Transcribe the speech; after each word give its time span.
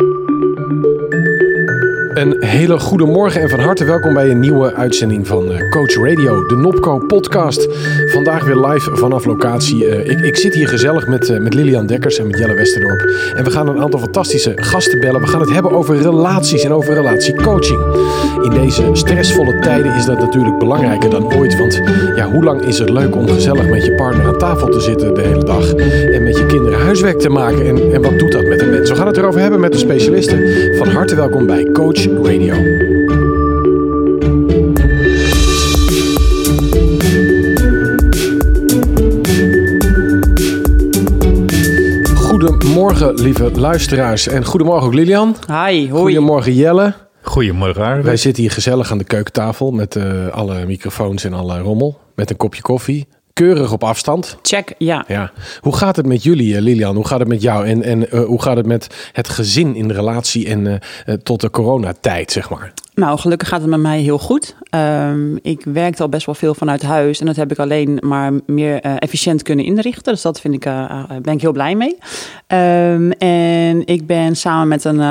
Música 0.00 1.19
Een 2.10 2.36
hele 2.44 2.78
goede 2.78 3.04
morgen 3.04 3.40
en 3.40 3.48
van 3.48 3.60
harte 3.60 3.84
welkom 3.84 4.14
bij 4.14 4.30
een 4.30 4.40
nieuwe 4.40 4.74
uitzending 4.74 5.26
van 5.26 5.52
eh, 5.52 5.68
Coach 5.68 5.94
Radio, 5.94 6.46
de 6.46 6.56
Nopco 6.56 6.98
podcast. 6.98 7.68
Vandaag 8.06 8.44
weer 8.44 8.66
live 8.66 8.96
vanaf 8.96 9.24
locatie. 9.24 9.86
Eh, 9.86 10.10
ik, 10.10 10.20
ik 10.20 10.36
zit 10.36 10.54
hier 10.54 10.68
gezellig 10.68 11.06
met, 11.06 11.30
eh, 11.30 11.38
met 11.38 11.54
Lilian 11.54 11.86
Dekkers 11.86 12.18
en 12.18 12.26
met 12.26 12.38
Jelle 12.38 12.54
Westerdorp. 12.54 13.00
En 13.34 13.44
we 13.44 13.50
gaan 13.50 13.68
een 13.68 13.80
aantal 13.80 14.00
fantastische 14.00 14.52
gasten 14.54 15.00
bellen. 15.00 15.20
We 15.20 15.26
gaan 15.26 15.40
het 15.40 15.50
hebben 15.50 15.72
over 15.72 15.96
relaties 15.96 16.64
en 16.64 16.72
over 16.72 16.94
relatiecoaching. 16.94 17.80
In 18.42 18.50
deze 18.50 18.90
stressvolle 18.92 19.58
tijden 19.58 19.94
is 19.94 20.04
dat 20.04 20.18
natuurlijk 20.18 20.58
belangrijker 20.58 21.10
dan 21.10 21.34
ooit. 21.34 21.58
Want 21.58 21.80
ja, 22.16 22.30
hoe 22.30 22.44
lang 22.44 22.62
is 22.62 22.78
het 22.78 22.90
leuk 22.90 23.16
om 23.16 23.28
gezellig 23.28 23.68
met 23.68 23.84
je 23.84 23.94
partner 23.94 24.26
aan 24.26 24.38
tafel 24.38 24.68
te 24.68 24.80
zitten 24.80 25.14
de 25.14 25.22
hele 25.22 25.44
dag 25.44 25.74
en 26.14 26.22
met 26.22 26.38
je 26.38 26.46
kinderen 26.46 26.80
huiswerk 26.80 27.18
te 27.18 27.28
maken? 27.28 27.66
En, 27.66 27.92
en 27.92 28.02
wat 28.02 28.18
doet 28.18 28.32
dat 28.32 28.44
met 28.44 28.60
een 28.60 28.70
mens? 28.70 28.90
We 28.90 28.96
gaan 28.96 29.06
het 29.06 29.16
erover 29.16 29.40
hebben 29.40 29.60
met 29.60 29.72
de 29.72 29.78
specialisten. 29.78 30.76
Van 30.76 30.88
harte 30.88 31.14
welkom 31.14 31.46
bij 31.46 31.68
Coach 31.72 31.99
Radio. 32.06 32.54
Goedemorgen, 42.14 43.14
lieve 43.14 43.50
luisteraars. 43.54 44.28
En 44.28 44.44
goedemorgen 44.44 44.86
ook 44.86 44.94
Lilian. 44.94 45.36
Hi, 45.46 45.90
hoi. 45.90 45.90
Goedemorgen 45.90 46.54
Jelle. 46.54 46.94
Goedemorgen. 47.22 47.84
Arvid. 47.84 48.04
Wij 48.04 48.16
zitten 48.16 48.42
hier 48.42 48.52
gezellig 48.52 48.90
aan 48.90 48.98
de 48.98 49.04
keukentafel 49.04 49.70
met 49.70 49.96
eh, 49.96 50.28
alle 50.28 50.66
microfoons 50.66 51.24
en 51.24 51.32
alle 51.32 51.58
rommel. 51.58 52.00
Met 52.14 52.30
een 52.30 52.36
kopje 52.36 52.62
koffie. 52.62 53.08
Keurig 53.32 53.72
op 53.72 53.84
afstand. 53.84 54.36
Check, 54.42 54.74
ja. 54.78 55.04
Ja. 55.08 55.32
Hoe 55.60 55.76
gaat 55.76 55.96
het 55.96 56.06
met 56.06 56.22
jullie, 56.22 56.56
eh, 56.56 56.62
Lilian? 56.62 56.94
Hoe 56.94 57.06
gaat 57.06 57.18
het 57.18 57.28
met 57.28 57.42
jou? 57.42 57.66
En, 57.66 57.82
en 57.82 58.10
eh, 58.10 58.24
hoe 58.24 58.42
gaat 58.42 58.56
het 58.56 58.66
met 58.66 59.10
het 59.12 59.28
gezin 59.28 59.74
in 59.74 59.88
de 59.88 59.94
relatie 59.94 60.48
en 60.48 60.66
eh, 61.06 61.14
tot 61.14 61.40
de 61.40 61.50
coronatijd, 61.50 62.32
zeg 62.32 62.50
maar? 62.50 62.72
Nou, 62.94 63.18
gelukkig 63.18 63.48
gaat 63.48 63.60
het 63.60 63.70
met 63.70 63.80
mij 63.80 64.00
heel 64.00 64.18
goed. 64.18 64.56
Ehm, 64.70 65.36
ik 65.36 65.64
werkte 65.64 66.02
al 66.02 66.08
best 66.08 66.26
wel 66.26 66.34
veel 66.34 66.54
vanuit 66.54 66.82
huis 66.82 67.20
en 67.20 67.26
dat 67.26 67.36
heb 67.36 67.50
ik 67.50 67.58
alleen 67.58 67.98
maar 68.00 68.32
meer 68.46 68.80
eh, 68.80 68.94
efficiënt 68.98 69.42
kunnen 69.42 69.64
inrichten. 69.64 70.12
Dus 70.12 70.22
dat 70.22 70.40
vind 70.40 70.54
ik, 70.54 70.64
eh, 70.64 71.02
ben 71.22 71.34
ik 71.34 71.40
heel 71.40 71.52
blij 71.52 71.74
mee. 71.74 71.98
Ehm, 72.46 73.10
en 73.10 73.86
ik 73.86 74.06
ben 74.06 74.36
samen 74.36 74.68
met 74.68 74.84
een 74.84 75.02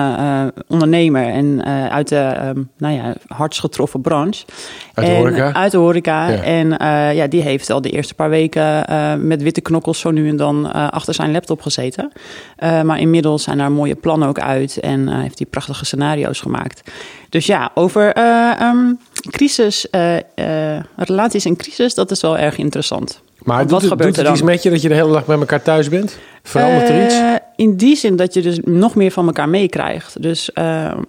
ondernemer 0.68 1.28
en, 1.28 1.64
uit 1.92 2.08
de 2.08 2.16
ehm, 2.16 2.62
nou 2.78 2.94
ja, 2.96 3.16
hardst 3.28 3.60
getroffen 3.60 4.02
branche. 4.02 4.46
Uit 4.94 5.08
de 5.08 5.14
En, 5.14 5.18
horeca? 5.18 5.54
Uit 5.54 5.72
de 5.72 5.78
horeca. 5.78 6.30
Ja. 6.30 6.44
En 6.44 6.68
ja, 7.16 7.28
die 7.28 7.42
heeft 7.42 7.70
al 7.70 7.82
de 7.82 7.90
eerste 7.90 8.14
paar 8.14 8.30
weken 8.30 8.86
met 9.28 9.44
witte 9.44 9.62
knokkels 9.62 10.00
zo 10.00 10.12
nu 10.12 10.30
en 10.30 10.38
dan 10.38 10.74
achter 10.74 11.14
zijn 11.14 11.32
laptop 11.32 11.62
gezeten. 11.62 12.12
Maar 12.60 13.00
inmiddels 13.00 13.44
zijn 13.44 13.58
daar 13.58 13.72
mooie 13.72 13.96
plannen 13.96 14.28
ook 14.28 14.40
uit 14.40 14.80
en 14.80 15.08
heeft 15.08 15.40
hij 15.40 15.48
prachtige 15.48 15.86
scenario's 15.86 16.40
gemaakt. 16.40 16.82
Dus 17.30 17.46
ja, 17.46 17.72
over 17.74 18.14
eh, 18.14 18.52
ehm, 18.62 18.94
crisis, 19.30 19.90
eh, 19.90 20.18
eh, 20.18 20.84
relaties 20.96 21.46
in 21.46 21.56
crisis, 21.56 21.94
dat 21.94 22.12
is 22.12 22.22
wel 22.22 22.38
erg 22.38 22.58
interessant. 22.58 23.22
Maar 23.44 23.62
doet, 23.62 23.72
wat 23.72 23.82
het- 23.82 23.90
gebeurt 23.90 24.10
doet 24.10 24.18
er 24.18 24.32
het 24.32 24.34
iets 24.40 24.48
met 24.50 24.64
je 24.64 24.70
dat 24.70 24.82
je 24.82 24.88
de 24.88 24.94
hele 24.94 25.12
dag 25.12 25.26
bij 25.26 25.38
elkaar 25.38 25.62
thuis 25.62 25.90
bent? 25.90 26.18
Verandert 26.44 26.90
er 26.90 27.06
iets? 27.06 27.16
In 27.56 27.76
die 27.76 27.96
zin 27.96 28.16
dat 28.16 28.34
je 28.34 28.42
dus 28.42 28.60
nog 28.64 28.96
meer 28.96 29.12
van 29.12 29.26
elkaar 29.26 29.50
meekrijgt. 29.50 30.22
Dus 30.22 30.50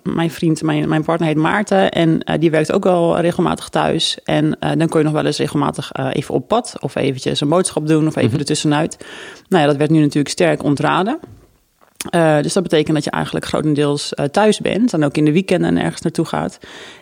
mijn 0.03 0.31
vriend, 0.31 0.62
mijn, 0.62 0.89
mijn 0.89 1.05
partner 1.05 1.29
heet 1.29 1.37
Maarten 1.37 1.91
en 1.91 2.21
die 2.41 2.51
werkt 2.51 2.73
ook 2.73 2.84
wel 2.84 3.21
regelmatig 3.21 3.69
thuis. 3.69 4.19
En 4.25 4.57
dan 4.61 4.89
kun 4.89 4.99
je 4.99 5.05
nog 5.05 5.15
wel 5.15 5.27
eens 5.27 5.39
regelmatig 5.39 5.91
even 6.12 6.34
op 6.34 6.49
pad 6.49 6.75
of 6.81 6.95
eventjes 6.95 7.41
een 7.41 7.49
boodschap 7.49 7.87
doen 7.87 8.07
of 8.07 8.17
even 8.17 8.39
ertussenuit. 8.39 8.97
Nou 9.49 9.62
ja, 9.62 9.69
dat 9.69 9.79
werd 9.79 9.91
nu 9.91 10.01
natuurlijk 10.01 10.29
sterk 10.29 10.62
ontraden. 10.62 11.19
Eh, 12.11 12.41
dus 12.41 12.53
dat 12.53 12.62
betekent 12.62 12.95
dat 12.95 13.05
je 13.05 13.11
eigenlijk 13.11 13.45
grotendeels 13.45 14.15
eh, 14.15 14.25
thuis 14.25 14.61
bent 14.61 14.93
en 14.93 15.05
ook 15.05 15.17
in 15.17 15.25
de 15.25 15.33
weekenden 15.33 15.79
ergens 15.79 16.01
naartoe 16.01 16.25
gaat. 16.25 16.59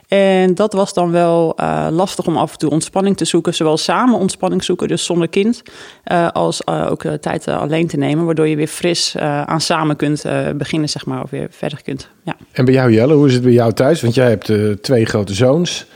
En 0.08 0.54
dat 0.54 0.72
was 0.72 0.94
dan 0.94 1.10
wel 1.10 1.52
eh, 1.56 1.86
lastig 1.90 2.26
om 2.26 2.36
af 2.36 2.52
en 2.52 2.58
toe 2.58 2.70
ontspanning 2.70 3.16
te 3.16 3.24
zoeken, 3.24 3.54
zowel 3.54 3.76
samen 3.76 4.18
ontspanning 4.18 4.64
zoeken, 4.64 4.88
dus 4.88 5.04
zonder 5.04 5.28
kind, 5.28 5.62
eh, 6.04 6.28
als 6.28 6.66
ook 6.66 7.04
eh, 7.04 7.12
tijd 7.12 7.48
alleen 7.48 7.86
te 7.86 7.96
nemen, 7.96 8.24
waardoor 8.24 8.48
je 8.48 8.56
weer 8.56 8.66
fris 8.66 9.14
eh, 9.14 9.42
aan 9.42 9.60
samen 9.60 9.96
kunt 9.96 10.24
eh, 10.24 10.50
beginnen, 10.54 10.88
zeg 10.88 11.06
maar, 11.06 11.22
of 11.22 11.30
weer 11.30 11.46
verder 11.50 11.82
kunt. 11.82 12.08
Ja. 12.22 12.36
En 12.52 12.64
bij 12.64 12.74
jou, 12.74 12.92
Jelle, 12.92 13.14
hoe 13.14 13.26
is 13.26 13.34
het 13.34 13.42
bij 13.42 13.52
jou 13.52 13.72
thuis? 13.72 14.00
Want 14.02 14.14
jij 14.14 14.28
hebt 14.28 14.48
eh, 14.48 14.70
twee 14.70 15.04
grote 15.04 15.34
zoons. 15.34 15.86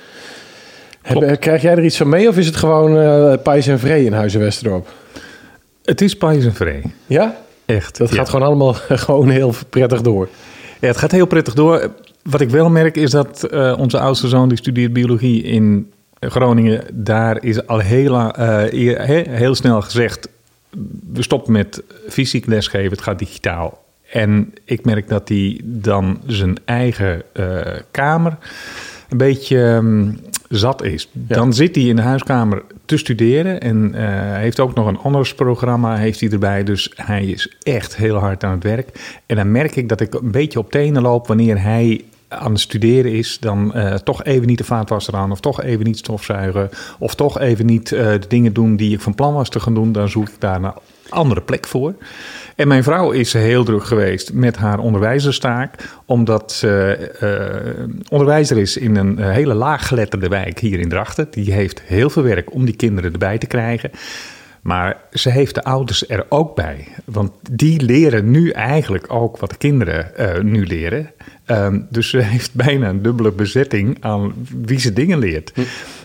Heb, 1.03 1.41
krijg 1.41 1.63
jij 1.63 1.73
er 1.73 1.85
iets 1.85 1.97
van 1.97 2.09
mee 2.09 2.29
of 2.29 2.39
is 2.39 2.47
het 2.47 2.57
gewoon 2.57 2.99
eh 2.99 3.43
pijs 3.43 3.67
en 3.67 3.79
vree 3.79 4.05
in 4.05 4.13
Huizen 4.13 4.41
Westerdorp? 4.41 4.89
Het 5.85 6.01
is 6.01 6.17
pijs 6.17 6.45
en 6.45 6.55
vree. 6.55 6.83
Ja? 7.07 7.37
Echt. 7.77 7.99
Dat 7.99 8.11
Ja. 8.11 8.17
gaat 8.17 8.29
gewoon 8.29 8.47
allemaal 8.47 8.73
gewoon 9.07 9.29
heel 9.29 9.55
prettig 9.71 10.01
door. 10.01 10.29
Ja, 10.81 10.87
het 10.89 10.97
gaat 10.97 11.11
heel 11.11 11.27
prettig 11.27 11.55
door. 11.55 11.91
Wat 12.23 12.41
ik 12.41 12.51
wel 12.51 12.71
merk 12.71 12.97
is 12.97 13.11
dat 13.11 13.43
eh, 13.45 13.75
onze 13.79 13.99
oudste 13.99 14.29
zoon 14.29 14.49
die 14.49 14.59
studeert 14.59 14.93
biologie 14.93 15.43
in 15.43 15.93
Groningen. 16.21 16.85
Daar 16.93 17.45
is 17.45 17.67
al 17.67 17.79
heel, 17.79 18.33
eh, 18.33 19.27
heel 19.29 19.55
snel 19.55 19.81
gezegd... 19.83 20.29
we 21.13 21.23
stoppen 21.23 21.53
met 21.53 21.83
fysiek 22.09 22.47
lesgeven, 22.47 22.91
het 22.91 23.03
gaat 23.03 23.19
digitaal. 23.19 23.81
En 24.11 24.55
ik 24.65 24.85
merk 24.85 25.09
dat 25.09 25.29
hij 25.29 25.61
dan 25.65 26.21
zijn 26.27 26.57
eigen 26.65 27.23
eh, 27.33 27.61
kamer 27.91 28.37
een 29.09 29.17
beetje 29.17 29.63
ehm, 29.65 30.11
zat 30.57 30.83
is. 30.83 31.09
Ja. 31.13 31.35
Dan 31.35 31.53
zit 31.53 31.75
hij 31.75 31.85
in 31.85 31.97
de 31.97 32.03
huiskamer 32.03 32.63
te 32.85 32.97
studeren 32.97 33.61
en 33.61 33.95
eh, 33.95 34.37
heeft 34.37 34.61
ook 34.61 34.75
nog 34.75 34.87
een 34.87 34.97
honorsprogramma 34.97 35.97
heeft 35.97 36.21
hij 36.21 36.31
erbij. 36.31 36.65
Dus 36.65 36.93
hij 36.95 37.25
is 37.25 37.57
echt 37.63 37.97
heel 37.97 38.17
hard 38.17 38.45
aan 38.45 38.53
het 38.53 38.63
werk. 38.63 39.21
En 39.27 39.37
dan 39.37 39.51
merk 39.51 39.77
ik 39.77 39.89
dat 39.89 40.01
ik 40.01 40.15
een 40.15 40.31
beetje 40.31 40.59
op 40.59 40.71
tenen 40.71 41.03
loop 41.03 41.27
wanneer 41.27 41.63
hij 41.63 42.05
aan 42.29 42.53
het 42.53 42.61
studeren 42.61 43.13
is, 43.13 43.39
dan 43.41 43.75
eh, 43.75 43.95
toch 43.95 44.25
even 44.25 44.47
niet 44.47 44.59
de 44.59 44.65
vaatwasser 44.65 45.17
aan, 45.17 45.31
of 45.31 45.41
toch 45.41 45.63
even 45.63 45.85
niet 45.85 45.99
stofzuigen, 45.99 46.71
of 46.99 47.15
toch 47.15 47.39
even 47.39 47.67
niet 47.67 47.93
eh, 47.93 48.07
de 48.07 48.27
dingen 48.29 48.53
doen 48.53 48.77
die 48.77 48.93
ik 48.93 49.01
van 49.01 49.15
plan 49.15 49.35
was 49.35 49.49
te 49.49 49.61
gaan 49.61 49.75
doen. 49.75 49.93
Dan 49.93 50.09
zoek 50.09 50.29
ik 50.29 50.35
daar 50.41 50.63
een 50.63 50.73
andere 51.09 51.41
plek 51.41 51.67
voor. 51.67 51.95
En 52.57 52.69
mijn 52.69 52.83
vrouw 52.83 53.11
is 53.11 53.33
heel 53.33 53.65
druk 53.65 53.85
geweest 53.85 54.33
met 54.33 54.57
haar 54.57 54.79
onderwijzerstaak, 54.79 55.75
omdat 56.07 56.53
ze 56.53 56.97
eh, 57.21 57.85
onderwijzer 58.09 58.59
is 58.59 58.77
in 58.77 58.97
een 58.97 59.19
eh, 59.19 59.31
hele 59.31 59.55
laaggeletterde 59.55 60.29
wijk 60.29 60.59
hier 60.59 60.81
in 60.81 60.89
Drachten. 60.89 61.27
Die 61.31 61.53
heeft 61.53 61.83
heel 61.83 62.11
veel 62.11 62.23
werk 62.23 62.55
om 62.55 62.65
die 62.65 62.77
kinderen 62.77 63.13
erbij 63.13 63.39
te 63.39 63.47
krijgen. 63.47 63.91
Maar 64.63 64.97
ze 65.13 65.31
heeft 65.31 65.55
de 65.55 65.65
ouders 65.65 66.09
er 66.09 66.27
ook 66.29 66.55
bij. 66.55 66.89
Want 67.05 67.33
die 67.51 67.81
leren 67.81 68.31
nu 68.31 68.51
eigenlijk 68.51 69.13
ook 69.13 69.37
wat 69.37 69.51
de 69.51 69.57
kinderen 69.57 70.17
eh, 70.17 70.43
nu 70.43 70.67
leren. 70.67 71.11
Ehm, 71.53 71.81
dus 71.89 72.11
ze 72.11 72.19
heeft 72.33 72.55
bijna 72.55 72.89
een 72.89 73.03
dubbele 73.03 73.33
bezetting 73.33 73.97
aan 74.01 74.35
wie 74.57 74.81
ze 74.81 74.93
dingen 74.93 75.19
leert. 75.19 75.53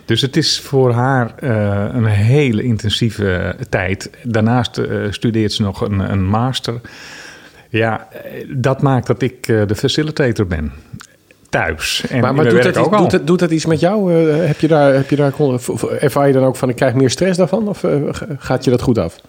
Dus 0.05 0.21
het 0.21 0.37
is 0.37 0.59
voor 0.59 0.91
haar 0.91 1.33
eh, 1.39 1.85
een 1.93 2.05
hele 2.05 2.63
intensieve 2.63 3.55
tijd. 3.69 4.09
Daarnaast 4.23 4.77
eh, 4.77 4.85
studeert 5.09 5.53
ze 5.53 5.61
nog 5.61 5.81
een, 5.81 5.99
een 6.11 6.25
master. 6.25 6.81
Ja, 7.69 8.07
eh, 8.11 8.45
dat 8.49 8.81
maakt 8.81 9.07
dat 9.07 9.21
ik 9.21 9.45
de 9.45 9.75
facilitator 9.75 10.47
ben. 10.47 10.71
Thuis. 11.49 12.05
En 12.09 12.21
maar 12.21 12.35
maar 12.35 12.49
doet, 12.49 12.63
dat, 12.63 12.77
ook 12.77 12.91
iets- 12.91 13.01
doet, 13.01 13.11
dat, 13.11 13.27
doet 13.27 13.39
dat 13.39 13.51
iets 13.51 13.65
met 13.65 13.79
jou? 13.79 14.13
Heb 14.31 14.59
je 14.59 14.67
daar, 14.67 14.93
heb 14.93 15.09
je 15.09 15.15
daar, 15.15 15.33
ervaar 15.99 16.27
je 16.27 16.33
dan 16.33 16.43
ook 16.43 16.55
van, 16.55 16.69
ik 16.69 16.75
krijg 16.75 16.93
meer 16.93 17.09
stress 17.09 17.37
daarvan? 17.37 17.67
Of 17.67 17.83
gaat 18.37 18.63
je 18.63 18.69
dat 18.69 18.81
goed 18.81 18.97
af? 18.97 19.19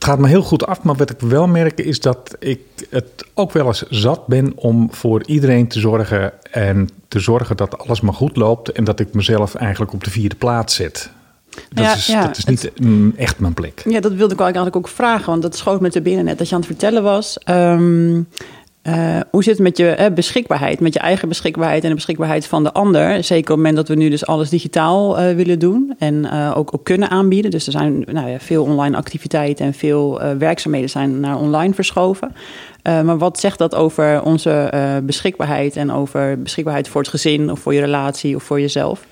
Het 0.00 0.08
gaat 0.08 0.18
me 0.18 0.28
heel 0.28 0.42
goed 0.42 0.66
af, 0.66 0.82
maar 0.82 0.94
wat 0.94 1.10
ik 1.10 1.20
wel 1.20 1.46
merk 1.46 1.80
is 1.80 2.00
dat 2.00 2.36
ik 2.38 2.60
het 2.90 3.24
ook 3.34 3.52
wel 3.52 3.66
eens 3.66 3.82
zat 3.88 4.26
ben 4.26 4.52
om 4.56 4.88
voor 4.92 5.24
iedereen 5.24 5.68
te 5.68 5.80
zorgen 5.80 6.32
en 6.50 6.88
te 7.08 7.20
zorgen 7.20 7.56
dat 7.56 7.78
alles 7.78 8.00
maar 8.00 8.14
goed 8.14 8.36
loopt 8.36 8.72
en 8.72 8.84
dat 8.84 9.00
ik 9.00 9.14
mezelf 9.14 9.54
eigenlijk 9.54 9.92
op 9.92 10.04
de 10.04 10.10
vierde 10.10 10.34
plaats 10.34 10.74
zet. 10.74 11.10
Dat, 11.50 11.84
Ja, 11.84 11.94
is, 11.94 12.06
ja, 12.06 12.26
dat 12.26 12.36
is 12.36 12.44
niet 12.44 12.70
mm, 12.76 13.12
echt 13.16 13.38
mijn 13.38 13.54
plek. 13.54 13.82
Ja, 13.84 14.00
dat 14.00 14.12
wilde 14.12 14.34
ik 14.34 14.40
eigenlijk 14.40 14.76
ook 14.76 14.88
vragen, 14.88 15.26
want 15.26 15.42
dat 15.42 15.56
schoot 15.56 15.80
me 15.80 15.90
te 15.90 16.02
binnen 16.02 16.24
net 16.24 16.38
dat 16.38 16.48
je 16.48 16.54
aan 16.54 16.60
het 16.60 16.70
vertellen 16.70 17.02
was. 17.02 17.38
Ehm, 17.38 18.22
eh, 18.82 19.20
hoe 19.30 19.42
zit 19.42 19.52
het 19.52 19.62
met 19.62 19.76
je 19.76 19.90
eh, 19.90 20.12
beschikbaarheid, 20.14 20.80
met 20.80 20.92
je 20.92 20.98
eigen 20.98 21.28
beschikbaarheid 21.28 21.82
en 21.82 21.88
de 21.88 21.94
beschikbaarheid 21.94 22.46
van 22.46 22.62
de 22.62 22.72
ander? 22.72 23.24
Zeker 23.24 23.40
op 23.40 23.46
het 23.46 23.56
moment 23.56 23.76
dat 23.76 23.88
we 23.88 23.94
nu 23.94 24.08
dus 24.08 24.26
alles 24.26 24.48
digitaal 24.48 25.18
eh, 25.18 25.34
willen 25.34 25.58
doen 25.58 25.94
en 25.98 26.30
ook, 26.54 26.78
kunnen 26.82 27.10
aanbieden. 27.10 27.50
Dus 27.50 27.66
er 27.66 27.72
zijn 27.72 28.04
nou 28.12 28.28
ja, 28.28 28.38
veel 28.38 28.64
online 28.64 28.96
activiteiten 28.96 29.66
en 29.66 29.74
veel 29.74 30.20
werkzaamheden 30.38 30.90
zijn 30.90 31.20
naar 31.20 31.38
online 31.38 31.74
verschoven. 31.74 32.32
Maar 32.82 33.18
wat 33.18 33.40
zegt 33.40 33.58
dat 33.58 33.74
over 33.74 34.22
onze 34.22 34.72
beschikbaarheid 35.04 35.76
en 35.76 35.92
over 35.92 36.42
beschikbaarheid 36.42 36.88
voor 36.88 37.00
het 37.00 37.10
gezin 37.10 37.50
of 37.50 37.58
voor 37.58 37.74
je 37.74 37.80
relatie 37.80 38.36
of 38.36 38.42
voor 38.42 38.60
jezelf? 38.60 39.06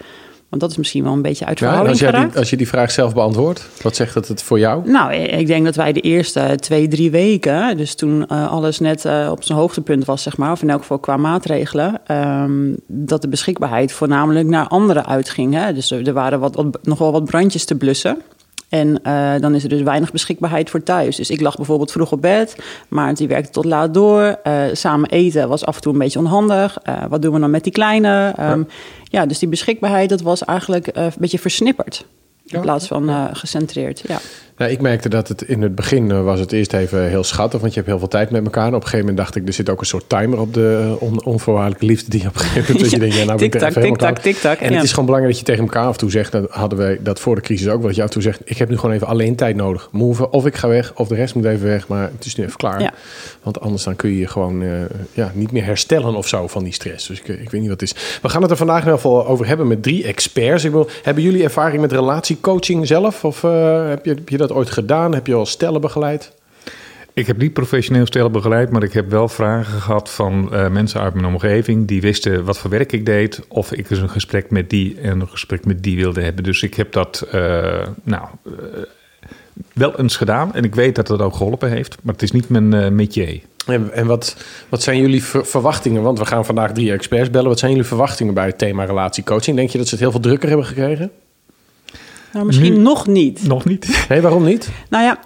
Want 0.48 0.62
dat 0.62 0.70
is 0.70 0.76
misschien 0.76 1.04
wel 1.04 1.12
een 1.12 1.22
beetje 1.22 1.44
uit 1.44 1.58
Ja, 1.58 1.78
als, 1.78 1.98
jij 1.98 2.10
die, 2.10 2.18
geraakt. 2.18 2.36
als 2.36 2.50
je 2.50 2.56
die 2.56 2.68
vraag 2.68 2.90
zelf 2.90 3.14
beantwoordt, 3.14 3.68
wat 3.82 3.96
zegt 3.96 4.14
dat 4.14 4.28
het 4.28 4.42
voor 4.42 4.58
jou? 4.58 4.90
Nou, 4.90 5.12
ik 5.14 5.46
denk 5.46 5.64
dat 5.64 5.76
wij 5.76 5.92
de 5.92 6.00
eerste 6.00 6.56
twee, 6.60 6.88
drie 6.88 7.10
weken, 7.10 7.76
dus 7.76 7.94
toen 7.94 8.26
eh, 8.26 8.50
alles 8.52 8.78
net 8.78 9.04
eh, 9.04 9.28
op 9.30 9.44
zijn 9.44 9.58
hoogtepunt 9.58 10.04
was, 10.04 10.22
zeg 10.22 10.36
maar, 10.36 10.52
of 10.52 10.62
in 10.62 10.70
elk 10.70 10.80
geval 10.80 10.98
qua 10.98 11.16
maatregelen, 11.16 12.00
ehm, 12.06 12.74
dat 12.86 13.22
de 13.22 13.28
beschikbaarheid 13.28 13.92
voornamelijk 13.92 14.46
naar 14.46 14.66
anderen 14.66 15.06
uitging. 15.06 15.54
Hè? 15.54 15.72
Dus 15.72 15.90
er, 15.90 16.06
er 16.06 16.12
waren 16.12 16.40
wat, 16.40 16.54
wat, 16.54 16.78
nog 16.82 16.98
wel 16.98 17.12
wat 17.12 17.24
brandjes 17.24 17.64
te 17.64 17.74
blussen. 17.74 18.18
En 18.68 19.00
uh, 19.06 19.34
dan 19.40 19.54
is 19.54 19.62
er 19.62 19.68
dus 19.68 19.82
weinig 19.82 20.12
beschikbaarheid 20.12 20.70
voor 20.70 20.82
thuis. 20.82 21.16
Dus 21.16 21.30
ik 21.30 21.40
lag 21.40 21.56
bijvoorbeeld 21.56 21.92
vroeg 21.92 22.12
op 22.12 22.22
bed, 22.22 22.56
maar 22.88 23.14
die 23.14 23.28
werkte 23.28 23.50
tot 23.50 23.64
laat 23.64 23.94
door. 23.94 24.38
Uh, 24.44 24.62
samen 24.72 25.10
eten 25.10 25.48
was 25.48 25.64
af 25.64 25.74
en 25.74 25.80
toe 25.80 25.92
een 25.92 25.98
beetje 25.98 26.18
onhandig. 26.18 26.78
Uh, 26.88 27.04
wat 27.08 27.22
doen 27.22 27.32
we 27.32 27.40
dan 27.40 27.50
met 27.50 27.64
die 27.64 27.72
kleine? 27.72 28.34
Um, 28.40 28.66
ja. 29.04 29.20
ja. 29.20 29.26
dus 29.26 29.38
die 29.38 29.48
beschikbaarheid, 29.48 30.08
dat 30.08 30.20
was 30.20 30.44
eigenlijk 30.44 30.90
een 30.92 31.12
beetje 31.18 31.38
versnipperd. 31.38 32.06
In 32.46 32.60
plaats 32.60 32.86
van 32.86 33.36
gecentreerd, 33.36 34.02
ja. 34.06 34.18
Nou, 34.58 34.70
ik 34.70 34.80
merkte 34.80 35.08
dat 35.08 35.28
het 35.28 35.42
in 35.42 35.62
het 35.62 35.74
begin 35.74 36.10
uh, 36.10 36.24
was 36.24 36.40
het 36.40 36.52
eerst 36.52 36.72
even 36.72 37.08
heel 37.08 37.24
schattig, 37.24 37.60
want 37.60 37.72
je 37.72 37.78
hebt 37.78 37.90
heel 37.90 37.98
veel 37.98 38.08
tijd 38.08 38.30
met 38.30 38.44
elkaar. 38.44 38.66
Op 38.66 38.74
een 38.74 38.80
gegeven 38.80 38.98
moment 38.98 39.16
dacht 39.16 39.36
ik, 39.36 39.46
er 39.46 39.52
zit 39.52 39.68
ook 39.68 39.80
een 39.80 39.86
soort 39.86 40.08
timer 40.08 40.40
op 40.40 40.54
de 40.54 40.96
on 40.98 41.24
onvoorwaardelijke 41.24 41.86
liefde 41.86 42.10
die 42.10 42.26
op 42.26 42.34
een 42.34 42.40
gegeven 42.40 42.74
moment. 42.74 42.90
ja, 42.90 42.96
je 42.96 43.02
denkt, 43.02 43.16
ja, 43.16 43.24
nou, 43.24 43.38
tik-tak, 43.38 43.72
tik-tak, 43.72 44.18
tik-tak. 44.18 44.58
En 44.58 44.68
ja. 44.68 44.74
het 44.74 44.84
is 44.84 44.90
gewoon 44.90 45.04
belangrijk 45.04 45.36
dat 45.36 45.46
je 45.46 45.52
tegen 45.52 45.68
elkaar 45.68 45.86
af 45.86 45.92
en 45.92 45.98
toe 45.98 46.10
zegt, 46.10 46.32
dat 46.32 46.50
hadden 46.50 46.78
wij 46.78 46.98
dat 47.00 47.20
voor 47.20 47.34
de 47.34 47.40
crisis 47.40 47.68
ook, 47.68 47.82
wat 47.82 47.94
je 47.94 48.00
af 48.00 48.06
en 48.06 48.12
toe 48.12 48.22
zegt, 48.22 48.40
ik 48.44 48.58
heb 48.58 48.68
nu 48.68 48.76
gewoon 48.78 48.94
even 48.94 49.06
alleen 49.06 49.36
tijd 49.36 49.56
nodig. 49.56 49.88
Move, 49.92 50.30
of 50.30 50.46
ik 50.46 50.56
ga 50.56 50.68
weg, 50.68 50.92
of 50.94 51.08
de 51.08 51.14
rest 51.14 51.34
moet 51.34 51.44
even 51.44 51.66
weg, 51.66 51.88
maar 51.88 52.10
het 52.16 52.24
is 52.24 52.36
nu 52.36 52.44
even 52.44 52.56
klaar. 52.56 52.80
Ja. 52.80 52.92
Want 53.42 53.60
anders 53.60 53.84
dan 53.84 53.96
kun 53.96 54.10
je 54.10 54.18
je 54.18 54.26
gewoon 54.26 54.62
uh, 54.62 54.70
ja, 55.12 55.32
niet 55.34 55.52
meer 55.52 55.64
herstellen 55.64 56.14
of 56.14 56.28
zo 56.28 56.46
van 56.46 56.64
die 56.64 56.72
stress. 56.72 57.06
Dus 57.06 57.20
ik, 57.20 57.28
ik 57.28 57.50
weet 57.50 57.60
niet 57.60 57.70
wat 57.70 57.80
het 57.80 57.90
is. 57.90 58.18
We 58.22 58.28
gaan 58.28 58.42
het 58.42 58.50
er 58.50 58.56
vandaag 58.56 58.82
geval 58.82 59.26
over 59.26 59.46
hebben 59.46 59.66
met 59.66 59.82
drie 59.82 60.04
experts. 60.04 60.64
Ik 60.64 60.70
wil, 60.70 60.88
hebben 61.02 61.22
jullie 61.22 61.42
ervaring 61.42 61.80
met 61.80 61.92
relatiecoaching 61.92 62.86
zelf? 62.86 63.24
Of 63.24 63.42
uh, 63.42 63.88
heb, 63.88 64.04
je, 64.04 64.10
heb 64.10 64.28
je 64.28 64.36
dat 64.36 64.47
ooit 64.52 64.70
gedaan? 64.70 65.14
Heb 65.14 65.26
je 65.26 65.34
al 65.34 65.46
stellen 65.46 65.80
begeleid? 65.80 66.32
Ik 67.18 67.26
heb 67.26 67.38
niet 67.38 67.52
professioneel 67.52 68.06
stellen 68.06 68.32
begeleid, 68.32 68.70
maar 68.70 68.82
ik 68.82 68.92
heb 68.92 69.10
wel 69.10 69.28
vragen 69.28 69.80
gehad 69.80 70.10
van 70.10 70.48
uh, 70.52 70.68
mensen 70.68 71.00
uit 71.00 71.14
mijn 71.14 71.26
omgeving 71.26 71.86
die 71.86 72.00
wisten 72.00 72.44
wat 72.44 72.58
voor 72.58 72.70
werk 72.70 72.92
ik 72.92 73.06
deed, 73.06 73.40
of 73.48 73.72
ik 73.72 73.88
dus 73.88 73.98
een 73.98 74.10
gesprek 74.10 74.50
met 74.50 74.70
die 74.70 75.00
en 75.00 75.20
een 75.20 75.28
gesprek 75.28 75.64
met 75.64 75.82
die 75.82 75.96
wilde 75.96 76.20
hebben. 76.20 76.44
Dus 76.44 76.62
ik 76.62 76.74
heb 76.74 76.92
dat 76.92 77.26
uh, 77.34 77.86
nou, 78.02 78.24
uh, 78.46 78.52
wel 79.72 79.98
eens 79.98 80.16
gedaan 80.16 80.54
en 80.54 80.64
ik 80.64 80.74
weet 80.74 80.94
dat 80.94 81.08
het 81.08 81.20
ook 81.20 81.34
geholpen 81.34 81.70
heeft, 81.70 81.96
maar 82.02 82.14
het 82.14 82.22
is 82.22 82.32
niet 82.32 82.48
mijn 82.48 82.94
métier. 82.94 83.40
En, 83.66 83.92
en 83.92 84.06
wat, 84.06 84.36
wat 84.68 84.82
zijn 84.82 85.00
jullie 85.00 85.24
ver 85.24 85.46
verwachtingen? 85.46 86.02
Want 86.02 86.18
we 86.18 86.26
gaan 86.26 86.44
vandaag 86.44 86.72
drie 86.72 86.92
experts 86.92 87.30
bellen. 87.30 87.48
Wat 87.48 87.58
zijn 87.58 87.70
jullie 87.70 87.86
verwachtingen 87.86 88.34
bij 88.34 88.46
het 88.46 88.58
thema 88.58 88.84
relatiecoaching? 88.84 89.56
Denk 89.56 89.70
je 89.70 89.78
dat 89.78 89.86
ze 89.86 89.94
het 89.94 90.02
heel 90.02 90.12
veel 90.12 90.20
drukker 90.20 90.48
hebben 90.48 90.66
gekregen? 90.66 91.10
Nou, 92.32 92.46
misschien 92.46 92.72
nu, 92.72 92.78
nog 92.78 93.06
niet. 93.06 93.46
Nog 93.46 93.64
niet? 93.64 94.06
Nee, 94.08 94.20
waarom 94.20 94.44
niet? 94.44 94.70
Nou 94.88 95.04
ja, 95.04 95.18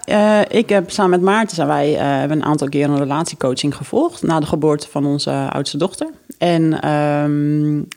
uh, 0.48 0.58
ik 0.58 0.68
heb 0.68 0.90
samen 0.90 1.10
met 1.10 1.20
Maarten 1.20 1.56
zijn 1.56 1.68
wij, 1.68 1.92
uh, 1.92 2.00
hebben 2.00 2.36
een 2.36 2.44
aantal 2.44 2.68
keer 2.68 2.88
een 2.88 2.98
relatiecoaching 2.98 3.76
gevolgd 3.76 4.22
na 4.22 4.40
de 4.40 4.46
geboorte 4.46 4.88
van 4.90 5.06
onze 5.06 5.48
oudste 5.50 5.76
dochter. 5.76 6.10
En 6.38 6.90
um, 6.90 7.88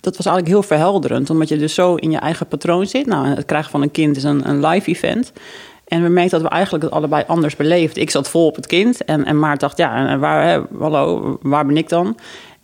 dat 0.00 0.16
was 0.16 0.26
eigenlijk 0.26 0.48
heel 0.48 0.76
verhelderend, 0.76 1.30
omdat 1.30 1.48
je 1.48 1.56
dus 1.56 1.74
zo 1.74 1.94
in 1.94 2.10
je 2.10 2.18
eigen 2.18 2.46
patroon 2.46 2.86
zit. 2.86 3.06
Nou, 3.06 3.26
het 3.26 3.44
krijgen 3.44 3.70
van 3.70 3.82
een 3.82 3.90
kind 3.90 4.16
is 4.16 4.24
een, 4.24 4.48
een 4.48 4.66
live 4.66 4.90
event. 4.90 5.32
En 5.88 6.02
we 6.02 6.08
merkten 6.08 6.40
dat 6.40 6.48
we 6.48 6.54
eigenlijk 6.54 6.84
het 6.84 6.92
allebei 6.92 7.24
anders 7.26 7.56
beleefden. 7.56 8.02
Ik 8.02 8.10
zat 8.10 8.28
vol 8.28 8.46
op 8.46 8.56
het 8.56 8.66
kind 8.66 9.04
en, 9.04 9.24
en 9.24 9.38
Maart 9.38 9.60
dacht, 9.60 9.76
ja, 9.76 10.18
waar, 10.18 10.46
hè, 10.46 10.60
hallo, 10.78 11.38
waar 11.42 11.66
ben 11.66 11.76
ik 11.76 11.88
dan? 11.88 12.16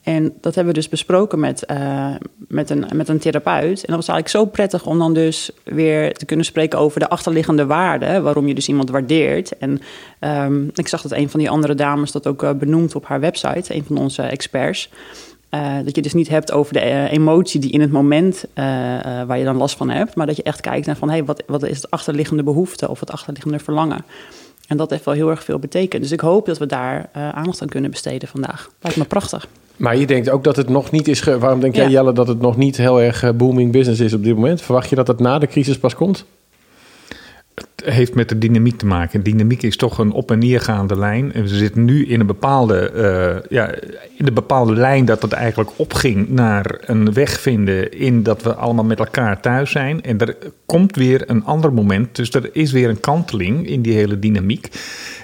En 0.04 0.32
dat 0.40 0.54
hebben 0.54 0.74
we 0.74 0.80
dus 0.80 0.88
besproken 0.88 1.40
met, 1.40 1.64
uh, 1.70 2.14
met, 2.48 2.70
een, 2.70 2.84
met 2.94 3.08
een 3.08 3.18
therapeut. 3.18 3.84
En 3.84 3.94
dat 3.94 4.06
was 4.06 4.08
eigenlijk 4.08 4.28
zo 4.28 4.44
prettig 4.44 4.86
om 4.86 4.98
dan 4.98 5.14
dus 5.14 5.50
weer 5.64 6.14
te 6.14 6.24
kunnen 6.24 6.46
spreken 6.46 6.78
over 6.78 7.00
de 7.00 7.08
achterliggende 7.08 7.66
waarden. 7.66 8.22
Waarom 8.22 8.46
je 8.46 8.54
dus 8.54 8.68
iemand 8.68 8.90
waardeert. 8.90 9.58
En 9.58 9.80
um, 10.20 10.70
ik 10.74 10.88
zag 10.88 11.02
dat 11.02 11.12
een 11.12 11.30
van 11.30 11.40
die 11.40 11.50
andere 11.50 11.74
dames 11.74 12.12
dat 12.12 12.26
ook 12.26 12.42
uh, 12.42 12.52
benoemt 12.52 12.94
op 12.94 13.06
haar 13.06 13.20
website, 13.20 13.74
een 13.74 13.84
van 13.84 13.96
onze 13.96 14.22
experts. 14.22 14.90
Uh, 15.50 15.76
dat 15.84 15.96
je 15.96 16.02
dus 16.02 16.14
niet 16.14 16.28
hebt 16.28 16.52
over 16.52 16.72
de 16.72 17.08
emotie 17.10 17.60
die 17.60 17.72
in 17.72 17.80
het 17.80 17.92
moment 17.92 18.44
waar 19.26 19.38
je 19.38 19.44
dan 19.44 19.56
last 19.56 19.76
van 19.76 19.90
hebt. 19.90 20.14
Maar 20.14 20.26
dat 20.26 20.36
je 20.36 20.42
echt 20.42 20.60
kijkt 20.60 20.86
naar 20.86 20.96
van 20.96 21.08
hé, 21.08 21.14
hey, 21.14 21.24
wat, 21.24 21.42
wat 21.46 21.62
is 21.62 21.76
het 21.76 21.90
achterliggende 21.90 22.42
behoefte 22.42 22.88
of 22.88 23.00
het 23.00 23.10
achterliggende 23.10 23.58
verlangen. 23.58 24.04
En 24.68 24.76
dat 24.76 24.90
heeft 24.90 25.04
wel 25.04 25.14
heel 25.14 25.30
erg 25.30 25.44
veel 25.44 25.58
betekend. 25.58 26.02
Dus 26.02 26.12
ik 26.12 26.20
hoop 26.20 26.46
dat 26.46 26.58
we 26.58 26.66
daar 26.66 27.08
aandacht 27.12 27.62
aan 27.62 27.68
kunnen 27.68 27.90
besteden 27.90 28.28
vandaag. 28.28 28.70
Lijkt 28.80 28.98
me 28.98 29.04
prachtig. 29.04 29.48
Maar 29.76 29.96
je 29.96 30.06
denkt 30.06 30.30
ook 30.30 30.44
dat 30.44 30.56
het 30.56 30.68
nog 30.68 30.90
niet 30.90 31.08
is. 31.08 31.22
Waarom 31.22 31.60
denk 31.60 31.74
jij, 31.74 31.84
ja. 31.84 31.90
Jelle, 31.90 32.12
dat 32.12 32.28
het 32.28 32.40
nog 32.40 32.56
niet 32.56 32.76
heel 32.76 33.00
erg 33.00 33.36
booming 33.36 33.72
business 33.72 34.00
is 34.00 34.12
op 34.12 34.24
dit 34.24 34.34
moment? 34.34 34.62
Verwacht 34.62 34.88
je 34.88 34.96
dat 34.96 35.06
het 35.06 35.20
na 35.20 35.38
de 35.38 35.46
crisis 35.46 35.78
pas 35.78 35.94
komt? 35.94 36.24
Het 37.54 37.66
heeft 37.84 38.14
met 38.14 38.28
de 38.28 38.38
dynamiek 38.38 38.78
te 38.78 38.86
maken. 38.86 39.22
Dynamiek 39.22 39.62
is 39.62 39.76
toch 39.76 39.98
een 39.98 40.12
op- 40.12 40.30
en 40.30 40.38
neergaande 40.38 40.98
lijn. 40.98 41.32
En 41.32 41.42
we 41.42 41.48
zitten 41.48 41.84
nu 41.84 42.06
in 42.06 42.20
een 42.20 42.26
bepaalde, 42.26 42.92
uh, 42.94 43.50
ja, 43.50 43.74
in 44.16 44.26
een 44.26 44.34
bepaalde 44.34 44.72
lijn 44.72 45.04
dat 45.04 45.22
het 45.22 45.32
eigenlijk 45.32 45.70
opging 45.76 46.28
naar 46.28 46.78
een 46.86 47.12
weg 47.12 47.40
vinden 47.40 47.92
in 47.92 48.22
dat 48.22 48.42
we 48.42 48.54
allemaal 48.54 48.84
met 48.84 48.98
elkaar 48.98 49.40
thuis 49.40 49.70
zijn. 49.70 50.02
En 50.02 50.18
er 50.18 50.36
komt 50.66 50.96
weer 50.96 51.30
een 51.30 51.44
ander 51.44 51.72
moment. 51.72 52.16
Dus 52.16 52.30
er 52.30 52.50
is 52.52 52.72
weer 52.72 52.88
een 52.88 53.00
kanteling 53.00 53.66
in 53.66 53.82
die 53.82 53.94
hele 53.94 54.18
dynamiek. 54.18 54.68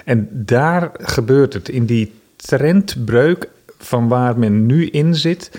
En 0.05 0.27
daar 0.31 0.91
gebeurt 0.93 1.53
het. 1.53 1.69
In 1.69 1.85
die 1.85 2.11
trendbreuk 2.35 3.49
van 3.77 4.07
waar 4.07 4.39
men 4.39 4.65
nu 4.65 4.87
in 4.87 5.15
zit, 5.15 5.51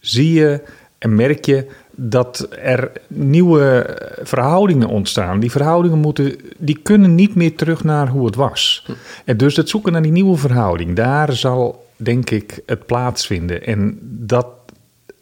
zie 0.00 0.32
je 0.32 0.60
en 1.04 1.14
merk 1.14 1.44
je 1.44 1.66
dat 1.90 2.48
er 2.50 2.92
nieuwe 3.08 3.98
verhoudingen 4.22 4.88
ontstaan. 4.88 5.40
Die 5.40 5.50
verhoudingen 5.50 5.98
moeten, 5.98 6.36
die 6.58 6.78
kunnen 6.82 7.14
niet 7.14 7.34
meer 7.34 7.54
terug 7.54 7.84
naar 7.84 8.08
hoe 8.08 8.26
het 8.26 8.34
was. 8.34 8.86
En 9.24 9.36
dus 9.36 9.56
het 9.56 9.68
zoeken 9.68 9.92
naar 9.92 10.02
die 10.02 10.12
nieuwe 10.12 10.36
verhouding, 10.36 10.96
daar 10.96 11.32
zal 11.32 11.86
denk 11.96 12.30
ik 12.30 12.60
het 12.66 12.86
plaatsvinden. 12.86 13.66
En 13.66 13.98
dat 14.02 14.46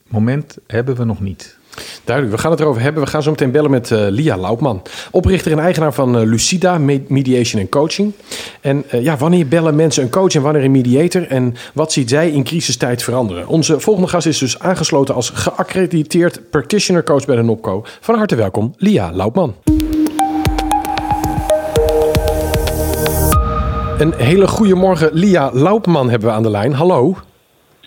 moment 0.09 0.59
hebben 0.67 0.97
we 0.97 1.05
nog 1.05 1.21
niet. 1.21 1.59
Duidelijk, 2.05 2.37
we 2.37 2.43
gaan 2.43 2.51
het 2.51 2.61
erover 2.61 2.83
hebben. 2.83 3.03
We 3.03 3.09
gaan 3.09 3.23
zo 3.23 3.31
meteen 3.31 3.51
bellen 3.51 3.71
met 3.71 3.91
uh, 3.91 4.07
Lia 4.09 4.37
Laupman, 4.37 4.83
oprichter 5.11 5.53
en 5.53 5.59
eigenaar 5.59 5.93
van 5.93 6.21
uh, 6.21 6.27
Lucida 6.27 6.79
Mediation 7.09 7.61
en 7.61 7.69
Coaching. 7.69 8.13
En 8.61 8.85
uh, 8.95 9.03
ja, 9.03 9.17
wanneer 9.17 9.49
bellen 9.49 9.75
mensen 9.75 10.03
een 10.03 10.11
coach 10.11 10.35
en 10.35 10.43
wanneer 10.43 10.65
een 10.65 10.71
mediator? 10.71 11.27
En 11.27 11.55
wat 11.75 11.93
ziet 11.93 12.11
zij 12.11 12.31
in 12.31 12.45
crisistijd 12.45 13.03
veranderen? 13.03 13.47
Onze 13.47 13.81
volgende 13.81 14.09
gast 14.09 14.27
is 14.27 14.39
dus 14.39 14.59
aangesloten 14.59 15.15
als 15.15 15.31
geaccrediteerd 15.31 16.51
practitioner 16.51 17.05
coach 17.05 17.25
bij 17.25 17.37
de 17.37 17.43
NOPCO. 17.43 17.85
Van 18.01 18.15
harte 18.15 18.35
welkom, 18.35 18.75
Lia 18.77 19.13
Laupman. 19.13 19.55
Een 23.99 24.15
hele 24.17 24.49
goede 24.49 24.75
morgen, 24.75 25.11
Lia 25.13 25.51
Laupman 25.53 26.11
hebben 26.11 26.29
we 26.29 26.35
aan 26.35 26.43
de 26.43 26.51
lijn. 26.51 26.73
Hallo. 26.73 27.17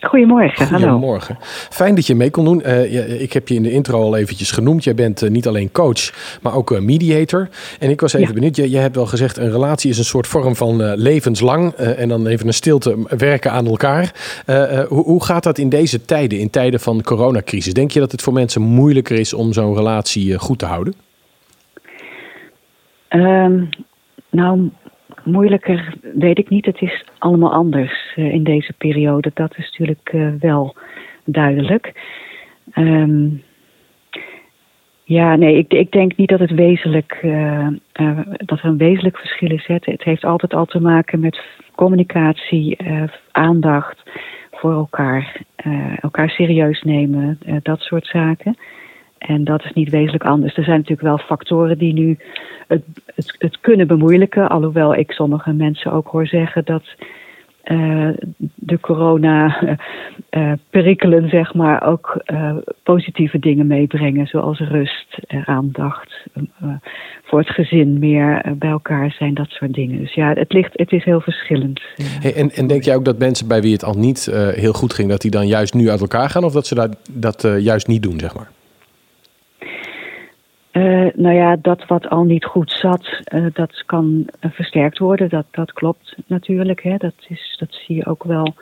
Goedemorgen, 0.07 0.67
hallo. 0.67 0.87
Goedemorgen. 0.87 1.37
Fijn 1.69 1.95
dat 1.95 2.07
je 2.07 2.15
mee 2.15 2.29
kon 2.29 2.45
doen. 2.45 2.61
Uh, 2.65 3.21
ik 3.21 3.33
heb 3.33 3.47
je 3.47 3.55
in 3.55 3.63
de 3.63 3.71
intro 3.71 4.01
al 4.01 4.15
eventjes 4.15 4.51
genoemd. 4.51 4.83
Jij 4.83 4.95
bent 4.95 5.23
uh, 5.23 5.29
niet 5.29 5.47
alleen 5.47 5.71
coach, 5.71 6.13
maar 6.41 6.53
ook 6.53 6.71
uh, 6.71 6.79
mediator. 6.79 7.49
En 7.79 7.89
ik 7.89 8.01
was 8.01 8.13
even 8.13 8.27
ja. 8.27 8.33
benieuwd. 8.33 8.55
Je, 8.55 8.69
je, 8.69 8.77
hebt 8.77 8.95
wel 8.95 9.05
gezegd, 9.05 9.37
een 9.37 9.51
relatie 9.51 9.89
is 9.89 9.97
een 9.97 10.03
soort 10.03 10.27
vorm 10.27 10.55
van 10.55 10.93
levenslang. 10.93 11.73
en 11.73 12.09
dan 12.09 12.27
even 12.27 12.47
een 12.47 12.53
stilte 12.53 12.97
werken 13.17 13.51
aan 13.51 13.65
elkaar. 13.65 14.13
Hoe, 14.87 15.03
hoe, 15.03 15.23
gaat 15.23 15.43
dat 15.43 15.57
in 15.57 15.69
deze 15.69 16.05
tijden, 16.05 16.39
in 16.39 16.49
tijden 16.49 16.79
van 16.79 16.97
de 16.97 17.03
coronacrisis? 17.03 17.73
Denk 17.73 17.91
je 17.91 17.99
dat 17.99 18.11
het 18.11 18.21
voor 18.21 18.33
mensen 18.33 18.61
moeilijker 18.61 19.19
is 19.19 19.33
om 19.33 19.53
zo'n 19.53 19.75
relatie 19.75 20.39
goed 20.39 20.59
te 20.59 20.65
houden? 20.65 20.93
Um, 23.09 23.69
nou, 24.29 24.69
moeilijker 25.25 25.93
weet 26.13 26.37
ik 26.37 26.49
niet. 26.49 26.65
Het 26.65 26.81
is 26.81 27.03
allemaal 27.17 27.53
anders 27.53 28.13
uh, 28.15 28.33
in 28.33 28.43
deze 28.43 28.73
periode. 28.73 29.31
Dat 29.33 29.57
is 29.57 29.65
natuurlijk 29.65 30.11
uh, 30.13 30.29
wel 30.39 30.75
duidelijk. 31.25 31.93
Um, 32.75 33.43
ja, 35.03 35.35
nee, 35.35 35.57
ik, 35.57 35.73
ik, 35.73 35.91
denk 35.91 36.15
niet 36.15 36.29
dat 36.29 36.39
het 36.39 36.51
wezenlijk 36.51 37.19
uh, 37.23 37.67
dat 38.37 38.59
er 38.59 38.65
een 38.65 38.77
wezenlijk 38.77 39.17
verschil 39.17 39.51
is. 39.51 39.65
Het, 39.65 39.85
het, 39.85 40.03
heeft 40.03 40.23
altijd 40.23 40.53
al 40.53 40.65
te 40.65 40.79
maken 40.79 41.19
met 41.19 41.41
communicatie, 41.75 42.77
aandacht 43.31 44.03
voor 44.51 44.71
elkaar, 44.71 45.41
elkaar 45.99 46.29
serieus 46.29 46.81
nemen, 46.81 47.39
dat 47.61 47.79
soort 47.79 48.05
zaken. 48.05 48.57
En 49.27 49.43
dat 49.43 49.63
is 49.63 49.73
niet 49.73 49.89
wezenlijk 49.89 50.23
anders. 50.23 50.57
Er 50.57 50.63
zijn 50.63 50.77
natuurlijk 50.77 51.07
wel 51.07 51.17
factoren 51.17 51.77
die 51.77 51.93
nu 51.93 52.17
het, 52.67 52.83
het, 53.15 53.35
het 53.37 53.59
kunnen 53.59 53.87
bemoeilijken. 53.87 54.49
Alhoewel 54.49 54.95
ik 54.95 55.11
sommige 55.11 55.53
mensen 55.53 55.91
ook 55.91 56.07
hoor 56.07 56.27
zeggen 56.27 56.65
dat 56.65 56.83
uh, 57.65 58.09
de 58.55 58.79
corona-perikelen, 58.79 61.23
uh, 61.23 61.29
zeg 61.29 61.53
maar, 61.53 61.87
ook 61.87 62.23
positieve 62.83 63.39
dingen 63.39 63.67
meebrengen. 63.67 64.27
Zoals 64.27 64.59
rust, 64.59 65.17
aandacht, 65.45 66.27
voor 67.23 67.39
het 67.39 67.49
gezin 67.49 67.99
meer 67.99 68.53
bij 68.57 68.69
elkaar 68.69 69.11
zijn, 69.11 69.33
dat 69.33 69.49
soort 69.49 69.73
dingen. 69.73 69.99
Dus 69.99 70.13
ja, 70.13 70.33
het, 70.33 70.53
ligt, 70.53 70.71
het 70.73 70.91
is 70.91 71.03
heel 71.03 71.21
verschillend. 71.21 71.81
En, 72.35 72.51
en 72.51 72.67
denk 72.67 72.83
jij 72.83 72.95
ook 72.95 73.05
dat 73.05 73.17
mensen 73.17 73.47
bij 73.47 73.61
wie 73.61 73.73
het 73.73 73.83
al 73.83 73.97
niet 73.97 74.25
heel 74.55 74.73
goed 74.73 74.93
ging, 74.93 75.09
dat 75.09 75.21
die 75.21 75.31
dan 75.31 75.47
juist 75.47 75.73
nu 75.73 75.89
uit 75.89 76.01
elkaar 76.01 76.29
gaan? 76.29 76.43
Of 76.43 76.53
dat 76.53 76.67
ze 76.67 76.75
dat, 76.75 76.97
dat 77.11 77.47
juist 77.59 77.87
niet 77.87 78.03
doen, 78.03 78.19
zeg 78.19 78.35
maar? 78.35 78.53
Uh, 80.77 81.07
nou 81.13 81.35
ja, 81.35 81.55
dat 81.61 81.85
wat 81.85 82.09
al 82.09 82.23
niet 82.23 82.45
goed 82.45 82.71
zat, 82.71 83.19
uh, 83.33 83.45
dat 83.53 83.83
kan 83.85 84.27
uh, 84.41 84.51
versterkt 84.51 84.97
worden. 84.97 85.29
Dat, 85.29 85.45
dat 85.51 85.73
klopt 85.73 86.15
natuurlijk. 86.25 86.83
Hè. 86.83 86.97
Dat, 86.97 87.13
is, 87.27 87.55
dat 87.59 87.73
zie 87.73 87.95
je 87.95 88.05
ook 88.05 88.23
wel 88.23 88.55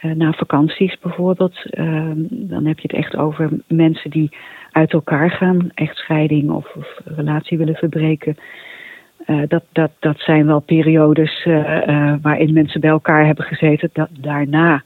na 0.00 0.32
vakanties 0.32 0.98
bijvoorbeeld, 0.98 1.70
ehm, 1.70 2.16
dan 2.30 2.64
heb 2.66 2.78
je 2.78 2.88
het 2.88 2.96
echt 2.96 3.16
over 3.16 3.50
mensen 3.66 4.10
die 4.10 4.36
uit 4.72 4.92
elkaar 4.92 5.30
gaan, 5.30 5.70
echtscheiding 5.74 6.50
of, 6.50 6.74
of 6.76 7.00
relatie 7.04 7.58
willen 7.58 7.74
verbreken. 7.74 8.36
dat, 9.48 9.62
dat, 9.72 9.90
dat 9.98 10.18
zijn 10.18 10.46
wel 10.46 10.60
periodes 10.60 11.44
waarin 12.22 12.52
mensen 12.52 12.80
bij 12.80 12.90
elkaar 12.90 13.26
hebben 13.26 13.44
gezeten. 13.44 13.90
Dat, 13.92 14.08
daarna 14.20 14.82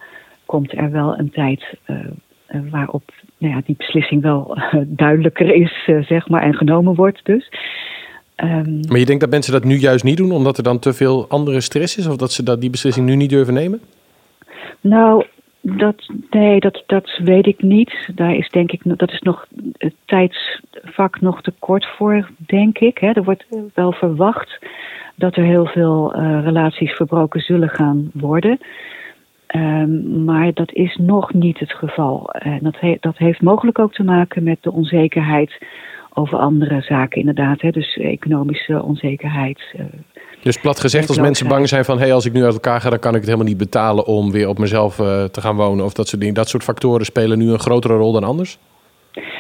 komt 0.47 0.73
er 0.73 0.91
wel 0.91 1.19
een 1.19 1.31
tijd 1.31 1.79
waarop 2.71 3.13
nou 3.43 3.55
ja, 3.55 3.61
die 3.65 3.75
beslissing 3.79 4.23
wel 4.23 4.59
duidelijker 4.87 5.55
is, 5.55 5.91
zeg 6.07 6.29
maar, 6.29 6.43
en 6.43 6.55
genomen 6.55 6.95
wordt 6.95 7.25
dus. 7.25 7.49
Ehm, 8.35 8.81
maar 8.89 8.99
je 8.99 9.05
denkt 9.05 9.21
dat 9.21 9.31
mensen 9.31 9.53
dat 9.53 9.65
nu 9.65 9.75
juist 9.75 10.05
niet 10.05 10.17
doen, 10.17 10.33
omdat 10.33 10.57
er 10.57 10.63
dan 10.63 10.79
te 10.79 10.93
veel 10.93 11.29
andere 11.29 11.61
stress 11.61 11.97
is? 11.97 12.07
Of 12.07 12.17
dat 12.17 12.33
ze 12.33 12.43
dat, 12.43 12.61
die 12.61 12.71
beslissing 12.71 13.07
nu 13.07 13.17
niet 13.17 13.31
durven 13.31 13.55
nemen? 13.55 13.81
Nou, 14.81 15.25
dat, 15.61 16.11
nee, 16.31 16.61
dat, 16.61 16.83
dat 16.87 17.19
weet 17.25 17.47
ik 17.47 17.63
niet. 17.63 18.09
Daar 18.15 18.35
is 18.35 18.49
denk 18.49 18.73
ik, 18.73 18.81
dat 18.85 19.13
is 19.13 19.21
nog 19.21 19.47
het 19.77 19.95
tijdsvak 20.05 21.21
nog 21.21 21.43
te 21.43 21.53
kort 21.59 21.87
voor, 21.87 22.31
denk 22.47 22.79
ik. 22.79 22.99
Hè. 22.99 23.11
Er 23.11 23.25
wordt 23.25 23.45
wel 23.75 23.93
verwacht 23.93 24.59
dat 25.15 25.37
er 25.37 25.45
heel 25.45 25.67
veel 25.67 26.17
uh, 26.17 26.45
relaties 26.45 26.93
verbroken 26.93 27.41
zullen 27.41 27.69
gaan 27.69 28.11
worden. 28.13 28.59
Um, 29.55 30.25
maar 30.25 30.53
dat 30.53 30.73
is 30.73 30.97
nog 30.97 31.33
niet 31.33 31.59
het 31.59 31.73
geval. 31.73 32.31
En 32.31 32.59
dat, 32.63 32.81
he, 32.81 32.97
dat 33.01 33.19
heeft 33.19 33.43
mogelijk 33.43 33.79
ook 33.79 33.93
te 33.93 34.03
maken 34.03 34.43
met 34.43 34.59
de 34.61 34.73
onzekerheid 34.73 35.59
over 36.15 36.39
andere 36.39 36.83
zaken 36.83 37.19
inderdaad. 37.19 37.61
Hè, 37.61 37.71
dus 37.71 37.97
economische 37.97 38.83
onzekerheid. 38.83 39.63
Uh, 39.77 39.85
dus 40.43 40.61
plat 40.61 40.81
gezegd, 40.81 41.09
als 41.09 41.19
mensen 41.19 41.49
bang 41.49 41.69
zijn 41.69 41.85
van... 41.85 41.97
hé, 41.97 42.03
hey, 42.03 42.15
als 42.15 42.27
ik 42.27 42.33
nu 42.33 42.45
uit 42.45 42.55
elkaar 42.55 42.81
ga, 42.81 42.91
dan 42.91 42.99
kan 42.99 43.11
ik 43.11 43.17
het 43.17 43.25
helemaal 43.25 43.49
niet 43.49 43.57
betalen... 43.57 44.07
om 44.07 44.31
weer 44.31 44.49
op 44.49 44.59
mezelf 44.59 44.99
uh, 44.99 45.25
te 45.25 45.41
gaan 45.41 45.57
wonen 45.57 45.85
of 45.85 45.93
dat 45.93 46.09
soort 46.09 46.21
dingen. 46.21 46.37
Dat 46.37 46.49
soort 46.49 46.63
factoren 46.63 47.05
spelen 47.05 47.39
nu 47.39 47.51
een 47.51 47.59
grotere 47.59 47.95
rol 47.95 48.13
dan 48.13 48.25
anders? 48.25 48.59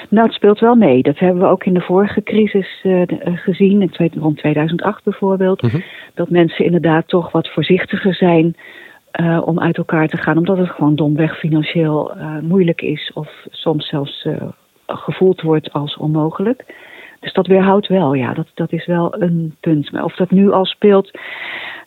Nou, 0.08 0.26
het 0.26 0.34
speelt 0.34 0.58
wel 0.58 0.74
mee. 0.74 1.02
Dat 1.02 1.18
hebben 1.18 1.42
we 1.42 1.48
ook 1.48 1.64
in 1.64 1.74
de 1.74 1.80
vorige 1.80 2.22
crisis 2.22 2.80
uh, 2.82 3.02
gezien, 3.22 3.82
in 3.82 4.10
rond 4.18 4.36
2008 4.36 5.04
bijvoorbeeld. 5.04 5.62
Mm 5.62 5.70
-hmm. 5.70 5.84
Dat 6.14 6.30
mensen 6.30 6.64
inderdaad 6.64 7.08
toch 7.08 7.32
wat 7.32 7.48
voorzichtiger 7.48 8.14
zijn... 8.14 8.56
Uh, 9.20 9.42
om 9.44 9.60
uit 9.60 9.76
elkaar 9.76 10.08
te 10.08 10.16
gaan, 10.16 10.36
omdat 10.36 10.58
het 10.58 10.70
gewoon 10.70 10.94
domweg 10.94 11.38
financieel 11.38 12.16
uh, 12.16 12.38
moeilijk 12.38 12.80
is, 12.82 13.10
of 13.14 13.28
soms 13.50 13.88
zelfs 13.88 14.24
uh, 14.24 14.42
gevoeld 14.86 15.40
wordt 15.40 15.72
als 15.72 15.96
onmogelijk. 15.96 16.64
Dus 17.20 17.32
dat 17.32 17.46
weerhoudt 17.46 17.88
wel, 17.88 18.14
ja, 18.14 18.34
dat, 18.34 18.46
dat 18.54 18.72
is 18.72 18.86
wel 18.86 19.22
een 19.22 19.54
punt. 19.60 19.92
Maar 19.92 20.04
of 20.04 20.14
dat 20.14 20.30
nu 20.30 20.50
al 20.50 20.64
speelt, 20.64 21.18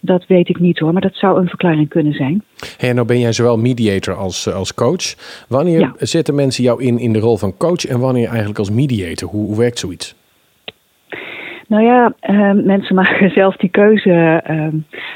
dat 0.01 0.25
weet 0.27 0.49
ik 0.49 0.59
niet 0.59 0.79
hoor, 0.79 0.93
maar 0.93 1.01
dat 1.01 1.15
zou 1.15 1.39
een 1.39 1.47
verklaring 1.47 1.89
kunnen 1.89 2.13
zijn. 2.13 2.43
Hey, 2.77 2.89
en 2.89 2.95
nou 2.95 3.07
ben 3.07 3.19
jij 3.19 3.33
zowel 3.33 3.57
mediator 3.57 4.15
als, 4.15 4.53
als 4.53 4.73
coach. 4.73 5.15
Wanneer 5.47 5.79
ja. 5.79 5.93
zetten 5.97 6.35
mensen 6.35 6.63
jou 6.63 6.83
in 6.83 6.99
in 6.99 7.13
de 7.13 7.19
rol 7.19 7.37
van 7.37 7.57
coach 7.57 7.85
en 7.85 7.99
wanneer 7.99 8.27
eigenlijk 8.27 8.59
als 8.59 8.69
mediator? 8.69 9.29
Hoe, 9.29 9.45
hoe 9.45 9.57
werkt 9.57 9.79
zoiets? 9.79 10.15
Nou 11.67 11.83
ja, 11.83 12.13
uh, 12.29 12.51
mensen 12.63 12.95
maken 13.01 13.31
zelf 13.31 13.55
die 13.55 13.69
keuze 13.69 14.43
uh, 14.49 14.67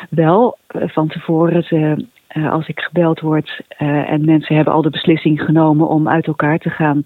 wel 0.09 0.57
van 0.67 1.07
tevoren. 1.07 1.63
Ze, 1.63 2.05
uh, 2.33 2.51
als 2.51 2.67
ik 2.67 2.79
gebeld 2.79 3.19
word 3.19 3.61
en 3.77 4.25
mensen 4.25 4.55
hebben 4.55 4.73
al 4.73 4.81
de 4.81 4.89
beslissing 4.89 5.41
genomen 5.41 5.87
om 5.87 6.09
uit 6.09 6.27
elkaar 6.27 6.57
te 6.57 6.69
gaan, 6.69 7.01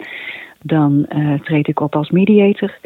dan 0.62 1.08
treed 1.44 1.68
ik 1.68 1.80
op 1.80 1.96
als 1.96 2.10
mediator. 2.10 2.78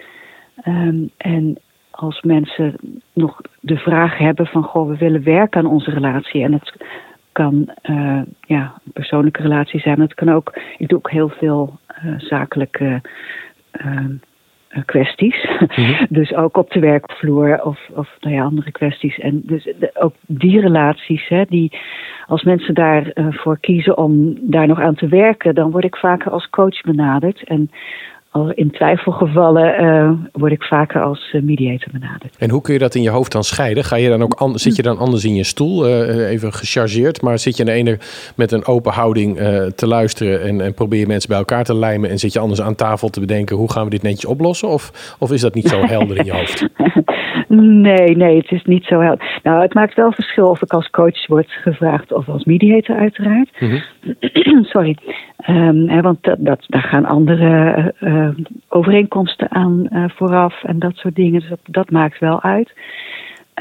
Um, 0.66 1.10
en 1.18 1.58
als 1.92 2.22
mensen 2.22 2.76
nog 3.14 3.42
de 3.60 3.78
vraag 3.78 4.18
hebben 4.18 4.46
van 4.46 4.64
goh, 4.64 4.88
we 4.88 4.98
willen 4.98 5.24
werken 5.24 5.60
aan 5.60 5.72
onze 5.72 5.92
relatie. 5.92 6.44
En 6.44 6.54
het 6.54 6.74
kan 7.32 7.70
ja, 8.48 8.74
een 8.86 8.92
persoonlijke 8.94 9.42
relatie 9.42 9.80
zijn. 9.80 10.00
Het 10.00 10.14
kan 10.14 10.30
ook, 10.30 10.60
ik 10.78 10.88
doe 10.88 10.98
ook 10.98 11.12
heel 11.12 11.30
veel 11.30 11.80
zakelijke 12.18 13.02
kwesties. 14.86 15.48
Mm-hmm. 15.60 16.06
dus 16.20 16.34
ook 16.34 16.58
op 16.58 16.72
de 16.72 16.80
werkvloer 16.80 17.64
of, 17.64 17.80
of 17.96 18.10
nou 18.20 18.36
ja, 18.36 18.44
andere 18.44 18.72
kwesties. 18.72 19.20
En 19.20 19.42
dus 19.46 19.64
de, 19.64 19.92
ook 19.94 20.14
die 20.26 20.60
relaties, 20.60 21.28
hè, 21.28 21.44
die, 21.46 21.78
als 22.28 22.44
mensen 22.44 22.74
daarvoor 22.74 23.14
uh, 23.16 23.28
voor 23.30 23.60
kiezen 23.60 23.98
om 23.98 24.38
daar 24.42 24.68
nog 24.68 24.80
aan 24.80 24.96
te 24.96 25.08
werken, 25.08 25.56
dan 25.56 25.72
word 25.72 25.84
ik 25.84 25.96
vaker 25.96 26.32
als 26.32 26.50
coach 26.50 26.82
benaderd. 26.82 27.44
En 27.44 27.72
in 28.56 28.72
twijfelgevallen 28.72 29.84
uh, 29.84 30.12
word 30.32 30.52
ik 30.52 30.64
vaker 30.64 31.02
als 31.02 31.34
uh, 31.34 31.42
mediator 31.42 31.92
benaderd. 31.92 32.36
En 32.38 32.50
hoe 32.50 32.62
kun 32.62 32.74
je 32.74 32.80
dat 32.80 32.96
in 32.96 33.02
je 33.02 33.10
hoofd 33.10 33.32
dan 33.32 33.44
scheiden? 33.44 33.84
Ga 33.84 33.96
je 33.96 34.10
dan 34.10 34.22
ook 34.22 34.34
an- 34.34 34.58
zit 34.58 34.76
je 34.76 34.82
dan 34.82 34.98
anders 34.98 35.26
in 35.26 35.36
je 35.36 35.44
stoel, 35.44 35.88
uh, 35.88 36.30
even 36.30 36.54
gechargeerd, 36.54 37.22
maar 37.22 37.40
zit 37.40 37.58
je 37.58 37.64
aan 37.64 37.70
de 37.70 37.76
ene 37.76 37.98
met 38.36 38.52
een 38.52 38.66
open 38.66 38.92
houding 38.92 39.38
te 39.76 39.88
luisteren 39.88 40.42
en, 40.42 40.62
en, 40.62 40.74
probeer 40.74 41.00
je 41.00 41.08
mensen 41.08 41.30
bij 41.30 41.38
elkaar 41.38 41.64
te 41.64 41.76
lijmen 41.76 42.10
en 42.10 42.18
zit 42.20 42.34
je 42.34 42.40
anders 42.40 42.62
aan 42.62 42.76
tafel 42.76 43.10
te 43.10 43.20
bedenken 43.20 43.56
hoe 43.56 43.72
gaan 43.72 43.84
we 43.84 43.90
dit 43.90 44.02
netjes 44.02 44.26
oplossen? 44.26 44.68
Of, 44.68 45.16
of 45.20 45.32
is 45.32 45.42
dat 45.42 45.54
niet 45.54 45.68
zo 45.68 45.86
helder 45.86 46.18
in 46.18 46.26
je 46.26 46.32
hoofd? 46.32 46.68
nee, 47.48 48.16
nee, 48.16 48.38
het 48.38 48.52
is 48.52 48.64
niet 48.64 48.86
zo 48.86 49.00
helder. 49.00 49.40
Nou, 49.44 49.62
het 49.62 49.74
maakt 49.74 49.94
wel 49.94 50.12
verschil 50.12 50.48
of 50.50 50.62
ik 50.62 50.74
als 50.74 50.90
coach 50.90 51.28
word 51.28 51.52
gevraagd 51.52 52.14
of 52.14 52.30
als 52.30 52.44
mediator 52.44 52.96
uiteraard. 52.96 53.50
Mm-hmm. 53.60 54.64
Sorry. 54.74 54.98
Um, 55.50 55.90
hè, 55.90 56.02
want 56.02 56.24
dat, 56.24 56.38
dat, 56.40 56.66
daar 56.68 56.82
gaan 56.82 57.06
andere 57.06 57.94
uh, 58.28 58.46
overeenkomsten 58.68 59.52
aan 59.52 59.88
uh, 59.92 60.04
vooraf 60.10 60.64
en 60.64 60.80
dat 60.80 60.96
soort 60.96 61.16
dingen. 61.16 61.40
Dus 61.40 61.52
dat, 61.64 61.92
maakt 61.92 62.20
wel 62.20 62.42
uit. 62.42 62.74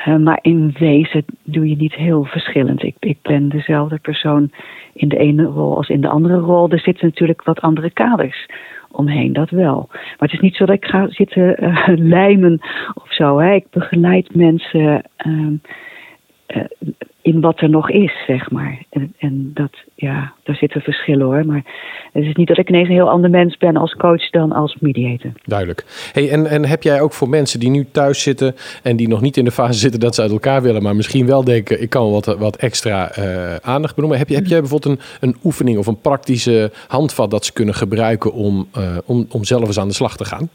Uh, 0.08 0.16
maar 0.16 0.38
in 0.42 0.74
wezen 0.78 1.24
doe 1.42 1.68
je 1.68 1.76
niet 1.76 1.94
heel 1.94 2.24
verschillend. 2.24 2.82
Ik, 2.82 2.96
ik 3.00 3.18
ben 3.22 3.48
dezelfde 3.48 3.98
persoon 3.98 4.50
in 4.92 5.08
de 5.08 5.16
ene 5.16 5.44
rol 5.44 5.76
als 5.76 5.88
in 5.88 6.00
de 6.00 6.08
andere 6.08 6.38
rol. 6.38 6.70
Er 6.70 6.80
zitten 6.80 7.06
natuurlijk 7.06 7.42
wat 7.42 7.60
andere 7.60 7.90
kaders 7.90 8.46
omheen, 8.90 9.32
dat 9.32 9.50
wel. 9.50 9.86
Maar 9.90 10.14
het 10.18 10.32
is 10.32 10.40
niet 10.40 10.56
zo 10.56 10.66
dat 10.66 10.76
ik 10.76 10.84
ga 10.84 11.06
zitten 11.08 11.56
lijmen 12.16 12.60
of 12.94 13.12
zo. 13.12 13.38
Hè. 13.38 13.54
Ik 13.54 13.70
begeleid 13.70 14.34
mensen 14.34 15.02
ehm, 15.16 15.54
in 17.26 17.40
wat 17.40 17.60
er 17.60 17.68
nog 17.68 17.90
is, 17.90 18.12
zeg 18.26 18.50
maar. 18.50 18.82
En, 18.90 19.14
en 19.18 19.50
dat, 19.54 19.70
ja, 19.94 20.32
daar 20.42 20.56
zitten 20.56 20.80
verschillen 20.80 21.26
hoor. 21.26 21.46
Maar 21.46 21.62
het 22.12 22.24
is 22.24 22.34
niet 22.34 22.48
dat 22.48 22.58
ik 22.58 22.68
ineens 22.68 22.88
een 22.88 22.94
heel 22.94 23.10
ander 23.10 23.30
mens 23.30 23.56
ben 23.56 23.76
als 23.76 23.94
coach 23.94 24.30
dan 24.30 24.52
als 24.52 24.76
mediator. 24.80 25.30
Duidelijk. 25.44 26.10
Hey, 26.12 26.30
en, 26.30 26.46
en 26.46 26.64
heb 26.64 26.82
jij 26.82 27.00
ook 27.00 27.12
voor 27.12 27.28
mensen 27.28 27.60
die 27.60 27.70
nu 27.70 27.86
thuis 27.92 28.22
zitten 28.22 28.54
en 28.82 28.96
die 28.96 29.08
nog 29.08 29.20
niet 29.20 29.36
in 29.36 29.44
de 29.44 29.50
fase 29.50 29.78
zitten 29.78 30.00
dat 30.00 30.14
ze 30.14 30.22
uit 30.22 30.30
elkaar 30.30 30.62
willen, 30.62 30.82
maar 30.82 30.96
misschien 30.96 31.26
wel 31.26 31.44
denken, 31.44 31.82
ik 31.82 31.90
kan 31.90 32.10
wat, 32.10 32.36
wat 32.38 32.56
extra 32.56 33.18
uh, 33.18 33.54
aandacht 33.56 33.94
benoemen. 33.94 34.18
Heb, 34.18 34.28
je, 34.28 34.34
heb 34.34 34.46
jij 34.46 34.60
bijvoorbeeld 34.60 34.98
een, 34.98 35.28
een 35.28 35.36
oefening 35.44 35.78
of 35.78 35.86
een 35.86 36.00
praktische 36.00 36.70
handvat 36.88 37.30
dat 37.30 37.44
ze 37.44 37.52
kunnen 37.52 37.74
gebruiken 37.74 38.32
om, 38.32 38.68
uh, 38.78 38.96
om, 39.06 39.26
om 39.30 39.44
zelf 39.44 39.66
eens 39.66 39.80
aan 39.80 39.88
de 39.88 39.94
slag 39.94 40.16
te 40.16 40.24
gaan? 40.24 40.48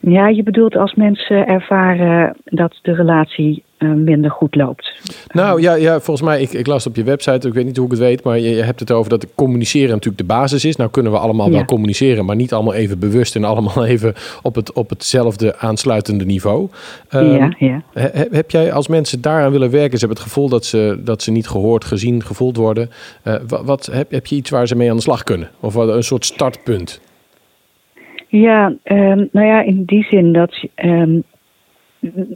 Ja, 0.00 0.28
je 0.28 0.42
bedoelt 0.42 0.76
als 0.76 0.94
mensen 0.94 1.46
ervaren 1.46 2.36
dat 2.44 2.78
de 2.82 2.94
relatie 2.94 3.62
minder 3.78 4.30
goed 4.30 4.54
loopt. 4.54 4.92
Nou 5.32 5.60
ja, 5.60 5.74
ja 5.74 6.00
volgens 6.00 6.26
mij, 6.26 6.40
ik, 6.40 6.52
ik 6.52 6.66
las 6.66 6.86
op 6.86 6.96
je 6.96 7.04
website, 7.04 7.48
ik 7.48 7.54
weet 7.54 7.64
niet 7.64 7.76
hoe 7.76 7.84
ik 7.84 7.90
het 7.90 8.00
weet, 8.00 8.24
maar 8.24 8.38
je, 8.38 8.50
je 8.50 8.62
hebt 8.62 8.80
het 8.80 8.90
over 8.90 9.10
dat 9.10 9.26
communiceren 9.34 9.88
natuurlijk 9.88 10.18
de 10.18 10.24
basis 10.24 10.64
is. 10.64 10.76
Nou 10.76 10.90
kunnen 10.90 11.12
we 11.12 11.18
allemaal 11.18 11.46
ja. 11.46 11.52
wel 11.52 11.64
communiceren, 11.64 12.24
maar 12.24 12.36
niet 12.36 12.52
allemaal 12.52 12.74
even 12.74 12.98
bewust 12.98 13.36
en 13.36 13.44
allemaal 13.44 13.84
even 13.94 14.14
op, 14.42 14.54
het, 14.54 14.72
op 14.72 14.90
hetzelfde 14.90 15.56
aansluitende 15.58 16.24
niveau. 16.24 16.68
Um, 17.14 17.36
ja, 17.36 17.54
ja. 17.58 17.82
He, 17.92 18.24
heb 18.30 18.50
jij 18.50 18.72
als 18.72 18.88
mensen 18.88 19.20
daaraan 19.20 19.52
willen 19.52 19.70
werken, 19.70 19.98
ze 19.98 20.06
hebben 20.06 20.22
het 20.22 20.32
gevoel 20.32 20.48
dat 20.48 20.64
ze, 20.64 21.00
dat 21.04 21.22
ze 21.22 21.30
niet 21.30 21.48
gehoord, 21.48 21.84
gezien, 21.84 22.22
gevoeld 22.22 22.56
worden. 22.56 22.90
Uh, 23.24 23.34
wat, 23.48 23.64
wat, 23.64 23.86
heb, 23.92 24.10
heb 24.10 24.26
je 24.26 24.36
iets 24.36 24.50
waar 24.50 24.66
ze 24.66 24.76
mee 24.76 24.90
aan 24.90 24.96
de 24.96 25.02
slag 25.02 25.22
kunnen? 25.22 25.50
Of 25.60 25.74
een 25.74 26.02
soort 26.02 26.24
startpunt? 26.24 27.00
Ja, 28.28 28.66
um, 28.84 29.28
nou 29.32 29.46
ja, 29.46 29.62
in 29.62 29.84
die 29.84 30.04
zin 30.04 30.32
dat 30.32 30.66
um, 30.76 31.22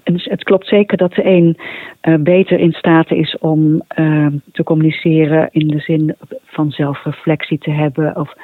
het 0.04 0.42
klopt 0.42 0.66
zeker 0.66 0.96
dat 0.96 1.14
de 1.14 1.25
een 1.25 1.56
uh, 2.02 2.14
beter 2.14 2.58
in 2.58 2.72
staat 2.72 3.10
is 3.10 3.38
om 3.38 3.82
uh, 3.98 4.26
te 4.52 4.62
communiceren 4.62 5.48
in 5.52 5.68
de 5.68 5.78
zin 5.78 6.14
van 6.44 6.70
zelfreflectie 6.70 7.58
te 7.58 7.70
hebben 7.70 8.16
of 8.16 8.34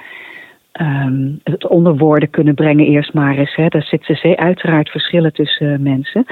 um, 0.80 1.40
het 1.42 1.66
onder 1.68 1.96
woorden 1.96 2.30
kunnen 2.30 2.54
brengen 2.54 2.86
eerst 2.86 3.12
maar 3.12 3.36
eens. 3.36 3.54
Hè. 3.54 3.68
Daar 3.68 3.82
zitten 3.82 4.36
uiteraard 4.36 4.90
verschillen 4.90 5.32
tussen 5.32 5.72
uh, 5.72 5.78
mensen, 5.78 6.24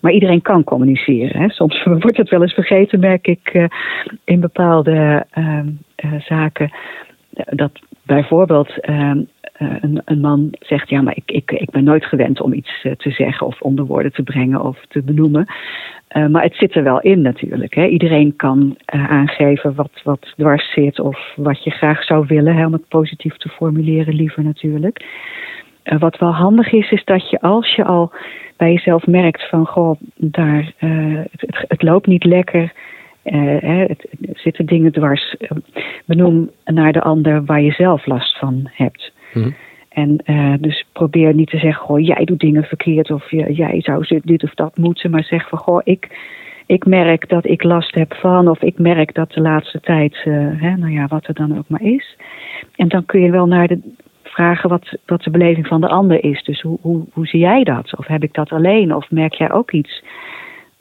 maar 0.00 0.12
iedereen 0.12 0.42
kan 0.42 0.64
communiceren. 0.64 1.40
Hè. 1.40 1.48
Soms 1.48 1.84
wordt 2.04 2.16
het 2.16 2.28
wel 2.28 2.42
eens 2.42 2.54
vergeten, 2.54 3.00
merk 3.00 3.26
ik 3.26 3.68
in 4.24 4.40
bepaalde 4.40 5.26
zaken. 6.18 6.70
Dat 7.34 7.72
bijvoorbeeld 8.02 8.72
uh, 9.62 9.74
een, 10.04 10.20
man 10.20 10.48
zegt: 10.60 10.88
Ja, 10.88 11.02
maar 11.02 11.16
ik, 11.16 11.30
ik, 11.30 11.50
ik 11.50 11.70
ben 11.70 11.84
nooit 11.84 12.04
gewend 12.04 12.40
om 12.40 12.52
iets 12.52 12.84
uh, 12.84 12.92
te 12.92 13.10
zeggen 13.10 13.46
of 13.46 13.60
onder 13.60 13.84
woorden 13.84 14.12
te 14.12 14.22
brengen 14.22 14.62
of 14.62 14.84
te 14.88 15.02
benoemen. 15.02 15.46
Uh, 16.16 16.26
maar 16.26 16.42
het 16.42 16.54
zit 16.54 16.74
er 16.74 16.82
wel 16.82 17.00
in 17.00 17.20
natuurlijk. 17.20 17.74
Hè. 17.74 17.86
Iedereen 17.86 18.36
kan 18.36 18.76
aangeven 18.86 19.74
wat, 19.74 20.00
wat 20.04 20.32
dwars 20.36 20.72
zit 20.72 21.00
of 21.00 21.32
wat 21.36 21.64
je 21.64 21.70
graag 21.70 22.04
zou 22.04 22.24
willen, 22.26 22.56
hè, 22.56 22.66
om 22.66 22.72
het 22.72 22.88
positief 22.88 23.36
te 23.36 23.48
formuleren, 23.48 24.14
liever 24.14 24.42
natuurlijk. 24.42 25.04
wat 25.98 26.18
wel 26.18 26.32
handig 26.32 26.72
is, 26.72 26.90
is 26.90 27.04
dat 27.04 27.30
je 27.30 27.40
als 27.40 27.74
je 27.74 27.84
al 27.84 28.12
bij 28.56 28.72
jezelf 28.72 29.06
merkt 29.06 29.48
van: 29.48 29.66
Goh, 29.66 30.00
daar, 30.16 30.72
het, 31.30 31.64
het 31.68 31.82
loopt 31.82 32.06
niet 32.06 32.24
lekker 32.24 32.72
Uh, 33.24 33.88
het, 33.88 34.06
zitten 34.32 34.66
dingen 34.66 34.92
dwars. 34.92 35.36
Benoem 36.04 36.50
naar 36.64 36.92
de 36.92 37.00
ander 37.00 37.44
waar 37.44 37.60
je 37.60 37.72
zelf 37.72 38.06
last 38.06 38.38
van 38.38 38.70
hebt. 38.72 39.12
Mhm. 39.32 39.50
En 39.88 40.18
uh, 40.24 40.54
dus 40.60 40.86
probeer 40.92 41.34
niet 41.34 41.50
te 41.50 41.58
zeggen, 41.58 41.84
goh, 41.84 42.00
jij 42.00 42.24
doet 42.24 42.40
dingen 42.40 42.64
verkeerd 42.64 43.10
of 43.10 43.30
jij 43.30 43.80
zou 43.80 44.20
dit 44.24 44.42
of 44.42 44.54
dat 44.54 44.76
moeten, 44.76 45.10
maar 45.10 45.24
zeg 45.24 45.48
van, 45.48 45.58
goh, 45.58 45.80
ik, 45.84 46.08
ik 46.66 46.86
merk 46.86 47.28
dat 47.28 47.46
ik 47.46 47.62
last 47.62 47.94
heb 47.94 48.14
van, 48.14 48.48
of 48.48 48.62
ik 48.62 48.78
merk 48.78 49.14
dat 49.14 49.32
de 49.32 49.40
laatste 49.40 49.80
tijd, 49.80 50.14
uh, 50.24 50.60
hè, 50.60 50.76
nou 50.76 50.92
ja, 50.92 51.06
wat 51.06 51.26
er 51.26 51.34
dan 51.34 51.58
ook 51.58 51.68
maar 51.68 51.82
is. 51.82 52.16
En 52.76 52.88
dan 52.88 53.06
kun 53.06 53.20
je 53.20 53.30
wel 53.30 53.46
naar 53.46 53.66
de 53.66 53.80
vragen 54.22 54.68
wat, 54.68 54.96
wat 55.06 55.22
de 55.22 55.30
beleving 55.30 55.66
van 55.66 55.80
de 55.80 55.88
ander 55.88 56.24
is. 56.24 56.42
Dus 56.44 56.60
hoe, 56.60 56.78
hoe, 56.80 57.04
hoe 57.12 57.26
zie 57.26 57.40
jij 57.40 57.64
dat? 57.64 57.96
Of 57.96 58.06
heb 58.06 58.22
ik 58.22 58.34
dat 58.34 58.50
alleen? 58.50 58.94
Of 58.94 59.10
merk 59.10 59.34
jij 59.34 59.52
ook 59.52 59.72
iets 59.72 60.02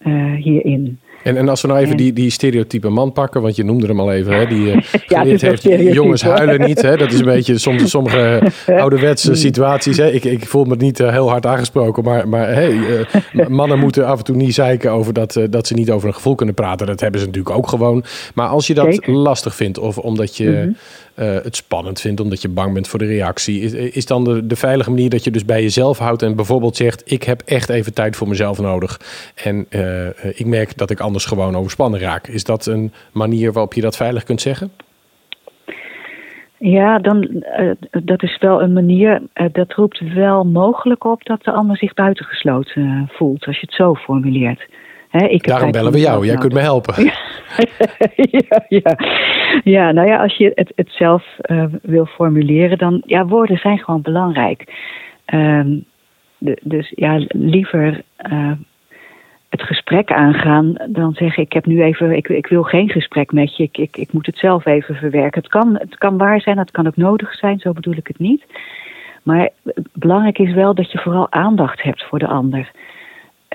uh, 0.06 0.34
hierin? 0.34 1.00
En, 1.24 1.38
en 1.38 1.50
als 1.50 1.62
we 1.62 1.68
nou 1.68 1.80
even 1.80 1.98
die, 1.98 2.14
die 2.14 2.30
stereotype 2.30 2.90
man 2.90 3.12
pakken, 3.12 3.42
want 3.42 3.56
je 3.56 3.64
noemde 3.64 3.88
hem 3.88 4.00
al 4.00 4.12
even, 4.12 4.34
hè, 4.34 4.48
die 4.48 4.76
uh, 4.76 4.82
ja, 5.08 5.24
heeft 5.24 5.64
jongens 5.94 6.22
huilen 6.22 6.68
niet. 6.68 6.82
Hè, 6.82 6.98
dat 6.98 7.12
is 7.12 7.20
een 7.20 7.26
beetje 7.26 7.58
soms, 7.58 7.90
sommige 7.90 8.42
ouderwetse 8.82 9.36
situaties. 9.36 9.98
Hè. 9.98 10.12
Ik, 10.12 10.24
ik 10.24 10.46
voel 10.46 10.66
me 10.66 10.76
niet 10.76 11.00
uh, 11.00 11.12
heel 11.12 11.30
hard 11.30 11.46
aangesproken, 11.46 12.04
maar, 12.04 12.28
maar 12.28 12.54
hey, 12.54 12.72
uh, 13.34 13.48
mannen 13.48 13.80
moeten 13.80 14.06
af 14.06 14.18
en 14.18 14.24
toe 14.24 14.36
niet 14.36 14.54
zeiken 14.54 14.92
over 14.92 15.14
dat, 15.14 15.40
dat 15.50 15.68
ze 15.68 15.74
niet 15.74 15.92
over 15.92 16.08
een 16.08 16.14
gevoel 16.14 16.36
kunnen 16.36 16.56
praten. 16.56 16.88
Dat 16.88 17.00
hebben 17.00 17.20
ze 17.20 17.26
natuurlijk 17.26 17.56
ook 17.56 17.68
gewoon. 17.68 18.04
Maar 18.34 18.48
als 18.48 18.68
je 18.68 18.74
dat 18.74 18.94
Zeker. 18.94 19.14
lastig 19.14 19.56
vindt 19.56 19.80
of 19.80 19.98
omdat 19.98 20.38
je... 20.38 20.50
Mm 20.50 20.56
-hmm. 20.56 20.76
Het 21.26 21.56
spannend 21.56 22.02
vindt 22.02 22.22
omdat 22.22 22.42
je 22.42 22.50
bang 22.50 22.74
bent 22.74 22.88
voor 22.88 23.00
de 23.00 23.06
reactie. 23.06 23.62
Is, 23.62 23.74
is 23.74 24.06
dan 24.06 24.24
de, 24.48 24.56
veilige 24.56 24.90
manier 24.90 25.10
dat 25.10 25.24
je 25.24 25.32
dus 25.32 25.46
bij 25.46 25.62
jezelf 25.62 25.98
houdt 25.98 26.22
en 26.22 26.36
bijvoorbeeld 26.36 26.76
zegt: 26.76 27.12
Ik 27.12 27.24
heb 27.24 27.42
echt 27.46 27.70
even 27.70 27.94
tijd 27.94 28.16
voor 28.16 28.28
mezelf 28.28 28.60
nodig. 28.60 29.00
En 29.44 29.66
ik 30.34 30.46
merk 30.46 30.78
dat 30.78 30.90
ik 30.90 31.00
anders 31.00 31.26
gewoon 31.26 31.56
overspannen 31.56 32.00
raak. 32.00 32.28
Is 32.28 32.44
dat 32.44 32.66
een 32.66 32.94
manier 33.12 33.52
waarop 33.52 33.74
je 33.74 33.82
dat 33.82 33.96
veilig 33.96 34.24
kunt 34.24 34.42
zeggen? 34.42 34.72
Ja, 36.60 37.00
dan, 37.00 37.28
uh, 37.60 37.72
dat 38.04 38.24
is 38.24 38.38
wel 38.38 38.62
een 38.62 38.74
manier. 38.74 39.22
Dat 39.52 39.74
roept 39.74 40.14
wel 40.14 40.44
mogelijk 40.44 41.04
op 41.04 41.24
dat 41.26 41.44
de 41.44 41.52
ander 41.52 41.78
zich 41.78 41.94
buitengesloten 41.94 43.10
voelt, 43.12 43.46
als 43.46 43.60
je 43.60 43.66
het 43.66 43.76
zo 43.76 43.96
formuleert. 43.96 44.68
Ik 45.12 45.48
Daarom 45.48 45.72
bellen 45.72 45.92
we 45.92 46.00
jou, 46.00 46.26
jij 46.26 46.36
kunt 46.36 46.54
me 46.54 46.60
helpen. 46.60 47.04
ja, 48.16 48.66
ja, 48.68 48.98
ja, 49.64 49.92
nou 49.92 50.08
ja, 50.08 50.22
als 50.22 50.38
je 50.38 50.52
het, 50.56 50.72
het 50.76 50.90
zelf 50.92 51.24
wil 51.82 52.06
formuleren, 52.06 52.78
dan 52.78 53.02
ja, 53.06 53.26
woorden 53.26 53.58
zijn 53.58 53.80
gewoon 53.80 54.02
belangrijk. 54.02 54.74
Ehm, 55.26 55.78
de, 56.38 56.58
dus 56.62 56.92
ja, 56.96 57.26
liever 57.28 58.04
het 59.50 59.64
gesprek 59.64 60.12
aangaan, 60.12 60.74
dan 60.88 61.14
zeg 61.14 61.38
ik, 61.38 61.46
ik 61.46 61.54
heb 61.54 61.66
nu 61.66 61.84
even, 61.84 62.12
ik, 62.12 62.28
ik 62.28 62.48
wil 62.48 62.64
geen 62.64 62.90
gesprek 62.90 63.32
met 63.32 63.58
je, 63.58 63.64
ik, 63.64 63.78
ik, 63.78 63.98
ik 63.98 64.14
moet 64.14 64.26
het 64.26 64.38
zelf 64.38 64.66
even 64.66 64.96
verwerken. 64.96 65.42
Het 65.42 65.52
kan, 65.52 65.76
het 65.80 65.98
kan 65.98 66.18
waar 66.18 66.42
zijn, 66.42 66.58
het 66.58 66.72
kan 66.72 66.88
ook 66.88 66.96
nodig 66.96 67.34
zijn, 67.34 67.60
zo 67.60 67.72
bedoel 67.72 67.96
ik 67.96 68.08
het 68.08 68.20
niet. 68.20 68.46
Maar 69.24 69.50
belangrijk 69.94 70.40
is 70.40 70.54
wel 70.54 70.74
dat 70.74 70.92
je 70.92 70.98
vooral 70.98 71.32
aandacht 71.32 71.82
hebt 71.82 72.04
voor 72.04 72.20
de 72.20 72.28
ander. 72.28 72.72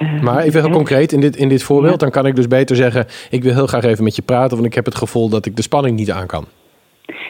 Uh, 0.02 0.20
maar 0.20 0.42
even 0.42 0.60
heel 0.60 0.70
concreet, 0.70 1.12
in 1.12 1.20
dit, 1.20 1.36
in 1.36 1.48
dit 1.48 1.62
voorbeeld, 1.62 2.00
dan 2.00 2.10
kan 2.10 2.26
ik 2.26 2.36
dus 2.36 2.48
beter 2.48 2.76
zeggen: 2.76 3.06
Ik 3.30 3.42
wil 3.42 3.54
heel 3.54 3.66
graag 3.66 3.84
even 3.84 4.04
met 4.04 4.16
je 4.16 4.22
praten, 4.22 4.56
want 4.56 4.68
ik 4.68 4.74
heb 4.74 4.84
het 4.84 4.94
gevoel 4.94 5.28
dat 5.28 5.46
ik 5.46 5.56
de 5.56 5.62
spanning 5.62 5.96
niet 5.96 6.10
aan 6.10 6.26
kan. 6.26 6.44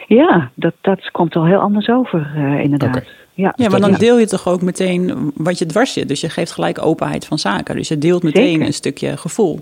Ja, 0.07 0.51
dat, 0.55 0.73
dat 0.81 1.11
komt 1.11 1.35
al 1.35 1.45
heel 1.45 1.59
anders 1.59 1.89
over, 1.89 2.31
uh, 2.35 2.63
inderdaad. 2.63 2.95
Okay. 2.95 3.07
Ja, 3.33 3.53
ja 3.55 3.69
maar 3.69 3.79
dan 3.79 3.93
deel 3.93 4.19
je 4.19 4.27
toch 4.27 4.47
ook 4.47 4.61
meteen 4.61 5.31
wat 5.35 5.59
je 5.59 5.65
dwars 5.65 5.93
zit. 5.93 6.07
Dus 6.07 6.21
je 6.21 6.29
geeft 6.29 6.51
gelijk 6.51 6.85
openheid 6.85 7.25
van 7.25 7.39
zaken. 7.39 7.75
Dus 7.75 7.87
je 7.87 7.97
deelt 7.97 8.23
meteen 8.23 8.51
Zeker. 8.51 8.65
een 8.65 8.73
stukje 8.73 9.17
gevoel. 9.17 9.59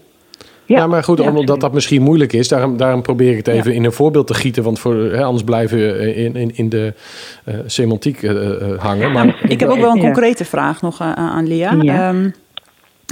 Ja, 0.66 0.78
ja, 0.78 0.88
maar 0.88 1.04
goed, 1.04 1.20
omdat 1.20 1.60
dat 1.60 1.74
misschien 1.74 2.02
moeilijk 2.02 2.34
is, 2.34 2.48
daarom, 2.48 2.78
daarom 2.78 3.02
probeer 3.02 3.32
ik 3.32 3.38
het 3.38 3.48
even 3.48 3.74
in 3.74 3.84
een 3.84 3.92
voorbeeld 3.92 4.28
te 4.28 4.34
gieten. 4.34 4.64
Want 4.64 4.80
voor, 4.80 4.96
hè, 4.96 5.24
anders 5.24 5.44
blijven 5.44 5.78
we 5.78 6.16
in, 6.16 6.36
in, 6.36 6.56
in 6.56 6.70
de 6.70 6.94
uh, 7.46 7.56
semantiek 7.66 8.22
uh, 8.22 8.80
hangen. 8.80 9.12
Maar 9.12 9.42
ik 9.48 9.60
heb 9.60 9.70
ook 9.70 9.80
wel 9.80 9.92
een 9.92 10.00
concrete 10.00 10.46
vraag 10.46 10.82
nog 10.82 11.02
aan 11.02 11.48
Lia. 11.48 12.10
Um, 12.10 12.34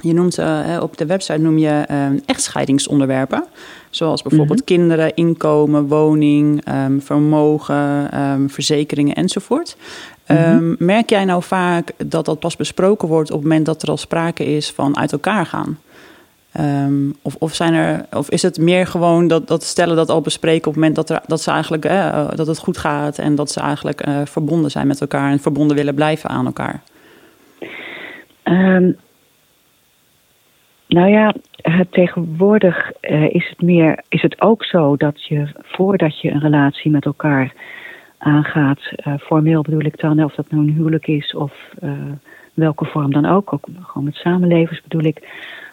je 0.01 0.13
noemt 0.13 0.39
uh, 0.39 0.77
op 0.81 0.97
de 0.97 1.05
website 1.05 1.39
noem 1.39 1.57
je 1.57 1.85
uh, 1.91 2.05
echtscheidingsonderwerpen. 2.25 3.43
Zoals 3.89 4.21
bijvoorbeeld 4.21 4.69
mm 4.69 4.75
-hmm. 4.75 4.77
kinderen, 4.77 5.15
inkomen, 5.15 5.87
woning, 5.87 6.67
um, 6.85 7.01
vermogen, 7.01 8.19
um, 8.21 8.49
verzekeringen 8.49 9.15
enzovoort. 9.15 9.77
Mm 10.27 10.37
-hmm. 10.37 10.75
merk 10.79 11.09
jij 11.09 11.25
nou 11.25 11.43
vaak 11.43 11.91
dat 12.05 12.25
dat 12.25 12.39
pas 12.39 12.55
besproken 12.55 13.07
wordt 13.07 13.31
op 13.31 13.39
het 13.39 13.47
moment 13.47 13.65
dat 13.65 13.81
er 13.81 13.89
al 13.89 13.97
sprake 13.97 14.45
is 14.45 14.71
van 14.71 14.97
uit 14.97 15.11
elkaar 15.11 15.45
gaan? 15.45 15.77
of, 17.21 17.35
of, 17.39 17.55
zijn 17.55 17.73
er, 17.73 18.05
of 18.11 18.29
is 18.29 18.41
het 18.41 18.57
meer 18.57 18.87
gewoon 18.87 19.27
dat, 19.27 19.47
dat 19.47 19.63
stellen 19.63 19.95
dat 19.95 20.09
al 20.09 20.21
bespreken 20.21 20.67
op 20.67 20.73
het 20.73 20.75
moment 20.75 20.95
dat, 20.95 21.09
er, 21.09 21.21
dat, 21.27 21.41
ze 21.41 21.51
eigenlijk, 21.51 21.85
uh, 21.85 22.29
dat 22.35 22.47
het 22.47 22.57
goed 22.57 22.77
gaat 22.77 23.17
en 23.17 23.35
dat 23.35 23.51
ze 23.51 23.59
eigenlijk 23.59 24.07
uh, 24.07 24.21
verbonden 24.23 24.71
zijn 24.71 24.87
met 24.87 25.01
elkaar 25.01 25.31
en 25.31 25.39
verbonden 25.39 25.75
willen 25.75 25.95
blijven 25.95 26.29
aan 26.29 26.45
elkaar? 26.45 26.81
Um, 28.43 28.97
nou 30.91 31.09
ja, 31.09 31.33
tegenwoordig 31.89 32.91
uh, 33.01 33.33
is 33.33 33.49
het 33.49 33.61
meer, 33.61 34.03
is 34.09 34.21
het 34.21 34.41
ook 34.41 34.65
zo 34.65 34.95
dat 34.95 35.25
je 35.25 35.47
voordat 35.61 36.21
je 36.21 36.31
een 36.31 36.39
relatie 36.39 36.91
met 36.91 37.05
elkaar 37.05 37.53
aangaat, 38.17 38.79
uh, 39.07 39.13
formeel 39.19 39.61
bedoel 39.61 39.85
ik 39.85 39.99
dan, 39.99 40.23
of 40.23 40.35
dat 40.35 40.51
nou 40.51 40.63
een 40.63 40.73
huwelijk 40.73 41.07
is 41.07 41.35
of 41.35 41.69
uh, 41.83 41.91
welke 42.53 42.85
vorm 42.85 43.11
dan 43.11 43.25
ook, 43.25 43.53
ook 43.53 43.67
gewoon 43.81 44.03
met 44.03 44.15
samenlevers 44.15 44.81
bedoel 44.81 45.03
ik, 45.03 45.29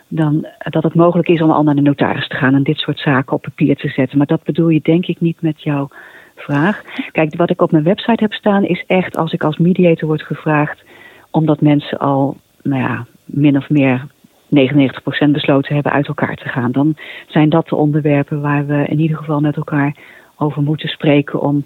dan 0.09 0.47
dat 0.59 0.83
het 0.83 0.95
mogelijk 0.95 1.29
is 1.29 1.43
om 1.43 1.51
al 1.51 1.63
naar 1.63 1.75
de 1.75 1.81
notaris 1.81 2.29
te 2.29 2.37
gaan 2.37 2.55
en 2.55 2.63
dit 2.63 2.79
soort 2.79 2.99
zaken 2.99 3.33
op 3.33 3.43
papier 3.43 3.77
te 3.77 3.89
zetten. 3.89 4.19
Maar 4.19 4.27
dat 4.27 4.43
bedoel 4.43 4.69
je 4.69 4.81
denk 4.83 5.07
ik 5.07 5.21
niet 5.21 5.43
met 5.43 5.63
jouw 5.63 5.89
vraag. 6.37 6.83
Kijk, 7.13 7.37
wat 7.37 7.51
ik 7.51 7.63
op 7.63 7.71
mijn 7.71 7.85
website 7.85 8.23
heb 8.23 8.33
staan 8.33 8.65
is 8.65 8.85
echt 8.87 9.17
als 9.17 9.33
ik 9.33 9.45
als 9.45 9.59
mediator 9.59 10.09
word 10.09 10.23
gevraagd, 10.23 10.85
omdat 11.31 11.61
mensen 11.61 11.99
al, 11.99 12.37
nou 12.63 12.83
ja, 12.83 13.07
min 13.25 13.57
of 13.57 13.71
meer 13.71 14.07
99% 14.57 15.31
besloten 15.33 15.75
hebben 15.75 15.93
uit 15.93 16.07
elkaar 16.07 16.37
te 16.37 16.49
gaan. 16.49 16.73
Dan 16.73 16.97
zijn 17.27 17.49
dat 17.49 17.69
de 17.69 17.77
onderwerpen 17.77 18.41
waar 18.41 18.67
we 18.67 18.85
in 18.87 19.01
ieder 19.01 19.17
geval 19.17 19.41
met 19.41 19.57
elkaar 19.57 19.97
over 20.37 20.63
moeten 20.63 20.89
spreken 20.89 21.41
om 21.41 21.65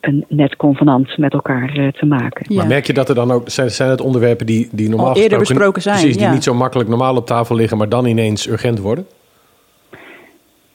een 0.00 0.24
net 0.28 0.56
convenant 0.56 1.18
met 1.18 1.32
elkaar 1.32 1.78
uh, 1.78 1.88
te 1.88 2.06
maken. 2.06 2.46
Ja. 2.48 2.56
Maar 2.56 2.66
merk 2.66 2.86
je 2.86 2.92
dat 2.92 3.08
er 3.08 3.14
dan 3.14 3.30
ook 3.30 3.48
zijn, 3.48 3.70
zijn 3.70 3.90
het 3.90 4.00
onderwerpen 4.00 4.46
die, 4.46 4.68
die 4.72 4.88
normaal 4.88 5.08
Al 5.08 5.16
eerder 5.16 5.38
besproken 5.38 5.82
zijn, 5.82 5.96
precies, 5.96 6.16
die 6.16 6.28
niet 6.28 6.44
zo 6.44 6.54
makkelijk 6.54 6.88
normaal 6.88 7.16
op 7.16 7.26
tafel 7.26 7.56
liggen, 7.56 7.78
maar 7.78 7.88
dan 7.88 8.06
ineens 8.06 8.48
urgent 8.48 8.78
worden? 8.78 9.06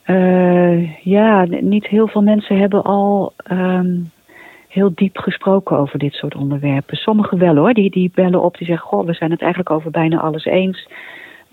Uh, 0.07 1.05
ja, 1.05 1.45
niet 1.61 1.87
heel 1.87 2.07
veel 2.07 2.21
mensen 2.21 2.59
hebben 2.59 2.83
al 2.83 3.33
um, 3.51 4.11
heel 4.67 4.91
diep 4.95 5.17
gesproken 5.17 5.77
over 5.77 5.99
dit 5.99 6.13
soort 6.13 6.35
onderwerpen. 6.35 6.97
Sommigen 6.97 7.37
wel 7.37 7.55
hoor, 7.55 7.73
die, 7.73 7.89
die 7.89 8.11
bellen 8.13 8.41
op, 8.41 8.57
die 8.57 8.67
zeggen: 8.67 8.87
Goh, 8.87 9.05
we 9.05 9.13
zijn 9.13 9.31
het 9.31 9.41
eigenlijk 9.41 9.71
over 9.71 9.91
bijna 9.91 10.19
alles 10.19 10.45
eens. 10.45 10.87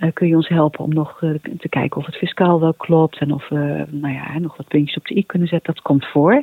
Uh, 0.03 0.09
kun 0.13 0.29
je 0.29 0.37
ons 0.37 0.49
helpen 0.49 0.85
om 0.85 0.95
nog 0.95 1.21
uh, 1.23 1.35
te 1.59 1.69
kijken 1.69 2.01
of 2.01 2.07
het 2.07 2.17
fiscaal 2.17 2.61
wel 2.61 2.75
klopt 2.75 3.19
en 3.19 3.33
of 3.33 3.49
we 3.49 3.87
nou 3.91 4.15
ja, 4.15 4.39
nog 4.39 4.57
wat 4.57 4.69
puntjes 4.69 4.97
op 4.97 5.07
de 5.07 5.17
i 5.17 5.27
kunnen 5.27 5.49
zetten. 5.49 5.75
Dat 5.75 5.83
komt 5.83 6.07
voor. 6.07 6.43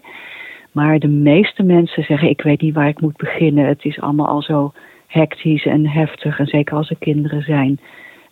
Maar 0.72 1.00
de 1.00 1.08
meeste 1.08 1.64
mensen 1.64 2.04
zeggen: 2.04 2.30
Ik 2.30 2.42
weet 2.42 2.62
niet 2.62 2.74
waar 2.74 2.88
ik 2.88 3.02
moet 3.02 3.18
beginnen. 3.18 3.66
Het 3.66 3.86
is 3.86 4.00
allemaal 4.00 4.28
al 4.28 4.42
zo 4.42 4.74
hectisch 5.08 5.66
en 5.66 5.88
heftig. 5.88 6.40
En 6.40 6.46
zeker 6.46 6.76
als 6.76 6.90
er 6.90 6.96
kinderen 7.00 7.42
zijn, 7.42 7.80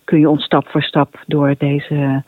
kun 0.03 0.19
je 0.19 0.29
ons 0.29 0.43
stap 0.43 0.67
voor 0.67 0.81
stap 0.81 1.23
door 1.25 1.55
deze 1.57 2.23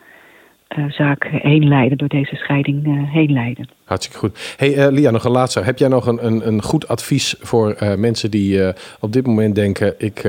uh, 0.78 0.92
zaak 0.92 1.28
heen 1.28 1.68
leiden, 1.68 1.98
door 1.98 2.08
deze 2.08 2.36
scheiding 2.36 2.88
uh, 2.88 3.14
heen 3.14 3.32
leiden. 3.32 3.70
Hartstikke 3.84 4.20
goed. 4.20 4.56
Hey 4.58 4.78
uh, 4.78 4.88
Lia, 4.92 5.12
nog 5.12 5.24
een 5.24 5.32
laatste. 5.32 5.60
Heb 5.60 5.78
jij 5.78 5.88
nog 5.88 6.06
een, 6.08 6.26
een, 6.26 6.48
een 6.48 6.62
goed 6.62 6.88
advies 6.88 7.36
voor 7.40 7.76
mensen 7.98 8.32
die 8.32 8.74
op 9.00 9.14
dit 9.14 9.26
moment 9.26 9.56
denken: 9.56 9.94
ik, 9.98 10.24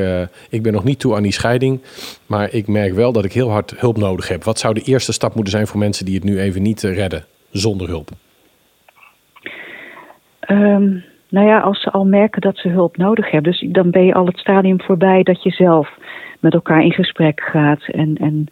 ik 0.50 0.62
ben 0.62 0.72
nog 0.72 0.84
niet 0.84 0.98
toe 0.98 1.14
aan 1.14 1.22
die 1.22 1.32
scheiding, 1.32 1.80
maar 2.26 2.52
ik 2.52 2.66
merk 2.66 2.92
wel 2.92 3.12
dat 3.12 3.24
ik 3.24 3.32
heel 3.32 3.50
hard 3.50 3.80
hulp 3.80 3.96
nodig 3.96 4.28
heb? 4.28 4.44
Wat 4.44 4.58
zou 4.58 4.74
de 4.74 4.82
eerste 4.82 5.12
stap 5.12 5.34
moeten 5.34 5.52
zijn 5.52 5.66
voor 5.66 5.78
mensen 5.78 6.04
die 6.04 6.14
het 6.14 6.24
nu 6.24 6.40
even 6.40 6.62
niet 6.62 6.82
redden 6.82 7.24
zonder 7.50 7.88
hulp? 7.88 8.10
Um, 10.48 11.04
nou 11.28 11.46
ja, 11.46 11.58
als 11.60 11.82
ze 11.82 11.90
al 11.90 12.04
merken 12.04 12.40
dat 12.40 12.56
ze 12.56 12.68
hulp 12.68 12.96
nodig 12.96 13.30
hebben, 13.30 13.52
dus 13.52 13.66
dan 13.72 13.90
ben 13.90 14.04
je 14.04 14.14
al 14.14 14.26
het 14.26 14.38
stadium 14.38 14.80
voorbij 14.80 15.22
dat 15.22 15.42
je 15.42 15.50
zelf 15.50 15.88
met 16.38 16.54
elkaar 16.54 16.82
in 16.84 16.92
gesprek 16.92 17.40
gaat 17.40 17.82
en. 17.82 18.16
en 18.16 18.46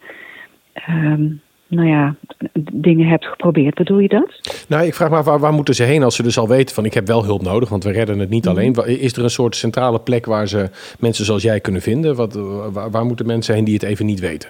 um, 0.89 1.41
nou 1.69 1.87
ja, 1.87 2.15
dingen 2.73 3.07
hebt 3.07 3.25
geprobeerd. 3.25 3.75
Bedoel 3.75 3.99
je 3.99 4.07
dat? 4.07 4.65
Nou, 4.67 4.85
ik 4.85 4.93
vraag 4.93 5.09
me 5.09 5.23
waar, 5.23 5.39
waar 5.39 5.53
moeten 5.53 5.75
ze 5.75 5.83
heen 5.83 6.03
als 6.03 6.15
ze 6.15 6.23
dus 6.23 6.37
al 6.37 6.47
weten 6.47 6.75
van 6.75 6.85
ik 6.85 6.93
heb 6.93 7.07
wel 7.07 7.23
hulp 7.23 7.41
nodig, 7.41 7.69
want 7.69 7.83
we 7.83 7.91
redden 7.91 8.19
het 8.19 8.29
niet 8.29 8.45
mhm. 8.45 8.53
alleen. 8.53 8.73
Is 8.99 9.13
er 9.13 9.23
een 9.23 9.29
soort 9.29 9.55
centrale 9.55 9.99
plek 9.99 10.25
waar 10.25 10.47
ze 10.47 10.69
mensen 10.99 11.25
zoals 11.25 11.43
jij 11.43 11.59
kunnen 11.59 11.81
vinden? 11.81 12.15
Wat, 12.15 12.33
waar, 12.73 12.91
waar 12.91 13.05
moeten 13.05 13.25
mensen 13.25 13.55
heen 13.55 13.63
die 13.63 13.73
het 13.73 13.83
even 13.83 14.05
niet 14.05 14.19
weten? 14.19 14.49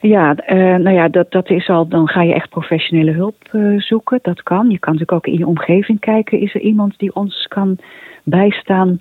Ja, 0.00 0.36
uh, 0.48 0.56
nou 0.56 0.90
ja, 0.90 1.08
dat, 1.08 1.30
dat 1.30 1.50
is 1.50 1.68
al, 1.68 1.88
dan 1.88 2.08
ga 2.08 2.22
je 2.22 2.34
echt 2.34 2.50
professionele 2.50 3.10
hulp 3.10 3.36
uh, 3.52 3.80
zoeken. 3.80 4.18
Dat 4.22 4.42
kan. 4.42 4.70
Je 4.70 4.78
kan 4.78 4.92
natuurlijk 4.92 5.12
ook 5.12 5.32
in 5.32 5.38
je 5.38 5.46
omgeving 5.46 6.00
kijken. 6.00 6.40
Is 6.40 6.54
er 6.54 6.60
iemand 6.60 6.98
die 6.98 7.14
ons 7.14 7.46
kan 7.48 7.78
bijstaan? 8.22 9.00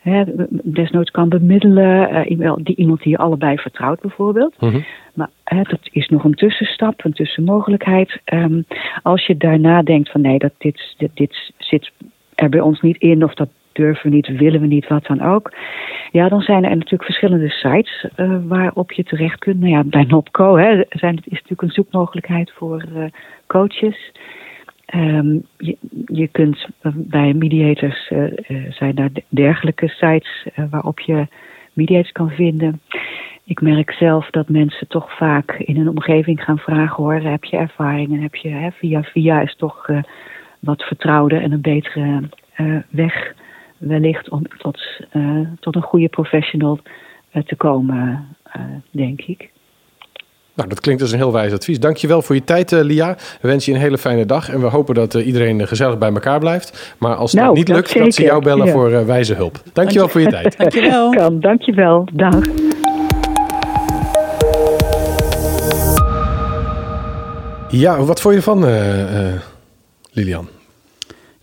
Hè, 0.00 0.22
desnoods 0.48 1.10
kan 1.10 1.28
bemiddelen. 1.28 2.26
Uh, 2.28 2.54
die 2.56 2.76
iemand 2.76 3.02
die 3.02 3.10
je 3.10 3.18
allebei 3.18 3.56
vertrouwt 3.56 4.00
bijvoorbeeld. 4.00 4.60
Mm 4.60 4.84
Maar 5.14 5.30
hè, 5.44 5.62
dat 5.62 5.80
is 5.82 6.08
nog 6.08 6.24
een 6.24 6.34
tussenstap, 6.34 7.04
een 7.04 7.12
tussenmogelijkheid. 7.12 8.20
Ehm, 8.24 8.62
als 9.02 9.26
je 9.26 9.36
daarna 9.36 9.82
denkt 9.82 10.10
van 10.10 10.20
nee, 10.20 10.38
dat 10.38 10.52
dit, 10.58 10.96
dit, 11.14 11.52
zit 11.58 11.90
er 12.34 12.48
bij 12.48 12.60
ons 12.60 12.80
niet 12.80 12.96
in 12.96 13.24
of 13.24 13.34
dat 13.34 13.48
durven 13.72 14.10
we 14.10 14.16
niet, 14.16 14.26
willen 14.26 14.60
we 14.60 14.66
niet, 14.66 14.88
wat 14.88 15.06
dan 15.06 15.20
ook. 15.20 15.52
Ja, 16.10 16.28
dan 16.28 16.40
zijn 16.40 16.64
er 16.64 16.76
natuurlijk 16.76 17.04
verschillende 17.04 17.48
sites 17.48 18.06
uh, 18.16 18.36
waarop 18.46 18.92
je 18.92 19.04
terecht 19.04 19.38
kunt. 19.38 19.60
Nou 19.60 19.72
ja, 19.72 19.84
bij 19.84 20.04
Nopco 20.04 20.56
hè, 20.56 20.82
zijn, 20.88 21.16
is 21.16 21.30
natuurlijk 21.30 21.62
een 21.62 21.70
zoekmogelijkheid 21.70 22.52
voor 22.52 22.84
uh, 22.96 23.04
coaches. 23.46 24.12
Um, 24.94 25.46
je, 26.06 26.28
kunt 26.32 26.66
bij 26.94 27.32
mediators 27.32 28.12
zijn 28.68 28.94
daar 28.94 29.10
dergelijke 29.28 29.88
sites 29.88 30.46
waarop 30.70 31.00
je 31.00 31.26
mediators 31.72 32.12
kan 32.12 32.30
vinden. 32.30 32.80
Ik 33.44 33.60
merk 33.60 33.92
zelf 33.92 34.30
dat 34.30 34.48
mensen 34.48 34.88
toch 34.88 35.16
vaak 35.16 35.52
in 35.52 35.76
een 35.76 35.88
omgeving 35.88 36.44
gaan 36.44 36.58
vragen: 36.58 37.02
hoor, 37.02 37.14
heb 37.14 37.44
je 37.44 37.56
ervaring 37.56 38.12
en 38.12 38.22
heb 38.22 38.34
je 38.34 38.48
hè, 38.48 38.70
via 38.70 39.02
via 39.02 39.40
is 39.40 39.56
toch 39.56 39.88
wat 40.58 40.82
vertrouwde 40.82 41.36
en 41.36 41.52
een 41.52 41.60
betere 41.60 42.22
weg 42.90 43.34
wellicht 43.78 44.28
om 44.28 44.42
tot, 44.58 44.80
uh, 45.12 45.48
tot 45.60 45.76
een 45.76 45.82
goede 45.82 46.08
professional 46.08 46.78
uh, 47.32 47.42
te 47.42 47.56
komen, 47.56 48.28
uh, 48.56 48.62
denk 48.90 49.20
ik. 49.20 49.52
Nou, 50.54 50.68
dat 50.68 50.80
klinkt 50.80 51.02
als 51.02 51.12
een 51.12 51.18
heel 51.18 51.32
wijs 51.32 51.52
advies. 51.52 51.80
Dankjewel 51.80 52.22
voor 52.22 52.34
je 52.34 52.44
tijd, 52.44 52.70
Lia. 52.70 53.14
We 53.40 53.48
wensen 53.48 53.72
je 53.72 53.78
een 53.78 53.84
hele 53.84 53.98
fijne 53.98 54.26
dag. 54.26 54.48
En 54.48 54.60
we 54.60 54.66
hopen 54.66 54.94
dat 54.94 55.14
iedereen 55.14 55.66
gezellig 55.66 55.98
bij 55.98 56.12
elkaar 56.12 56.38
blijft. 56.38 56.94
Maar 56.98 57.14
als 57.14 57.32
nou, 57.32 57.46
dat 57.46 57.56
niet 57.56 57.68
lukt, 57.68 57.94
dat, 57.94 58.02
dat 58.02 58.14
ze 58.14 58.22
jou 58.22 58.42
bellen 58.42 58.66
ja. 58.66 58.72
voor 58.72 59.06
wijze 59.06 59.34
hulp. 59.34 59.60
Dankjewel 59.72 59.72
Dank 59.72 59.90
je. 59.90 60.08
voor 60.08 60.20
je 60.20 60.28
tijd. 60.28 60.56
Dankjewel. 60.58 61.10
Kan, 61.10 61.40
dankjewel. 61.40 62.08
Dag. 62.12 62.40
Ja, 67.78 68.04
wat 68.04 68.20
vond 68.20 68.34
je 68.34 68.40
ervan, 68.40 68.64
Lilian? 70.10 70.48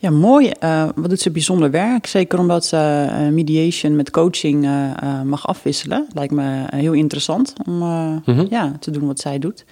Ja, 0.02 0.10
mooi. 0.10 0.52
Uh, 0.64 0.90
wat 0.96 1.10
doet 1.10 1.20
ze 1.20 1.32
bijzonder 1.32 1.72
werk? 1.72 2.06
Zeker 2.06 2.40
omdat 2.40 2.66
ze 2.66 3.08
uh, 3.10 3.28
mediation 3.28 3.96
met 3.96 4.10
coaching 4.10 4.66
uh, 4.66 5.22
mag 5.22 5.48
afwisselen. 5.48 6.08
Lijkt 6.14 6.34
me 6.34 6.66
heel 6.70 6.94
interessant 6.94 7.54
om 7.66 7.74
mm 7.74 8.22
-hmm. 8.26 8.48
ja, 8.50 8.72
te 8.80 8.92
doen 8.92 9.08
wat 9.08 9.20
zij 9.20 9.40
doet. 9.40 9.66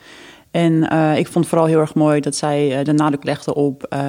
En 0.52 0.74
uh, 0.94 1.18
ik 1.18 1.28
vond 1.28 1.48
vooral 1.48 1.68
heel 1.68 1.80
erg 1.80 1.94
mooi 1.94 2.20
dat 2.20 2.36
zij 2.36 2.80
uh, 2.80 2.86
de 2.86 2.94
nadruk 2.94 3.24
legde 3.24 3.54
op 3.54 3.86
uh, 3.94 4.00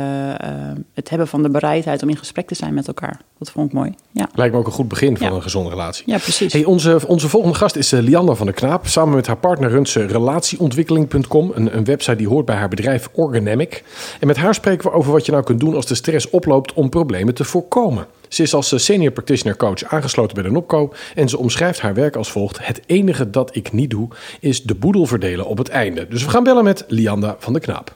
het 0.94 1.09
hebben 1.09 1.29
van 1.29 1.42
de 1.42 1.50
bereidheid 1.50 2.03
om 2.03 2.09
in 2.09 2.16
gesprek 2.16 2.46
te 2.46 2.55
zijn 2.55 2.74
met 2.74 2.87
elkaar. 2.87 3.20
Dat 3.38 3.50
vond 3.50 3.66
ik 3.66 3.72
mooi. 3.72 3.94
Ja. 4.11 4.29
Lijkt 4.35 4.53
me 4.53 4.59
ook 4.59 4.66
een 4.66 4.72
goed 4.72 4.88
begin 4.88 5.16
van 5.16 5.26
ja. 5.26 5.35
een 5.35 5.42
gezonde 5.42 5.70
relatie. 5.70 6.05
Ja, 6.07 6.18
precies. 6.18 6.53
Hey, 6.53 6.64
onze, 6.64 7.00
onze 7.07 7.29
volgende 7.29 7.57
gast 7.57 7.76
is 7.76 7.90
Lianda 7.90 8.35
van 8.35 8.46
der 8.46 8.55
Knaap. 8.55 8.87
Samen 8.87 9.14
met 9.14 9.26
haar 9.26 9.37
partner 9.37 9.70
runt 9.70 9.88
ze 9.88 10.07
relatieontwikkeling.com, 10.07 11.53
een, 11.55 11.76
een 11.76 11.85
website 11.85 12.16
die 12.16 12.29
hoort 12.29 12.46
bij 12.46 12.57
haar 12.57 12.68
bedrijf 12.68 13.09
Organamic. 13.12 13.85
En 14.20 14.26
met 14.26 14.37
haar 14.37 14.55
spreken 14.55 14.90
we 14.90 14.96
over 14.96 15.12
wat 15.12 15.26
je 15.26 15.33
nou 15.33 15.44
kunt 15.44 15.61
doen 15.61 15.74
als 15.74 15.87
de 15.87 15.94
stress 15.94 16.31
oploopt 16.31 16.72
om 16.72 16.88
problemen 16.88 17.35
te 17.35 17.44
voorkomen. 17.44 18.07
Ze 18.30 18.42
is 18.42 18.54
als 18.54 18.84
senior 18.84 19.12
practitioner 19.12 19.56
coach 19.56 19.84
aangesloten 19.84 20.34
bij 20.34 20.42
de 20.42 20.50
NOPCO 20.50 20.92
en 21.14 21.28
ze 21.28 21.38
omschrijft 21.38 21.80
haar 21.80 21.94
werk 21.94 22.16
als 22.16 22.30
volgt. 22.30 22.66
Het 22.66 22.80
enige 22.86 23.30
dat 23.30 23.56
ik 23.56 23.72
niet 23.72 23.90
doe 23.90 24.08
is 24.40 24.62
de 24.62 24.74
boedel 24.74 25.06
verdelen 25.06 25.46
op 25.46 25.58
het 25.58 25.68
einde. 25.68 26.08
Dus 26.08 26.24
we 26.24 26.30
gaan 26.30 26.44
bellen 26.44 26.64
met 26.64 26.84
Lianda 26.88 27.36
van 27.38 27.52
de 27.52 27.60
Knaap. 27.60 27.94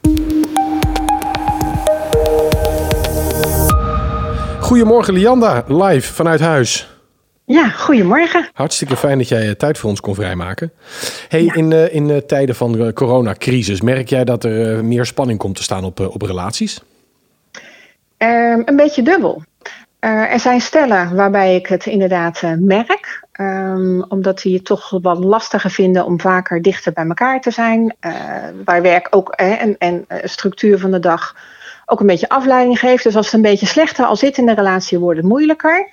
Goedemorgen 4.61 5.15
Lianda, 5.15 5.65
live 5.69 6.13
vanuit 6.13 6.41
huis. 6.41 6.89
Ja, 7.45 7.69
goedemorgen. 7.69 8.49
Hartstikke 8.53 8.97
fijn 8.97 9.19
dat 9.19 9.29
jij 9.29 9.55
tijd 9.55 9.79
voor 9.79 9.91
ons 9.91 10.01
kon 10.01 10.15
vrijmaken. 10.15 10.73
Hey, 11.29 11.45
ja. 11.45 11.55
In, 11.55 11.71
uh, 11.71 11.95
in 11.95 12.09
uh, 12.09 12.17
tijden 12.17 12.55
van 12.55 12.73
de 12.73 12.93
coronacrisis, 12.93 13.81
merk 13.81 14.09
jij 14.09 14.25
dat 14.25 14.45
er 14.45 14.77
uh, 14.77 14.81
meer 14.81 15.07
spanning 15.07 15.39
komt 15.39 15.57
te 15.57 15.63
staan 15.63 15.85
op, 15.85 16.01
op 16.01 16.23
relaties? 16.23 16.83
Um, 18.19 18.63
een 18.65 18.77
beetje 18.77 19.03
dubbel. 19.03 19.43
Uh, 20.05 20.33
er 20.33 20.41
zijn 20.41 20.61
stellen 20.61 21.15
waarbij 21.15 21.55
ik 21.55 21.67
het 21.67 21.87
inderdaad 21.87 22.43
uh, 22.43 22.53
merk. 22.59 23.23
Um, 23.41 24.05
omdat 24.09 24.43
die 24.43 24.55
het 24.55 24.65
toch 24.65 24.99
wat 25.03 25.25
lastiger 25.25 25.71
vinden 25.71 26.05
om 26.05 26.21
vaker 26.21 26.63
dichter 26.63 26.93
bij 26.93 27.07
elkaar 27.07 27.41
te 27.41 27.51
zijn. 27.51 27.97
Uh, 28.01 28.13
waar 28.65 28.83
werk 28.83 29.07
ook 29.11 29.31
en, 29.31 29.79
en 29.79 30.07
structuur 30.23 30.79
van 30.79 30.91
de 30.91 30.99
dag 30.99 31.37
ook 31.87 32.01
een 32.01 32.07
beetje 32.07 32.29
afleiding 32.29 32.79
geeft. 32.79 33.05
Dus 33.05 33.17
als 33.17 33.27
het 33.27 33.35
een 33.35 33.43
beetje 33.43 33.67
slechter 33.67 34.05
al 34.05 34.17
zit 34.17 34.39
in 34.39 34.47
de 34.47 34.55
relatie, 34.55 34.99
wordt 34.99 35.19
het 35.19 35.29
moeilijker. 35.29 35.89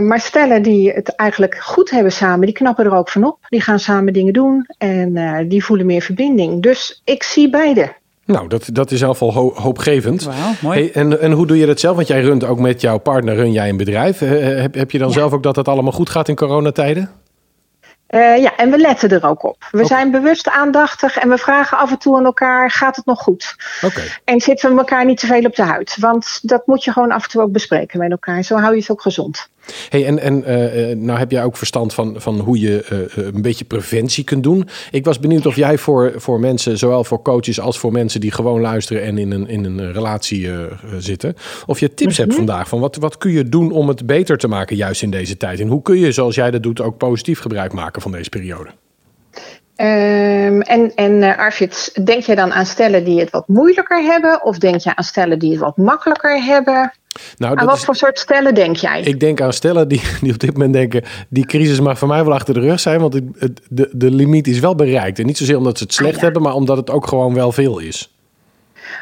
maar 0.00 0.20
stellen 0.20 0.62
die 0.62 0.92
het 0.92 1.14
eigenlijk 1.14 1.58
goed 1.58 1.90
hebben 1.90 2.12
samen, 2.12 2.46
die 2.46 2.54
knappen 2.54 2.84
er 2.84 2.94
ook 2.94 3.08
van 3.08 3.24
op. 3.24 3.38
Die 3.48 3.60
gaan 3.60 3.78
samen 3.78 4.12
dingen 4.12 4.32
doen 4.32 4.66
en 4.78 5.48
die 5.48 5.64
voelen 5.64 5.86
meer 5.86 6.02
verbinding. 6.02 6.62
Dus 6.62 7.02
ik 7.04 7.22
zie 7.22 7.50
beide. 7.50 7.92
Nou, 8.26 8.48
dat, 8.48 8.68
dat 8.72 8.90
is 8.90 9.00
in 9.00 9.08
ieder 9.08 9.24
geval 9.24 9.32
ho 9.32 9.54
hoopgevend. 9.54 10.28
Mooi. 10.60 10.78
Hey, 10.78 10.92
en, 10.92 11.20
en 11.20 11.32
hoe 11.32 11.46
doe 11.46 11.58
je 11.58 11.66
dat 11.66 11.80
zelf? 11.80 11.96
Want 11.96 12.08
jij 12.08 12.20
runt 12.20 12.44
ook 12.44 12.58
met 12.58 12.80
jouw 12.80 12.98
partner, 12.98 13.34
run 13.34 13.52
jij 13.52 13.68
een 13.68 13.76
bedrijf. 13.76 14.18
heb, 14.18 14.74
heb 14.74 14.90
je 14.90 14.98
dan 14.98 15.08
ja. 15.08 15.14
zelf 15.14 15.32
ook 15.32 15.42
dat 15.42 15.56
het 15.56 15.68
allemaal 15.68 15.92
goed 15.92 16.10
gaat 16.10 16.28
in 16.28 16.34
coronatijden? 16.34 17.10
Uh, 18.14 18.38
ja, 18.38 18.56
en 18.56 18.70
we 18.70 18.78
letten 18.78 19.10
er 19.10 19.24
ook 19.24 19.44
op. 19.44 19.56
We 19.70 19.76
okay. 19.76 19.86
zijn 19.86 20.10
bewust 20.10 20.48
aandachtig 20.48 21.16
en 21.16 21.28
we 21.28 21.38
vragen 21.38 21.78
af 21.78 21.90
en 21.90 21.98
toe 21.98 22.16
aan 22.16 22.24
elkaar: 22.24 22.70
gaat 22.70 22.96
het 22.96 23.06
nog 23.06 23.20
goed? 23.20 23.56
Okay. 23.82 24.04
En 24.24 24.40
zitten 24.40 24.70
we 24.70 24.78
elkaar 24.78 25.04
niet 25.04 25.18
te 25.18 25.26
veel 25.26 25.44
op 25.44 25.56
de 25.56 25.62
huid? 25.62 25.96
Want 26.00 26.38
dat 26.42 26.66
moet 26.66 26.84
je 26.84 26.92
gewoon 26.92 27.12
af 27.12 27.24
en 27.24 27.30
toe 27.30 27.42
ook 27.42 27.52
bespreken 27.52 27.98
met 27.98 28.10
elkaar. 28.10 28.42
Zo 28.42 28.56
hou 28.56 28.74
je 28.74 28.80
het 28.80 28.90
ook 28.90 29.02
gezond. 29.02 29.48
Hey, 29.88 30.06
en 30.06 30.18
en 30.18 30.38
uh, 30.38 30.96
nou 30.96 31.18
heb 31.18 31.30
jij 31.30 31.44
ook 31.44 31.56
verstand 31.56 31.94
van, 31.94 32.14
van 32.16 32.38
hoe 32.38 32.60
je 32.60 33.08
uh, 33.16 33.24
een 33.24 33.42
beetje 33.42 33.64
preventie 33.64 34.24
kunt 34.24 34.42
doen. 34.42 34.68
Ik 34.90 35.04
was 35.04 35.18
benieuwd 35.18 35.46
of 35.46 35.56
jij 35.56 35.78
voor, 35.78 36.12
voor 36.16 36.40
mensen, 36.40 36.78
zowel 36.78 37.04
voor 37.04 37.22
coaches 37.22 37.60
als 37.60 37.78
voor 37.78 37.92
mensen 37.92 38.20
die 38.20 38.30
gewoon 38.30 38.60
luisteren 38.60 39.02
en 39.02 39.18
in 39.18 39.30
een, 39.30 39.48
in 39.48 39.64
een 39.64 39.92
relatie 39.92 40.48
zitten, 40.98 41.36
of 41.66 41.80
je 41.80 41.94
tips 41.94 42.16
hebt 42.16 42.34
vandaag 42.34 42.68
van 42.68 42.80
wat, 42.80 42.96
wat 42.96 43.18
kun 43.18 43.30
je 43.30 43.48
doen 43.48 43.72
om 43.72 43.88
het 43.88 44.06
beter 44.06 44.38
te 44.38 44.48
maken 44.48 44.76
juist 44.76 45.02
in 45.02 45.10
deze 45.10 45.36
tijd? 45.36 45.60
En 45.60 45.68
hoe 45.68 45.82
kun 45.82 45.98
je, 45.98 46.12
zoals 46.12 46.34
jij 46.34 46.50
dat 46.50 46.62
doet, 46.62 46.80
ook 46.80 46.96
positief 46.96 47.38
gebruik 47.38 47.72
maken 47.72 48.02
van 48.02 48.12
deze 48.12 48.28
periode? 48.28 48.70
Um, 49.76 50.60
en 50.60 50.94
en 50.94 51.12
uh, 51.12 51.38
Arvid, 51.38 52.04
denk 52.04 52.22
je 52.22 52.34
dan 52.34 52.52
aan 52.52 52.66
stellen 52.66 53.04
die 53.04 53.20
het 53.20 53.30
wat 53.30 53.48
moeilijker 53.48 54.02
hebben? 54.02 54.44
Of 54.44 54.58
denk 54.58 54.80
je 54.80 54.96
aan 54.96 55.04
stellen 55.04 55.38
die 55.38 55.50
het 55.50 55.60
wat 55.60 55.76
makkelijker 55.76 56.44
hebben? 56.44 56.92
Nou, 57.36 57.56
aan 57.56 57.66
wat 57.66 57.76
is, 57.76 57.84
voor 57.84 57.96
soort 57.96 58.18
stellen 58.18 58.54
denk 58.54 58.76
jij? 58.76 59.00
Ik 59.00 59.20
denk 59.20 59.40
aan 59.40 59.52
stellen 59.52 59.88
die, 59.88 60.02
die 60.20 60.32
op 60.32 60.38
dit 60.38 60.52
moment 60.52 60.72
denken... 60.72 61.04
die 61.28 61.46
crisis 61.46 61.80
mag 61.80 61.98
voor 61.98 62.08
mij 62.08 62.24
wel 62.24 62.34
achter 62.34 62.54
de 62.54 62.60
rug 62.60 62.80
zijn... 62.80 63.00
want 63.00 63.14
het, 63.14 63.24
het, 63.38 63.60
de, 63.68 63.88
de 63.92 64.10
limiet 64.10 64.46
is 64.46 64.58
wel 64.58 64.74
bereikt. 64.74 65.18
En 65.18 65.26
niet 65.26 65.38
zozeer 65.38 65.56
omdat 65.56 65.78
ze 65.78 65.84
het 65.84 65.94
slecht 65.94 66.14
ah, 66.14 66.18
ja. 66.18 66.24
hebben... 66.24 66.42
maar 66.42 66.54
omdat 66.54 66.76
het 66.76 66.90
ook 66.90 67.06
gewoon 67.06 67.34
wel 67.34 67.52
veel 67.52 67.78
is. 67.78 68.14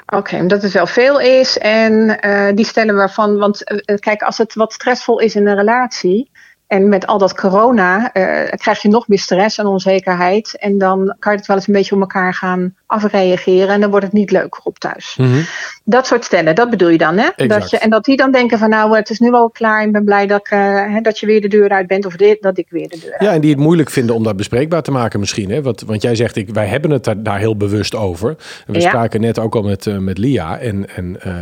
Oké, 0.07 0.17
okay, 0.17 0.41
omdat 0.41 0.63
het 0.63 0.73
wel 0.73 0.87
veel 0.87 1.21
is. 1.21 1.59
En 1.59 2.19
uh, 2.27 2.49
die 2.55 2.67
stellen 2.67 2.95
waarvan... 2.95 3.39
want 3.39 3.71
uh, 3.71 3.97
kijk, 3.97 4.23
als 4.23 4.39
het 4.39 4.55
wat 4.55 4.73
stressvol 4.73 5.19
is 5.19 5.35
in 5.35 5.47
een 5.47 5.57
relatie... 5.57 6.31
En 6.73 6.89
met 6.89 7.07
al 7.07 7.19
dat 7.19 7.35
corona 7.35 7.99
uh, 7.99 8.51
krijg 8.51 8.83
je 8.83 8.89
nog 8.89 9.09
meer 9.09 9.19
stress 9.19 9.59
en 9.59 9.67
onzekerheid. 9.67 10.57
En 10.59 10.79
dan 10.79 11.17
kan 11.19 11.33
je 11.33 11.39
het 11.39 11.47
wel 11.47 11.57
eens 11.57 11.67
een 11.67 11.73
beetje 11.73 11.95
op 11.95 12.01
elkaar 12.01 12.35
gaan 12.35 12.77
afreageren. 12.93 13.69
En 13.69 13.81
dan 13.81 13.91
wordt 13.91 14.05
het 14.05 14.15
niet 14.15 14.31
leuk 14.31 14.67
op 14.67 14.79
thuis. 14.79 15.15
Mm 15.19 15.27
-hmm. 15.27 15.45
Dat 15.85 16.07
soort 16.07 16.25
stellen, 16.25 16.55
dat 16.55 16.71
bedoel 16.71 16.89
je 16.89 16.99
dan, 16.99 17.19
hè? 17.19 17.47
Dat 17.47 17.71
je, 17.71 17.79
en 17.79 17.91
dat 17.91 18.05
die 18.05 18.17
dan 18.17 18.33
denken 18.33 18.59
van 18.59 18.71
nou, 18.71 18.97
het 18.97 19.11
is 19.11 19.19
nu 19.19 19.33
al 19.33 19.51
klaar. 19.51 19.85
Ik 19.85 19.93
ben 19.93 20.05
blij 20.05 20.27
dat, 20.27 20.41
ik, 20.41 20.51
uh, 20.53 20.59
hè, 20.95 21.01
dat 21.01 21.19
je 21.19 21.27
weer 21.27 21.41
de 21.41 21.49
deur 21.49 21.69
uit 21.69 21.87
bent. 21.87 22.07
Of 22.07 22.17
dit, 22.17 22.43
dat 22.43 22.59
ik 22.59 22.67
weer 22.71 22.89
de 22.89 22.99
deur 23.03 23.13
uit 23.13 23.23
Ja, 23.23 23.33
en 23.33 23.41
die 23.41 23.51
het 23.51 23.59
moeilijk 23.59 23.91
vinden 23.91 24.15
om 24.15 24.23
dat 24.23 24.37
bespreekbaar 24.37 24.83
te 24.83 24.91
maken 24.91 25.21
misschien. 25.21 25.51
Hè? 25.51 25.63
Want, 25.63 25.81
want 25.81 26.03
jij 26.03 26.15
zegt, 26.15 26.37
ik, 26.37 26.49
wij 26.49 26.67
hebben 26.67 26.91
het 26.91 27.05
daar, 27.05 27.23
daar 27.23 27.39
heel 27.39 27.57
bewust 27.57 27.95
over. 27.95 28.29
En 28.67 28.73
we 28.73 28.81
ja. 28.81 28.89
spraken 28.89 29.21
net 29.21 29.39
ook 29.39 29.55
al 29.55 29.63
met, 29.63 29.87
uh, 29.87 29.99
met 29.99 30.19
Lia. 30.19 30.59
En, 30.59 30.97
en 30.97 31.17
uh, 31.27 31.35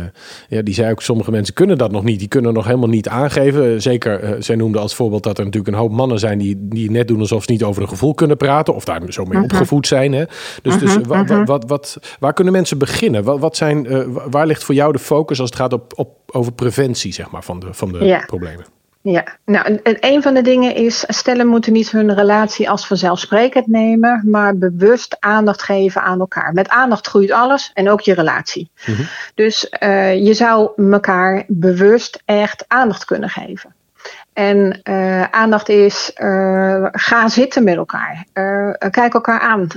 ja, 0.47 0.61
die 0.61 0.73
zei 0.73 0.91
ook, 0.91 1.01
sommige 1.01 1.31
mensen 1.31 1.53
kunnen 1.53 1.77
dat 1.77 1.91
nog 1.91 2.03
niet. 2.03 2.19
Die 2.19 2.27
kunnen 2.27 2.53
nog 2.53 2.65
helemaal 2.65 2.89
niet 2.89 3.07
aangeven. 3.07 3.81
Zeker, 3.81 4.35
zij 4.39 4.55
noemde 4.55 4.79
als 4.79 4.95
voorbeeld 4.95 5.23
dat 5.23 5.37
er 5.37 5.45
natuurlijk 5.45 5.73
een 5.73 5.79
hoop 5.79 5.91
mannen 5.91 6.19
zijn... 6.19 6.37
die, 6.37 6.55
die 6.59 6.91
net 6.91 7.07
doen 7.07 7.19
alsof 7.19 7.43
ze 7.43 7.51
niet 7.51 7.63
over 7.63 7.81
een 7.81 7.89
gevoel 7.89 8.13
kunnen 8.13 8.37
praten. 8.37 8.75
Of 8.75 8.85
daar 8.85 9.01
zo 9.07 9.23
mee 9.23 9.29
Mhm. 9.31 9.41
-huh. 9.41 9.59
opgevoed 9.59 9.87
zijn. 9.87 10.13
Hè? 10.13 10.23
Dus, 10.61 10.77
dus 10.77 10.97
Mhm, 11.41 11.51
wa, 11.51 11.57
wa, 11.57 11.65
wat, 11.67 11.93
wat, 11.93 11.97
waar 12.19 12.33
kunnen 12.33 12.53
mensen 12.53 12.77
beginnen? 12.77 13.23
Wat, 13.23 13.39
wat 13.39 13.57
zijn, 13.57 13.91
uh, 13.91 14.03
waar 14.29 14.47
ligt 14.47 14.63
voor 14.63 14.75
jou 14.75 14.91
de 14.91 14.99
focus 14.99 15.39
als 15.39 15.49
het 15.49 15.59
gaat 15.59 15.73
op, 15.73 15.91
op, 15.95 16.17
over 16.25 16.51
preventie 16.51 17.13
zeg 17.13 17.31
maar, 17.31 17.43
van 17.43 17.59
de, 17.59 17.67
van 17.73 17.91
de 17.91 18.05
Ja. 18.05 18.23
problemen? 18.25 18.65
Ja, 19.03 19.23
nou, 19.45 19.65
en- 19.65 19.83
en 19.83 19.97
een 19.99 20.21
van 20.21 20.33
de 20.33 20.41
dingen 20.41 20.75
is, 20.75 21.03
stellen 21.07 21.47
moeten 21.47 21.73
niet 21.73 21.91
hun 21.91 22.13
relatie 22.15 22.69
als 22.69 22.87
vanzelfsprekend 22.87 23.67
nemen, 23.67 24.23
maar 24.25 24.57
bewust 24.57 25.17
aandacht 25.19 25.61
geven 25.61 26.01
aan 26.01 26.19
elkaar. 26.19 26.53
Met 26.53 26.69
aandacht 26.69 27.07
groeit 27.07 27.31
alles 27.31 27.71
en 27.73 27.89
ook 27.89 28.01
je 28.01 28.13
relatie. 28.13 28.71
Mhm. 28.87 29.01
Dus 29.35 29.69
eh, 29.69 30.25
je 30.25 30.33
zou 30.33 30.69
elkaar 30.91 31.43
bewust 31.47 32.21
echt 32.25 32.65
aandacht 32.67 33.05
kunnen 33.05 33.29
geven. 33.29 33.73
En 34.41 34.81
eh, 34.83 35.23
aandacht 35.23 35.69
is, 35.69 36.11
eh, 36.13 36.85
ga 36.91 37.29
zitten 37.29 37.63
met 37.63 37.75
elkaar. 37.75 38.25
Eh, 38.33 38.69
kijk 38.89 39.13
elkaar 39.13 39.39
aan. 39.39 39.67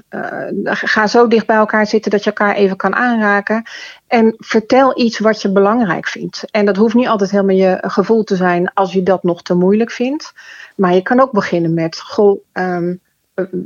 Ga 0.65 1.07
zo 1.07 1.29
dicht 1.29 1.47
bij 1.47 1.57
elkaar 1.57 1.87
zitten 1.87 2.11
dat 2.11 2.25
je 2.25 2.31
elkaar 2.31 2.55
even 2.55 2.77
kan 2.77 2.95
aanraken. 2.95 3.63
En 4.07 4.35
vertel 4.39 5.01
iets 5.01 5.19
wat 5.19 5.43
je 5.43 5.53
belangrijk 5.53 6.07
vindt. 6.07 6.45
En 6.51 6.65
dat 6.65 6.77
hoeft 6.77 6.95
niet 6.95 7.09
altijd 7.09 7.31
helemaal 7.31 7.57
je 7.57 7.79
gevoel 7.81 8.25
te 8.25 8.37
zijn 8.37 8.73
als 8.75 8.93
je 8.93 9.03
dat 9.03 9.23
nog 9.23 9.43
te 9.43 9.55
moeilijk 9.55 9.91
vindt. 9.91 10.33
Maar 10.77 10.95
je 10.95 11.03
kan 11.03 11.21
ook 11.21 11.33
beginnen 11.33 11.75
met, 11.75 12.01
goh, 12.01 12.41
ehm, 12.53 12.95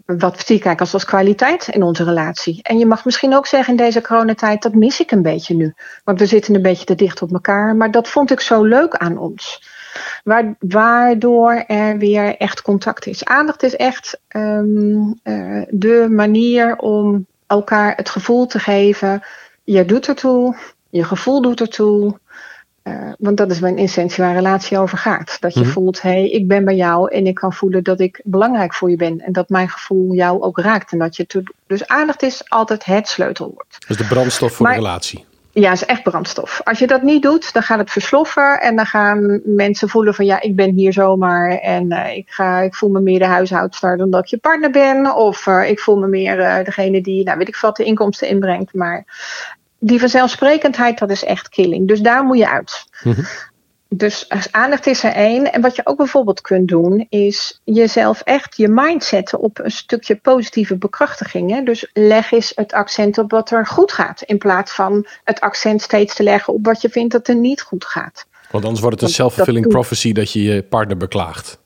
wat 0.07 0.35
zie 0.35 0.57
ik 0.57 0.65
eigenlijk 0.65 0.81
als, 0.81 0.95
als 0.95 1.05
kwaliteit 1.05 1.69
in 1.69 1.83
onze 1.83 2.05
relatie? 2.05 2.63
En 2.63 2.79
je 2.79 2.87
mag 2.87 3.05
misschien 3.05 3.35
ook 3.35 3.47
zeggen 3.47 3.77
in 3.77 3.85
deze 3.85 4.01
coronatijd, 4.01 4.63
dat 4.63 4.75
mis 4.75 5.01
ik 5.01 5.11
een 5.11 5.23
beetje 5.23 5.55
nu. 5.55 5.75
Want 6.05 6.19
we 6.19 6.27
zitten 6.27 6.55
een 6.55 6.63
beetje 6.63 6.85
te 6.85 6.95
dicht 6.95 7.23
op 7.23 7.33
elkaar. 7.33 7.77
Maar 7.77 7.91
dat 7.91 8.09
vond 8.09 8.31
ik 8.31 8.41
zo 8.41 8.63
leuk 8.63 8.95
aan 8.95 9.19
ons. 9.19 9.77
Waardoor 10.59 11.53
er 11.67 11.99
weer 11.99 12.37
echt 12.37 12.63
contact 12.63 13.07
is. 13.07 13.25
Aandacht 13.25 13.63
is 13.63 13.77
echt 13.77 14.21
um, 14.29 15.21
uh, 15.25 15.63
de 15.69 16.07
manier 16.11 16.77
om 16.77 17.27
elkaar 17.47 17.97
het 17.97 18.11
gevoel 18.11 18.47
te 18.47 18.59
geven. 18.59 19.23
Je 19.65 19.85
doet 19.85 20.09
ertoe, 20.09 20.57
je 20.91 21.05
gevoel 21.05 21.43
doet 21.43 21.61
ertoe. 21.61 22.19
Uh, 22.85 23.13
want 23.19 23.37
dat 23.37 23.51
is 23.51 23.61
een 23.61 23.79
essentie 23.79 24.25
waar 24.25 24.33
een 24.33 24.43
relatie 24.43 24.79
over 24.79 24.99
gaat. 24.99 25.37
Dat 25.41 25.53
je 25.53 25.59
mm 25.59 25.65
-hmm. 25.65 25.75
voelt, 25.75 26.03
hé, 26.03 26.11
hey, 26.11 26.31
ik 26.31 26.49
ben 26.49 26.65
bij 26.65 26.77
jou 26.77 27.13
en 27.13 27.27
ik 27.27 27.35
kan 27.35 27.53
voelen 27.53 27.85
dat 27.85 28.01
ik 28.01 28.21
belangrijk 28.25 28.75
voor 28.75 28.91
je 28.91 28.97
ben. 28.97 29.21
En 29.21 29.33
dat 29.33 29.49
mijn 29.49 29.69
gevoel 29.69 30.15
jou 30.15 30.43
ook 30.43 30.59
raakt. 30.59 30.93
En 30.93 30.99
dat 30.99 31.17
je 31.17 31.45
dus 31.67 31.87
aandacht 31.87 32.23
is 32.23 32.43
altijd 32.49 32.85
het 32.85 33.09
sleutelwoord. 33.09 33.77
Dus 33.87 33.97
de 33.97 34.05
brandstof 34.05 34.53
voor 34.53 34.67
maar, 34.67 34.75
de 34.75 34.81
relatie. 34.81 35.25
Ja, 35.53 35.73
is 35.73 35.85
echt 35.85 36.03
brandstof. 36.03 36.61
Als 36.65 36.79
je 36.79 36.87
dat 36.87 37.03
niet 37.03 37.23
doet, 37.23 37.53
dan 37.53 37.63
gaat 37.63 37.79
het 37.79 37.91
versloffen. 37.91 38.61
En 38.61 38.77
dan 38.77 38.87
gaan 38.87 39.41
mensen 39.45 39.89
voelen 39.89 40.15
van 40.15 40.25
ja, 40.25 40.41
ik 40.41 40.57
ben 40.57 40.71
hier 40.71 40.93
zomaar. 40.93 41.51
En 41.51 41.93
uh, 41.93 42.17
ik, 42.17 42.31
ga, 42.31 42.61
ik 42.61 42.75
voel 42.75 42.91
me 42.91 43.01
meer 43.01 43.19
de 43.19 43.25
huishoudster 43.25 43.97
dan 43.97 44.11
dat 44.11 44.21
ik 44.23 44.27
je 44.27 44.39
partner 44.39 44.71
ben. 44.71 45.15
Of 45.15 45.47
uh, 45.47 45.71
ik 45.71 45.81
voel 45.81 45.99
me 45.99 46.07
meer 46.07 46.39
uh, 46.39 46.65
degene 46.65 47.01
die, 47.01 47.25
nou 47.25 47.39
weet 47.39 47.49
ik 47.49 47.57
wat, 47.57 47.77
de 47.77 47.85
inkomsten 47.85 48.29
inbrengt. 48.29 48.75
Maar 48.75 49.05
die 49.79 50.01
vanzelfsprekendheid, 50.01 50.99
dat 50.99 51.11
is 51.11 51.25
echt 51.25 51.49
killing. 51.49 51.89
Dus 51.89 52.01
daar 52.01 52.25
moet 52.25 52.39
je 52.39 52.49
uit. 52.49 52.85
-hmm. 52.91 53.15
Dus 53.89 54.29
aandacht 54.51 54.87
is 54.87 55.05
er 55.05 55.13
één. 55.13 55.53
En 55.53 55.61
wat 55.61 55.77
je 55.77 55.87
ook 55.87 55.97
bijvoorbeeld 55.97 56.41
kunt 56.41 56.69
doen, 56.69 57.07
is 57.09 57.61
jezelf 57.65 58.21
echt 58.21 58.57
je 58.57 58.69
mind 58.69 59.05
zetten 59.05 59.39
op 59.39 59.59
een 59.59 59.71
stukje 59.71 60.17
positieve 60.17 60.77
bekrachtiging. 60.77 61.51
Hè? 61.51 61.63
Dus 61.63 61.91
leg 61.93 62.33
eens 62.33 62.53
het 62.55 62.73
accent 62.73 63.19
op 63.19 63.31
wat 63.31 63.51
er 63.51 63.67
goed 63.67 63.93
gaat, 63.93 64.23
in 64.23 64.39
plaats 64.39 64.73
van 64.73 65.07
het 65.25 65.41
accent 65.41 65.83
steeds 65.83 66.15
te 66.15 66.23
leggen 66.23 66.53
op 66.53 66.67
wat 66.67 66.83
je 66.83 66.89
vindt 66.89 67.13
dat 67.13 67.29
er 67.29 67.37
niet 67.37 67.63
goed 67.63 67.85
gaat. 67.85 68.27
Want 68.51 68.65
anders 68.65 68.83
wordt 68.83 69.01
het 69.01 69.09
een 69.09 69.15
self-fulfilling 69.15 69.69
prophecy 69.69 70.13
dat 70.13 70.33
je 70.33 70.43
je 70.43 70.63
partner 70.63 70.97
beklaagt 70.97 71.59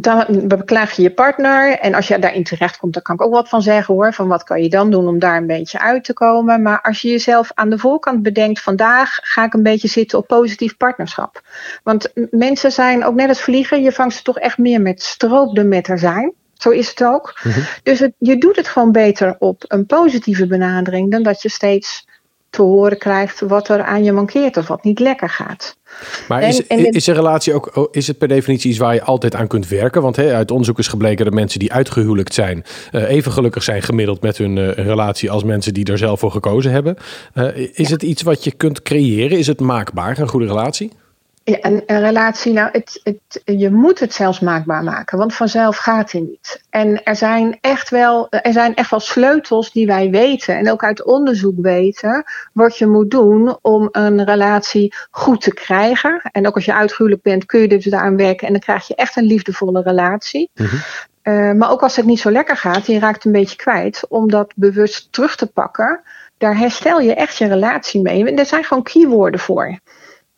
dan 0.00 0.26
beklaag 0.46 0.92
je 0.92 1.02
je 1.02 1.10
partner. 1.10 1.78
En 1.78 1.94
als 1.94 2.08
je 2.08 2.18
daarin 2.18 2.44
terecht 2.44 2.78
komt, 2.78 2.92
dan 2.92 3.02
kan 3.02 3.14
ik 3.14 3.22
ook 3.22 3.32
wat 3.32 3.48
van 3.48 3.62
zeggen 3.62 3.94
hoor. 3.94 4.14
Van 4.14 4.28
wat 4.28 4.42
kan 4.42 4.62
je 4.62 4.68
dan 4.68 4.90
doen 4.90 5.08
om 5.08 5.18
daar 5.18 5.36
een 5.36 5.46
beetje 5.46 5.80
uit 5.80 6.04
te 6.04 6.12
komen. 6.12 6.62
Maar 6.62 6.80
als 6.80 7.02
je 7.02 7.08
jezelf 7.08 7.50
aan 7.54 7.70
de 7.70 7.78
voorkant 7.78 8.22
bedenkt, 8.22 8.60
vandaag 8.60 9.18
ga 9.22 9.44
ik 9.44 9.54
een 9.54 9.62
beetje 9.62 9.88
zitten 9.88 10.18
op 10.18 10.26
positief 10.26 10.76
partnerschap. 10.76 11.40
Want 11.82 12.12
mensen 12.30 12.72
zijn 12.72 13.04
ook 13.04 13.14
net 13.14 13.28
als 13.28 13.40
vliegen, 13.40 13.82
je 13.82 13.92
vangt 13.92 14.14
ze 14.14 14.22
toch 14.22 14.38
echt 14.38 14.58
meer 14.58 14.80
met 14.80 15.02
stroop 15.02 15.54
dan 15.54 15.68
met 15.68 15.88
er 15.88 15.98
zijn. 15.98 16.32
Zo 16.54 16.70
is 16.70 16.88
het 16.88 17.04
ook. 17.04 17.40
Mm 17.42 17.52
-hmm. 17.52 17.62
Dus 17.82 17.98
het, 17.98 18.12
je 18.18 18.38
doet 18.38 18.56
het 18.56 18.68
gewoon 18.68 18.92
beter 18.92 19.36
op 19.38 19.64
een 19.68 19.86
positieve 19.86 20.46
benadering 20.46 21.10
dan 21.10 21.22
dat 21.22 21.42
je 21.42 21.48
steeds 21.48 22.07
te 22.50 22.62
horen 22.62 22.98
krijgt 22.98 23.40
wat 23.40 23.68
er 23.68 23.82
aan 23.82 24.04
je 24.04 24.12
mankeert 24.12 24.56
of 24.56 24.66
wat 24.66 24.84
niet 24.84 24.98
lekker 24.98 25.28
gaat. 25.28 25.76
Maar 26.28 26.42
is, 26.42 26.66
en, 26.66 26.92
is 26.92 27.06
een 27.06 27.14
relatie 27.14 27.54
ook, 27.54 27.76
oh, 27.76 27.88
is 27.90 28.06
het 28.06 28.18
per 28.18 28.28
definitie 28.28 28.70
iets 28.70 28.78
waar 28.78 28.94
je 28.94 29.02
altijd 29.02 29.34
aan 29.34 29.46
kunt 29.46 29.68
werken? 29.68 30.02
Want 30.02 30.18
uit 30.18 30.50
onderzoek 30.50 30.78
is 30.78 30.88
gebleken 30.88 31.24
dat 31.24 31.34
mensen 31.34 31.58
die 31.58 31.72
uitgehuwelijkt 31.72 32.34
zijn, 32.34 32.64
uh, 32.92 33.10
even 33.10 33.32
gelukkig 33.32 33.62
zijn 33.62 33.82
gemiddeld 33.82 34.20
met 34.20 34.38
hun 34.38 34.56
uh, 34.56 34.70
relatie 34.70 35.30
als 35.30 35.44
mensen 35.44 35.74
die 35.74 35.84
er 35.84 35.98
zelf 35.98 36.20
voor 36.20 36.30
gekozen 36.30 36.72
hebben. 36.72 36.96
Uh, 37.34 37.56
is 37.56 37.72
ja. 37.74 37.88
het 37.88 38.02
iets 38.02 38.22
wat 38.22 38.44
je 38.44 38.52
kunt 38.52 38.82
creëren? 38.82 39.38
Is 39.38 39.46
het 39.46 39.60
maakbaar, 39.60 40.18
een 40.18 40.28
goede 40.28 40.46
relatie? 40.46 40.92
Ja, 41.48 41.58
een, 41.60 41.82
een, 41.86 42.00
relatie, 42.00 42.52
nou, 42.52 42.68
het, 42.72 43.00
het, 43.02 43.42
je 43.44 43.70
moet 43.70 44.00
het 44.00 44.12
zelfs 44.12 44.40
maakbaar 44.40 44.84
maken, 44.84 45.18
want 45.18 45.34
vanzelf 45.34 45.76
gaat 45.76 46.12
het 46.12 46.22
niet. 46.22 46.62
En 46.70 47.02
er 47.04 47.16
zijn, 47.16 47.58
echt 47.60 47.90
wel, 47.90 48.26
er 48.30 48.52
zijn 48.52 48.74
echt 48.74 48.90
wel 48.90 49.00
sleutels 49.00 49.72
die 49.72 49.86
wij 49.86 50.10
weten 50.10 50.56
en 50.56 50.70
ook 50.70 50.84
uit 50.84 51.04
onderzoek 51.04 51.54
weten 51.56 52.24
wat 52.52 52.78
je 52.78 52.86
moet 52.86 53.10
doen 53.10 53.58
om 53.62 53.88
een 53.92 54.24
relatie 54.24 54.94
goed 55.10 55.40
te 55.40 55.54
krijgen. 55.54 56.20
En 56.32 56.46
ook 56.46 56.54
als 56.54 56.64
je 56.64 56.74
uitgehuwelijk 56.74 57.22
bent, 57.22 57.46
kun 57.46 57.60
je 57.60 57.68
dus 57.68 57.84
daaraan 57.84 58.16
werken 58.16 58.46
en 58.46 58.52
dan 58.52 58.62
krijg 58.62 58.86
je 58.86 58.94
echt 58.94 59.16
een 59.16 59.24
liefdevolle 59.24 59.82
relatie. 59.82 60.50
Mm 60.54 60.66
-hmm. 60.66 60.78
uh, 61.34 61.52
maar 61.52 61.70
ook 61.70 61.82
als 61.82 61.96
het 61.96 62.06
niet 62.06 62.20
zo 62.20 62.30
lekker 62.30 62.56
gaat, 62.56 62.86
je 62.86 62.98
raakt 62.98 63.24
een 63.24 63.32
beetje 63.32 63.56
kwijt, 63.56 64.06
om 64.08 64.30
dat 64.30 64.52
bewust 64.56 65.12
terug 65.12 65.36
te 65.36 65.46
pakken, 65.46 66.00
daar 66.38 66.58
herstel 66.58 67.00
je 67.00 67.14
echt 67.14 67.36
je 67.36 67.46
relatie 67.46 68.02
mee. 68.02 68.26
En 68.26 68.38
er 68.38 68.46
zijn 68.46 68.64
gewoon 68.64 68.82
keywoorden 68.82 69.40
voor. 69.40 69.78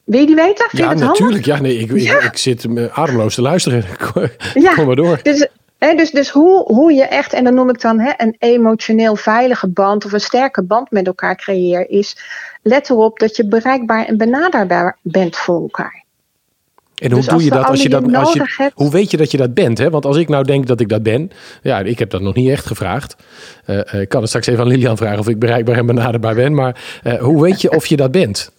Wil 0.04 0.20
je 0.20 0.26
die 0.26 0.34
weten? 0.34 0.68
Vind 0.68 0.82
ja, 0.82 0.94
natuurlijk. 0.94 1.44
Ja, 1.44 1.60
nee, 1.60 1.78
ik, 1.78 2.00
ja. 2.00 2.16
Ik, 2.16 2.22
ik, 2.22 2.36
zit 2.36 2.66
ademloos 2.92 3.34
te 3.34 3.42
luisteren. 3.42 3.84
ja. 4.54 4.74
Kom 4.74 4.86
maar 4.86 4.96
door. 4.96 5.20
Dus, 5.22 5.48
hè, 5.78 5.94
dus, 5.94 6.10
dus 6.10 6.30
hoe, 6.30 6.64
hoe 6.64 6.92
je 6.92 7.04
echt, 7.04 7.32
en 7.32 7.44
dan 7.44 7.54
noem 7.54 7.68
ik 7.68 7.80
dan 7.80 7.98
hè, 7.98 8.12
een 8.16 8.36
emotioneel 8.38 9.16
veilige 9.16 9.68
band 9.68 10.04
of 10.04 10.12
een 10.12 10.20
sterke 10.20 10.62
band 10.62 10.90
met 10.90 11.06
elkaar 11.06 11.36
creëert, 11.36 11.88
is 11.88 12.16
let 12.62 12.90
erop 12.90 13.18
dat 13.18 13.36
je 13.36 13.48
bereikbaar 13.48 14.06
en 14.06 14.16
benaderbaar 14.16 14.96
bent 15.02 15.36
voor 15.36 15.60
elkaar. 15.60 16.04
En 17.00 17.12
hoe 17.12 17.20
dus 17.20 17.28
doe 17.28 17.44
je 17.44 17.50
dat 17.50 17.66
als 17.66 17.82
je 17.82 17.88
dat. 17.88 18.14
Als 18.14 18.32
je, 18.32 18.54
hebt, 18.56 18.72
hoe 18.74 18.90
weet 18.90 19.10
je 19.10 19.16
dat 19.16 19.30
je 19.30 19.36
dat 19.36 19.54
bent? 19.54 19.78
Hè? 19.78 19.90
Want 19.90 20.04
als 20.04 20.16
ik 20.16 20.28
nou 20.28 20.44
denk 20.44 20.66
dat 20.66 20.80
ik 20.80 20.88
dat 20.88 21.02
ben. 21.02 21.30
Ja, 21.62 21.78
ik 21.78 21.98
heb 21.98 22.10
dat 22.10 22.20
nog 22.20 22.34
niet 22.34 22.48
echt 22.48 22.66
gevraagd. 22.66 23.16
Uh, 23.66 24.00
ik 24.00 24.08
kan 24.08 24.20
het 24.20 24.28
straks 24.28 24.46
even 24.46 24.60
aan 24.60 24.66
Lilian 24.66 24.96
vragen 24.96 25.18
of 25.18 25.28
ik 25.28 25.38
bereikbaar 25.38 25.76
en 25.76 25.86
benaderbaar 25.86 26.34
ben. 26.34 26.54
Maar 26.54 27.00
uh, 27.04 27.14
hoe 27.14 27.42
weet 27.42 27.60
je 27.60 27.70
of 27.70 27.86
je 27.86 27.96
dat 27.96 28.10
bent? 28.10 28.52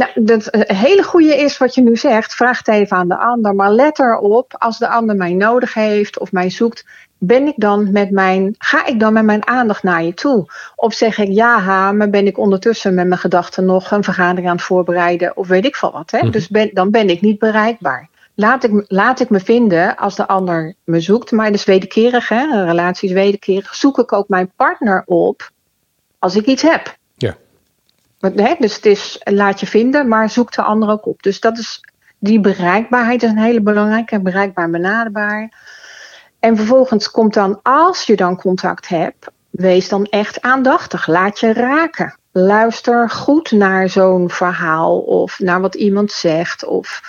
Nou, 0.00 0.24
dat 0.24 0.48
een 0.50 0.76
hele 0.76 1.02
goede 1.02 1.36
is 1.36 1.58
wat 1.58 1.74
je 1.74 1.82
nu 1.82 1.96
zegt. 1.96 2.34
Vraag 2.34 2.58
het 2.58 2.68
even 2.68 2.96
aan 2.96 3.08
de 3.08 3.16
ander. 3.16 3.54
Maar 3.54 3.70
let 3.70 3.98
erop, 3.98 4.54
als 4.58 4.78
de 4.78 4.88
ander 4.88 5.16
mij 5.16 5.32
nodig 5.32 5.74
heeft 5.74 6.18
of 6.18 6.32
mij 6.32 6.50
zoekt, 6.50 6.84
ben 7.18 7.46
ik 7.46 7.54
dan 7.56 7.92
met 7.92 8.10
mijn, 8.10 8.54
ga 8.58 8.86
ik 8.86 9.00
dan 9.00 9.12
met 9.12 9.24
mijn 9.24 9.46
aandacht 9.46 9.82
naar 9.82 10.02
je 10.02 10.14
toe? 10.14 10.46
Of 10.76 10.94
zeg 10.94 11.18
ik 11.18 11.28
ja, 11.28 11.58
ha, 11.58 11.92
maar 11.92 12.10
ben 12.10 12.26
ik 12.26 12.38
ondertussen 12.38 12.94
met 12.94 13.06
mijn 13.06 13.20
gedachten 13.20 13.64
nog 13.64 13.90
een 13.90 14.04
vergadering 14.04 14.48
aan 14.48 14.56
het 14.56 14.64
voorbereiden 14.64 15.36
of 15.36 15.48
weet 15.48 15.64
ik 15.64 15.76
veel 15.76 15.92
wat. 15.92 16.10
Hè? 16.10 16.18
Mm 16.18 16.22
-hmm. 16.22 16.32
Dus 16.32 16.48
ben, 16.48 16.70
dan 16.72 16.90
ben 16.90 17.08
ik 17.08 17.20
niet 17.20 17.38
bereikbaar. 17.38 18.08
Laat 18.34 18.64
ik, 18.64 18.84
laat 18.88 19.20
ik 19.20 19.30
me 19.30 19.40
vinden 19.40 19.96
als 19.96 20.16
de 20.16 20.26
ander 20.26 20.74
me 20.84 21.00
zoekt. 21.00 21.30
Maar 21.30 21.46
dat 21.46 21.54
is 21.54 21.64
wederkerig, 21.64 22.28
hè? 22.28 22.42
een 22.42 22.66
relatie 22.66 23.08
is 23.08 23.14
wederkerig. 23.14 23.74
Zoek 23.74 23.98
ik 23.98 24.12
ook 24.12 24.28
mijn 24.28 24.52
partner 24.56 25.02
op 25.06 25.50
als 26.18 26.36
ik 26.36 26.46
iets 26.46 26.62
heb. 26.62 26.98
Dus 28.58 28.74
het 28.74 28.86
is 28.86 29.20
laat 29.24 29.60
je 29.60 29.66
vinden, 29.66 30.08
maar 30.08 30.30
zoek 30.30 30.52
de 30.52 30.62
ander 30.62 30.88
ook 30.88 31.06
op. 31.06 31.22
Dus 31.22 31.40
dat 31.40 31.58
is 31.58 31.80
die 32.18 32.40
bereikbaarheid 32.40 33.22
is 33.22 33.30
een 33.30 33.38
hele 33.38 33.60
belangrijke. 33.60 34.20
Bereikbaar 34.20 34.64
en 34.64 34.70
benaderbaar. 34.70 35.52
En 36.38 36.56
vervolgens 36.56 37.10
komt 37.10 37.34
dan, 37.34 37.60
als 37.62 38.02
je 38.02 38.16
dan 38.16 38.36
contact 38.36 38.88
hebt, 38.88 39.26
wees 39.50 39.88
dan 39.88 40.04
echt 40.04 40.40
aandachtig. 40.40 41.06
Laat 41.06 41.38
je 41.38 41.52
raken. 41.52 42.18
Luister 42.32 43.10
goed 43.10 43.50
naar 43.50 43.88
zo'n 43.88 44.30
verhaal 44.30 44.98
of 44.98 45.38
naar 45.38 45.60
wat 45.60 45.74
iemand 45.74 46.12
zegt 46.12 46.64
of 46.64 47.00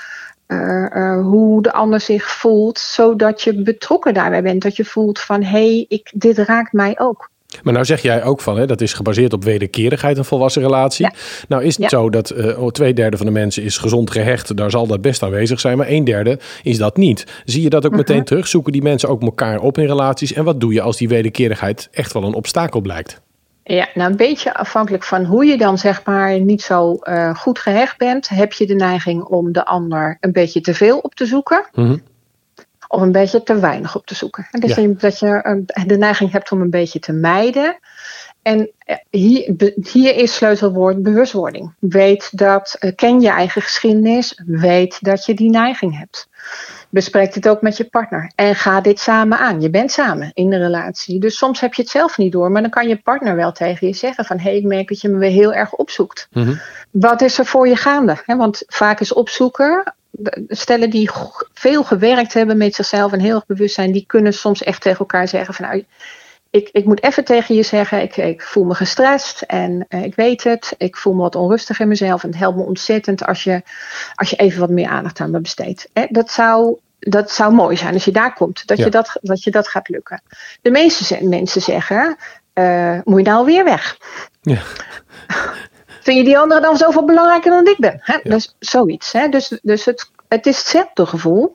uh, 0.47 0.85
uh, 0.95 1.21
hoe 1.21 1.61
de 1.61 1.71
ander 1.71 1.99
zich 1.99 2.29
voelt, 2.29 2.79
zodat 2.79 3.41
je 3.41 3.61
betrokken 3.61 4.13
daarbij 4.13 4.41
bent. 4.41 4.61
Dat 4.61 4.75
je 4.75 4.85
voelt 4.85 5.19
van 5.19 5.43
hé, 5.43 5.85
hey, 5.87 6.03
dit 6.13 6.37
raakt 6.37 6.73
mij 6.73 6.99
ook. 6.99 7.30
Maar 7.63 7.73
nou 7.73 7.85
zeg 7.85 8.01
jij 8.01 8.23
ook 8.23 8.41
van, 8.41 8.57
hè, 8.57 8.65
dat 8.65 8.81
is 8.81 8.93
gebaseerd 8.93 9.33
op 9.33 9.43
wederkerigheid, 9.43 10.17
een 10.17 10.25
volwassen 10.25 10.61
relatie. 10.61 11.05
Ja. 11.05 11.13
Nou 11.47 11.63
is 11.63 11.75
het 11.75 11.83
ja. 11.83 11.89
zo 11.89 12.09
dat 12.09 12.31
uh, 12.31 12.67
twee 12.67 12.93
derde 12.93 13.17
van 13.17 13.25
de 13.25 13.31
mensen 13.31 13.63
is 13.63 13.77
gezond 13.77 14.11
gehecht, 14.11 14.57
daar 14.57 14.71
zal 14.71 14.87
dat 14.87 15.01
best 15.01 15.23
aanwezig 15.23 15.59
zijn, 15.59 15.77
maar 15.77 15.89
een 15.89 16.03
derde 16.03 16.39
is 16.63 16.77
dat 16.77 16.97
niet. 16.97 17.41
Zie 17.45 17.61
je 17.61 17.69
dat 17.69 17.85
ook 17.85 17.91
uh 17.91 17.97
-huh. 17.97 18.07
meteen 18.07 18.23
terug? 18.23 18.47
Zoeken 18.47 18.71
die 18.71 18.81
mensen 18.81 19.09
ook 19.09 19.21
elkaar 19.21 19.59
op 19.59 19.77
in 19.77 19.85
relaties? 19.85 20.33
En 20.33 20.43
wat 20.43 20.59
doe 20.59 20.73
je 20.73 20.81
als 20.81 20.97
die 20.97 21.07
wederkerigheid 21.07 21.87
echt 21.91 22.13
wel 22.13 22.23
een 22.23 22.33
obstakel 22.33 22.81
blijkt? 22.81 23.21
Ja, 23.63 23.87
nou 23.93 24.11
een 24.11 24.17
beetje 24.17 24.53
afhankelijk 24.53 25.03
van 25.03 25.25
hoe 25.25 25.45
je 25.45 25.57
dan 25.57 25.77
zeg 25.77 26.05
maar 26.05 26.39
niet 26.39 26.61
zo 26.61 26.97
uh, 27.03 27.35
goed 27.35 27.59
gehecht 27.59 27.97
bent, 27.97 28.29
heb 28.29 28.53
je 28.53 28.65
de 28.65 28.75
neiging 28.75 29.23
om 29.23 29.51
de 29.51 29.65
ander 29.65 30.17
een 30.19 30.31
beetje 30.31 30.61
te 30.61 30.73
veel 30.73 30.97
op 30.97 31.15
te 31.15 31.25
zoeken. 31.25 31.67
-huh 31.71 31.99
of 32.91 33.01
een 33.01 33.11
beetje 33.11 33.43
te 33.43 33.59
weinig 33.59 33.95
op 33.95 34.05
te 34.05 34.15
zoeken. 34.15 34.47
Dus 34.51 34.75
ja. 34.75 34.87
dat 34.97 35.19
je 35.19 35.63
de 35.85 35.97
neiging 35.97 36.31
hebt 36.31 36.51
om 36.51 36.61
een 36.61 36.69
beetje 36.69 36.99
te 36.99 37.13
mijden. 37.13 37.79
En 38.41 38.69
hier, 39.09 39.55
hier 39.91 40.15
is 40.15 40.35
sleutelwoord 40.35 41.03
bewustwording. 41.03 41.73
Weet 41.79 42.37
dat, 42.37 42.93
ken 42.95 43.21
je 43.21 43.29
eigen 43.29 43.61
geschiedenis, 43.61 44.41
weet 44.45 45.03
dat 45.03 45.25
je 45.25 45.33
die 45.33 45.49
neiging 45.49 45.97
hebt. 45.97 46.29
Bespreek 46.89 47.33
het 47.33 47.47
ook 47.47 47.61
met 47.61 47.77
je 47.77 47.83
partner 47.83 48.31
en 48.35 48.55
ga 48.55 48.81
dit 48.81 48.99
samen 48.99 49.37
aan. 49.37 49.61
Je 49.61 49.69
bent 49.69 49.91
samen 49.91 50.31
in 50.33 50.49
de 50.49 50.57
relatie. 50.57 51.19
Dus 51.19 51.37
soms 51.37 51.59
heb 51.59 51.73
je 51.73 51.81
het 51.81 51.91
zelf 51.91 52.17
niet 52.17 52.31
door, 52.31 52.51
maar 52.51 52.61
dan 52.61 52.71
kan 52.71 52.87
je 52.87 53.01
partner 53.01 53.35
wel 53.35 53.51
tegen 53.51 53.87
je 53.87 53.93
zeggen 53.93 54.25
van 54.25 54.37
hé, 54.37 54.43
hey, 54.43 54.57
ik 54.57 54.65
merk 54.65 54.87
dat 54.87 55.01
je 55.01 55.09
me 55.09 55.17
weer 55.17 55.29
heel 55.29 55.53
erg 55.53 55.73
opzoekt. 55.73 56.27
Mm 56.31 56.43
-hmm. 56.43 56.59
Wat 56.91 57.21
is 57.21 57.37
er 57.37 57.45
voor 57.45 57.67
je 57.67 57.75
gaande? 57.75 58.17
Want 58.25 58.63
vaak 58.67 58.99
is 58.99 59.13
opzoeken 59.13 59.93
stellen 60.47 60.89
die 60.89 61.09
veel 61.53 61.83
gewerkt 61.83 62.33
hebben 62.33 62.57
met 62.57 62.75
zichzelf 62.75 63.11
en 63.11 63.19
heel 63.19 63.35
erg 63.35 63.45
bewust 63.45 63.75
zijn, 63.75 63.91
die 63.91 64.05
kunnen 64.07 64.33
soms 64.33 64.63
echt 64.63 64.81
tegen 64.81 64.99
elkaar 64.99 65.27
zeggen 65.27 65.53
van 65.53 65.65
nou, 65.65 65.85
ik, 66.49 66.69
ik 66.71 66.85
moet 66.85 67.03
even 67.03 67.23
tegen 67.25 67.55
je 67.55 67.63
zeggen, 67.63 68.01
ik, 68.01 68.17
ik 68.17 68.41
voel 68.41 68.63
me 68.63 68.73
gestrest 68.73 69.41
en 69.41 69.85
uh, 69.89 70.03
ik 70.03 70.15
weet 70.15 70.43
het, 70.43 70.75
ik 70.77 70.97
voel 70.97 71.13
me 71.13 71.21
wat 71.21 71.35
onrustig 71.35 71.79
in 71.79 71.87
mezelf 71.87 72.23
en 72.23 72.29
het 72.29 72.39
helpt 72.39 72.57
me 72.57 72.63
ontzettend 72.63 73.25
als 73.25 73.43
je, 73.43 73.61
als 74.15 74.29
je 74.29 74.35
even 74.35 74.59
wat 74.59 74.69
meer 74.69 74.87
aandacht 74.89 75.19
aan 75.19 75.31
me 75.31 75.39
besteedt. 75.39 75.89
Eh, 75.93 76.03
dat 76.09 76.31
zou 76.31 76.79
dat 76.99 77.31
zou 77.31 77.53
mooi 77.53 77.77
zijn 77.77 77.93
als 77.93 78.05
je 78.05 78.11
daar 78.11 78.33
komt, 78.33 78.67
dat, 78.67 78.77
Ja. 78.77 78.83
je, 78.85 78.91
dat, 78.91 79.17
dat 79.21 79.43
je 79.43 79.51
dat 79.51 79.67
gaat 79.67 79.89
lukken. 79.89 80.21
De 80.61 80.71
meeste 80.71 81.23
mensen 81.23 81.61
zeggen, 81.61 82.17
eh, 82.53 82.99
moet 83.03 83.19
je 83.25 83.29
nou 83.29 83.45
weer 83.45 83.63
weg? 83.63 83.97
Ja. 84.41 84.61
Vind 86.01 86.17
je 86.17 86.23
die 86.23 86.37
andere 86.37 86.61
dan 86.61 86.77
zoveel 86.77 87.05
belangrijker 87.05 87.51
dan 87.51 87.67
ik 87.67 87.77
ben? 87.79 87.99
Hè? 88.01 88.17
Dus 88.23 88.55
zoiets. 88.59 89.11
Hè? 89.11 89.29
Dus, 89.29 89.59
dus 89.61 89.85
het, 89.85 90.09
het 90.27 90.45
is 90.45 90.57
hetzelfde 90.57 91.05
gevoel, 91.05 91.51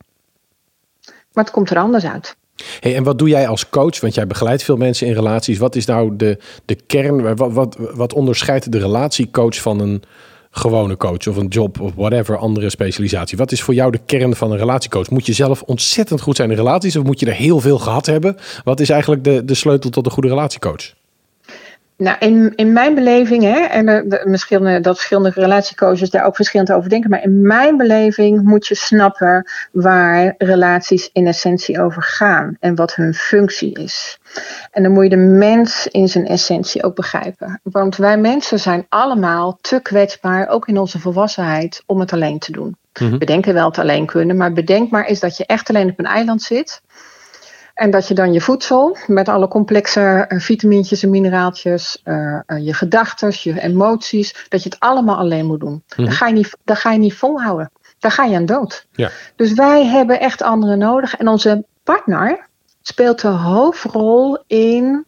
maar 1.32 1.44
het 1.44 1.50
komt 1.50 1.70
er 1.70 1.78
anders 1.78 2.06
uit. 2.06 2.37
Hey, 2.80 2.96
en 2.96 3.02
wat 3.02 3.18
doe 3.18 3.28
jij 3.28 3.48
als 3.48 3.68
coach? 3.68 4.00
Want 4.00 4.14
jij 4.14 4.26
begeleidt 4.26 4.62
veel 4.62 4.76
mensen 4.76 5.06
in 5.06 5.12
relaties. 5.12 5.59
Wat 5.59 5.76
is 5.76 5.85
nou 5.85 6.16
de, 6.16 6.38
de 6.64 6.74
kern? 6.74 7.37
Wat, 7.37 7.52
wat, 7.52 7.76
wat 7.78 8.12
onderscheidt 8.12 8.72
de 8.72 8.78
relatiecoach 8.78 9.61
van 9.61 9.80
een 9.80 10.02
gewone 10.50 10.96
coach 10.96 11.26
of 11.28 11.37
een 11.37 11.48
job 11.48 11.80
of 11.80 11.92
whatever, 11.94 12.37
andere 12.37 12.70
specialisatie? 12.70 13.38
Wat 13.38 13.52
is 13.52 13.62
voor 13.62 13.74
jou 13.74 13.90
de 13.90 14.00
kern 14.06 14.37
van 14.37 14.50
een 14.50 14.59
relatiecoach? 14.59 15.11
Moet 15.11 15.26
je 15.26 15.32
zelf 15.32 15.62
ontzettend 15.62 16.20
goed 16.20 16.37
zijn 16.37 16.50
in 16.50 16.56
relaties 16.56 16.96
of 16.96 17.04
moet 17.04 17.20
je 17.20 17.26
er 17.26 17.32
heel 17.32 17.61
veel 17.61 17.78
gehad 17.78 18.06
hebben? 18.06 18.37
Wat 18.64 18.80
is 18.80 18.90
eigenlijk 18.90 19.24
de, 19.24 19.44
de 19.44 19.54
sleutel 19.54 19.90
tot 19.90 20.06
een 20.06 20.12
goede 20.12 20.28
relatiecoach? 20.28 20.92
Nou, 21.98 22.16
in, 22.18 22.52
in 22.54 22.72
mijn 22.72 22.94
beleving, 22.94 23.42
hè, 23.42 23.59
en 23.59 23.87
de, 23.87 24.22
misschien 24.24 24.66
eh, 24.66 24.82
dat 24.82 24.96
verschillende 24.96 25.30
relatiecoaches 25.35 26.11
daar 26.11 26.24
ook 26.24 26.37
verschillend 26.37 26.72
over 26.72 26.90
denken, 26.90 27.11
maar 27.11 27.22
in 27.22 27.42
mijn 27.42 27.76
beleving 27.76 28.42
moet 28.42 28.66
je 28.66 28.74
snappen 28.74 29.50
waar 29.72 30.35
relaties 30.38 31.11
in 31.12 31.26
essentie 31.26 31.80
over 31.80 32.02
gaan 32.02 32.56
en 32.61 32.74
wat 32.74 32.94
hun 32.94 33.14
functie 33.14 33.78
is. 33.78 34.18
En 34.70 34.82
dan 34.82 34.92
moet 34.92 35.02
je 35.02 35.11
de 35.11 35.16
mens 35.16 35.87
in 35.87 36.09
zijn 36.09 36.26
essentie 36.26 36.85
ook 36.85 36.94
begrijpen. 36.94 37.61
Want 37.62 37.96
wij 37.96 38.18
mensen 38.18 38.59
zijn 38.59 38.87
allemaal 38.88 39.59
te 39.61 39.80
kwetsbaar, 39.82 40.48
ook 40.48 40.68
in 40.68 40.78
onze 40.78 40.98
volwassenheid, 40.98 41.82
om 41.87 42.00
het 42.00 42.12
alleen 42.12 42.38
te 42.38 42.52
doen. 42.52 42.76
Mhm. 43.00 43.18
We 43.18 43.24
denken 43.24 43.54
wel 43.54 43.68
het 43.68 43.78
alleen 43.78 44.06
kunnen, 44.06 44.37
maar 44.37 44.52
bedenk 44.52 44.90
maar 44.90 45.04
eens 45.04 45.20
dat 45.20 45.37
je 45.37 45.46
echt 45.46 45.68
alleen 45.68 45.90
op 45.90 45.98
een 45.98 46.04
eiland 46.04 46.42
zit. 46.42 46.82
En 47.76 47.90
dat 47.90 48.08
je 48.08 48.14
dan 48.14 48.32
je 48.32 48.40
voedsel 48.40 48.96
met 49.06 49.28
alle 49.28 49.48
complexe 49.48 50.00
eh, 50.00 50.38
vitamintjes 50.38 51.02
en 51.02 51.10
mineraaltjes, 51.10 52.00
eh, 52.04 52.38
eh, 52.46 52.64
je 52.64 52.74
gedachten, 52.74 53.32
je 53.42 53.60
emoties, 53.60 54.46
dat 54.48 54.62
je 54.62 54.68
het 54.68 54.80
allemaal 54.80 55.16
alleen 55.16 55.46
moet 55.46 55.60
doen. 55.60 55.82
Mhm. 55.88 56.04
Dat, 56.04 56.14
ga 56.14 56.26
je 56.26 56.34
niet, 56.34 56.56
dat 56.64 56.78
ga 56.78 56.92
je 56.92 56.98
niet 56.98 57.14
volhouden. 57.14 57.70
Daar 57.98 58.10
ga 58.10 58.24
je 58.24 58.36
aan 58.36 58.46
dood. 58.46 58.86
Ja. 58.92 59.10
Dus 59.36 59.52
wij 59.52 59.86
hebben 59.86 60.20
echt 60.20 60.42
anderen 60.42 60.78
nodig. 60.78 61.16
En 61.16 61.28
onze 61.28 61.64
partner 61.82 62.48
speelt 62.82 63.20
de 63.20 63.28
hoofdrol 63.28 64.38
in. 64.46 65.04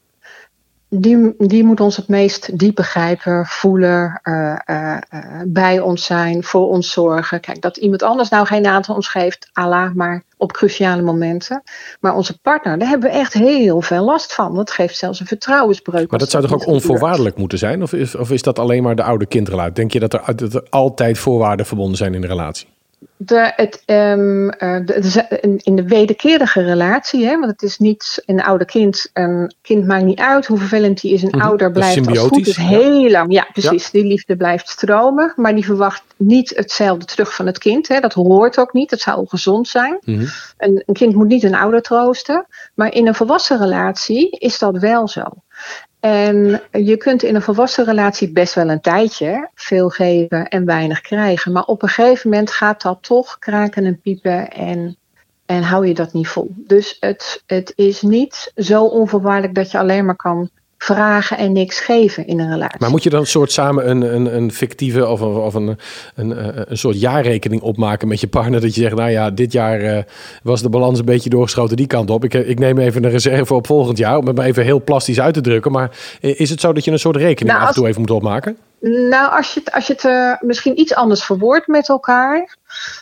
Die, 0.91 1.35
die 1.39 1.65
moet 1.65 1.81
ons 1.81 1.97
het 1.97 2.09
meest 2.09 2.59
diep 2.59 2.75
begrijpen, 2.75 3.47
voelen, 3.47 4.21
eh, 4.23 4.59
eh, 4.65 4.97
eh, 4.97 5.23
bij 5.47 5.81
ons 5.81 6.05
zijn, 6.05 6.45
voor 6.45 6.69
ons 6.69 6.93
zorgen. 6.93 7.41
Kijk, 7.41 7.63
dat 7.63 7.77
iemand 7.77 8.03
anders 8.03 8.29
nou 8.29 8.47
geen 8.47 8.67
aantal 8.67 8.95
ons 8.95 9.09
geeft, 9.09 9.51
Allah, 9.53 9.95
maar 9.95 10.23
op 10.37 10.53
cruciale 10.53 11.03
momenten. 11.03 11.63
Maar 12.01 12.15
onze 12.15 12.41
partner, 12.41 12.79
daar 12.79 12.89
hebben 12.89 13.11
we 13.11 13.17
echt 13.17 13.33
heel 13.33 13.81
veel 13.81 14.05
last 14.05 14.35
van. 14.35 14.55
Dat 14.55 14.71
geeft 14.71 14.97
zelfs 14.97 15.21
een 15.21 15.27
vertrouwensbreuk. 15.27 16.11
Maar 16.11 16.19
dat 16.19 16.31
zou 16.31 16.43
toch 16.43 16.53
ook 16.53 16.67
onvoorwaardelijk 16.67 17.37
moeten 17.37 17.59
zijn? 17.59 17.83
Of 17.83 17.93
is, 17.93 18.15
of 18.15 18.31
is 18.31 18.43
dat 18.43 18.59
alleen 18.59 18.83
maar 18.83 18.97
de 18.97 19.03
oude 19.03 19.27
kindrelatie? 19.27 19.73
Denk 19.73 19.93
je 19.93 20.01
dat 20.01 20.13
er, 20.13 20.37
dat 20.37 20.55
er 20.55 20.67
altijd 20.71 21.19
voorwaarden 21.19 21.67
verbonden 21.67 21.97
zijn 21.97 22.15
in 22.15 22.21
de 22.21 22.27
relatie? 22.27 22.69
De, 23.17 23.53
het, 23.57 23.83
ehm, 23.85 24.49
eh, 24.49 24.77
de, 24.85 25.01
de- 25.29 25.59
in- 25.63 25.77
de 25.77 25.83
wederkerige 25.89 26.63
relatie, 26.63 27.27
hè, 27.27 27.39
want 27.39 27.51
het 27.51 27.63
is 27.63 27.79
niet 27.79 28.23
een 28.27 28.43
oude 28.43 28.65
kind. 28.65 29.11
Een 29.13 29.55
kind 29.63 29.87
maakt 29.87 30.05
niet 30.05 30.19
uit 30.19 30.47
hoe 30.47 30.59
vervelend 30.59 31.01
die 31.01 31.13
is. 31.13 31.23
Een 31.23 31.29
Mhm, 31.33 31.41
ouder 31.41 31.71
blijft 31.73 32.07
als 32.09 32.19
goed 32.19 32.47
is 32.47 32.57
ja. 32.57 32.63
heel 32.63 33.11
lang. 33.11 33.33
Ja, 33.33 33.47
precies. 33.53 33.91
Die 33.91 34.05
liefde 34.05 34.37
blijft 34.37 34.69
stromen, 34.69 35.33
maar 35.37 35.55
die 35.55 35.65
verwacht 35.65 36.03
niet 36.17 36.53
hetzelfde 36.57 37.05
terug 37.05 37.35
van 37.35 37.47
het 37.47 37.59
kind. 37.59 37.89
Hè. 37.89 38.01
Dat 38.01 38.13
hoort 38.13 38.59
ook 38.59 38.73
niet. 38.73 38.91
Dat 38.91 39.01
zou 39.01 39.19
ongezond 39.19 39.69
zijn. 39.69 39.99
Mhm. 40.01 40.27
Een, 40.59 40.83
een 40.87 40.95
kind 40.95 41.15
moet 41.15 41.29
niet 41.29 41.43
een 41.43 41.55
ouder 41.55 41.83
troosten. 41.83 42.47
Maar 42.75 42.95
in 42.95 43.07
een 43.07 43.15
volwassen 43.15 43.59
relatie 43.59 44.31
is 44.31 44.59
dat 44.59 44.79
wel 44.79 45.09
zo. 45.09 45.23
En 46.01 46.61
je 46.71 46.97
kunt 46.97 47.23
in 47.23 47.35
een 47.35 47.43
volwassen 47.43 47.85
relatie 47.85 48.33
best 48.33 48.55
wel 48.55 48.69
een 48.71 48.81
tijdje 48.81 49.51
veel 49.55 49.89
geven 49.89 50.49
en 50.49 50.65
weinig 50.65 51.01
krijgen. 51.01 51.53
Maar 51.53 51.65
op 51.65 51.83
een 51.83 51.89
gegeven 51.89 52.31
moment 52.31 52.51
gaat 52.51 52.83
dat 52.83 52.99
toch 53.03 53.39
kraken 53.39 53.85
en 53.85 54.01
piepen 54.01 54.51
en, 54.51 54.97
en 55.47 55.63
hou 55.63 55.87
je 55.87 55.95
dat 55.95 56.13
niet 56.13 56.29
vol. 56.29 56.51
Dus 56.57 56.97
het, 57.01 57.43
het 57.47 57.73
is 57.77 58.03
niet 58.03 58.53
zo 58.57 58.85
onvoorwaardelijk 58.85 59.55
dat 59.55 59.71
je 59.71 59.79
alleen 59.79 60.05
maar 60.05 60.17
kan 60.17 60.51
vragen 60.79 61.39
en 61.39 61.53
niks 61.53 61.81
geven 61.81 62.27
in 62.27 62.41
een 62.41 62.51
relatie. 62.53 62.77
Maar 62.81 62.91
moet 62.91 63.03
je 63.03 63.11
dan 63.11 63.21
een 63.21 63.27
soort 63.27 63.53
samen 63.53 63.91
een, 63.91 64.15
een, 64.15 64.37
een 64.37 64.53
fictieve 64.53 65.07
of, 65.07 65.21
een- 65.21 65.29
of 65.29 65.55
een, 65.55 65.67
een, 66.15 66.31
een, 66.47 66.71
een 66.71 66.79
soort 66.79 67.01
jaarrekening 67.01 67.63
opmaken 67.63 68.09
met 68.09 68.21
je 68.21 68.27
partner? 68.29 68.61
Dat 68.61 68.75
je 68.75 68.81
zegt, 68.81 68.95
nou 68.95 69.11
ja, 69.11 69.31
dit 69.31 69.53
jaar 69.53 69.81
eh, 69.81 70.03
was 70.43 70.63
de 70.63 70.69
balans 70.69 70.99
een 70.99 71.05
beetje 71.05 71.31
doorgeschoten 71.31 71.77
die 71.77 71.87
kant 71.87 72.11
op. 72.11 72.25
Ik, 72.25 72.35
eh, 72.35 72.49
ik 72.49 72.59
neem 72.59 72.79
even 72.79 73.05
een 73.05 73.11
reserve 73.11 73.55
op 73.55 73.67
volgend 73.67 73.99
jaar, 73.99 74.17
om 74.19 74.27
het 74.27 74.37
maar 74.37 74.47
even 74.47 74.65
heel 74.65 74.83
plastisch 74.85 75.21
uit 75.21 75.35
te 75.35 75.41
drukken. 75.41 75.73
Maar 75.73 75.91
eh, 76.21 76.41
is 76.41 76.51
het 76.51 76.61
zo 76.61 76.73
dat 76.73 76.85
je 76.85 76.91
een 76.91 76.99
soort 76.99 77.17
rekening 77.17 77.49
Nou, 77.57 77.61
af 77.63 77.69
en 77.69 77.75
toe 77.75 77.83
als- 77.83 77.91
even 77.91 78.01
moet 78.01 78.11
opmaken? 78.17 78.57
Nou, 78.81 79.33
als 79.37 79.55
je 79.55 79.61
het, 79.65 79.73
als 79.75 79.87
je 79.87 79.93
het 79.93 80.05
eh, 80.05 80.33
misschien 80.41 80.81
iets 80.81 80.95
anders 80.95 81.25
verwoordt 81.25 81.67
met 81.67 81.89
elkaar, 81.89 82.57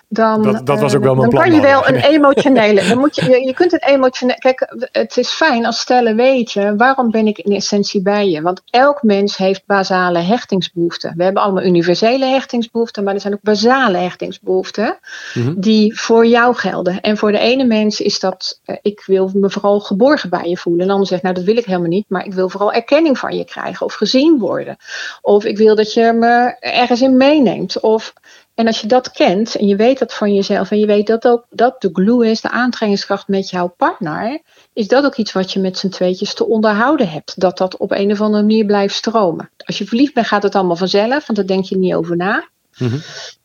dan, 0.08 0.42
Dat- 0.42 0.66
dat 0.66 0.80
was 0.80 0.92
eh, 0.92 0.98
ook 0.98 1.04
wel 1.04 1.14
mijn 1.14 1.30
dan 1.30 1.40
plan, 1.40 1.50
kan 1.50 1.54
je 1.60 1.66
wel 1.66 1.88
een 1.88 2.02
emotionele. 2.04 2.88
Dan 2.88 2.98
moet 2.98 3.14
je, 3.16 3.30
je, 3.30 3.46
je 3.46 3.54
kunt 3.54 3.72
een 3.72 3.82
emotionele. 3.88 4.38
Kijk, 4.38 4.74
het 4.92 5.16
is 5.16 5.28
fijn 5.30 5.66
als 5.66 5.78
stellen 5.80 6.16
weten 6.16 6.76
waarom 6.76 7.10
ben 7.10 7.26
ik 7.26 7.38
in 7.38 7.52
essentie 7.56 8.02
bij 8.02 8.28
je. 8.28 8.42
Want 8.42 8.62
elk 8.70 9.02
mens 9.02 9.36
heeft 9.36 9.62
basale 9.66 10.18
hechtingsbehoeften. 10.18 11.12
We 11.16 11.24
hebben 11.24 11.42
allemaal 11.42 11.64
universele 11.64 12.24
hechtingsbehoeften, 12.26 13.04
maar 13.04 13.14
er 13.14 13.20
zijn 13.20 13.32
ook 13.34 13.42
basale 13.42 13.96
hechtingsbehoeften 13.98 14.98
Mhm. 15.34 15.54
die 15.56 16.00
voor 16.00 16.26
jou 16.26 16.54
gelden. 16.54 17.00
En 17.00 17.16
voor 17.16 17.32
de 17.32 17.38
ene 17.38 17.64
mens 17.64 18.00
is 18.00 18.20
dat, 18.20 18.60
eh, 18.64 18.76
ik 18.82 19.02
wil 19.06 19.30
me 19.34 19.50
vooral 19.50 19.80
geborgen 19.80 20.30
bij 20.30 20.48
je 20.48 20.56
voelen. 20.56 20.80
En 20.80 20.86
de 20.86 20.92
ander 20.92 21.08
zegt, 21.08 21.22
nou 21.22 21.34
dat 21.34 21.44
wil 21.44 21.56
ik 21.56 21.64
helemaal 21.64 21.88
niet, 21.88 22.04
maar 22.08 22.24
ik 22.24 22.34
wil 22.34 22.48
vooral 22.48 22.72
erkenning 22.72 23.18
van 23.18 23.36
je 23.36 23.44
krijgen 23.44 23.86
of 23.86 23.94
gezien 23.94 24.38
worden. 24.38 24.76
Of 25.20 25.44
ik 25.44 25.56
wil 25.56 25.65
dat 25.74 25.92
je 25.92 26.12
me 26.12 26.56
ergens 26.60 27.02
in 27.02 27.16
meeneemt. 27.16 27.80
Of, 27.80 28.12
en 28.54 28.66
als 28.66 28.80
je 28.80 28.86
dat 28.86 29.10
kent 29.10 29.54
en 29.56 29.66
je 29.66 29.76
weet 29.76 29.98
dat 29.98 30.14
van 30.14 30.34
jezelf 30.34 30.70
en 30.70 30.78
je 30.78 30.86
weet 30.86 31.06
dat 31.06 31.26
ook 31.26 31.46
dat 31.50 31.80
de 31.80 31.90
glue 31.92 32.30
is, 32.30 32.40
de 32.40 32.50
aantrekkingskracht 32.50 33.28
met 33.28 33.50
jouw 33.50 33.74
partner, 33.76 34.40
is 34.72 34.88
dat 34.88 35.04
ook 35.04 35.16
iets 35.16 35.32
wat 35.32 35.52
je 35.52 35.60
met 35.60 35.78
z'n 35.78 35.88
tweetjes 35.88 36.34
te 36.34 36.46
onderhouden 36.46 37.08
hebt. 37.08 37.40
Dat 37.40 37.58
dat 37.58 37.76
op 37.76 37.90
een 37.90 38.10
of 38.10 38.20
andere 38.20 38.42
manier 38.42 38.64
blijft 38.64 38.94
stromen. 38.94 39.50
Als 39.64 39.78
je 39.78 39.86
verliefd 39.86 40.14
bent 40.14 40.26
gaat 40.26 40.42
het 40.42 40.54
allemaal 40.54 40.76
vanzelf, 40.76 41.26
want 41.26 41.38
daar 41.38 41.46
denk 41.46 41.64
je 41.64 41.78
niet 41.78 41.94
over 41.94 42.16
na. 42.16 42.48
Mhm. 42.78 42.96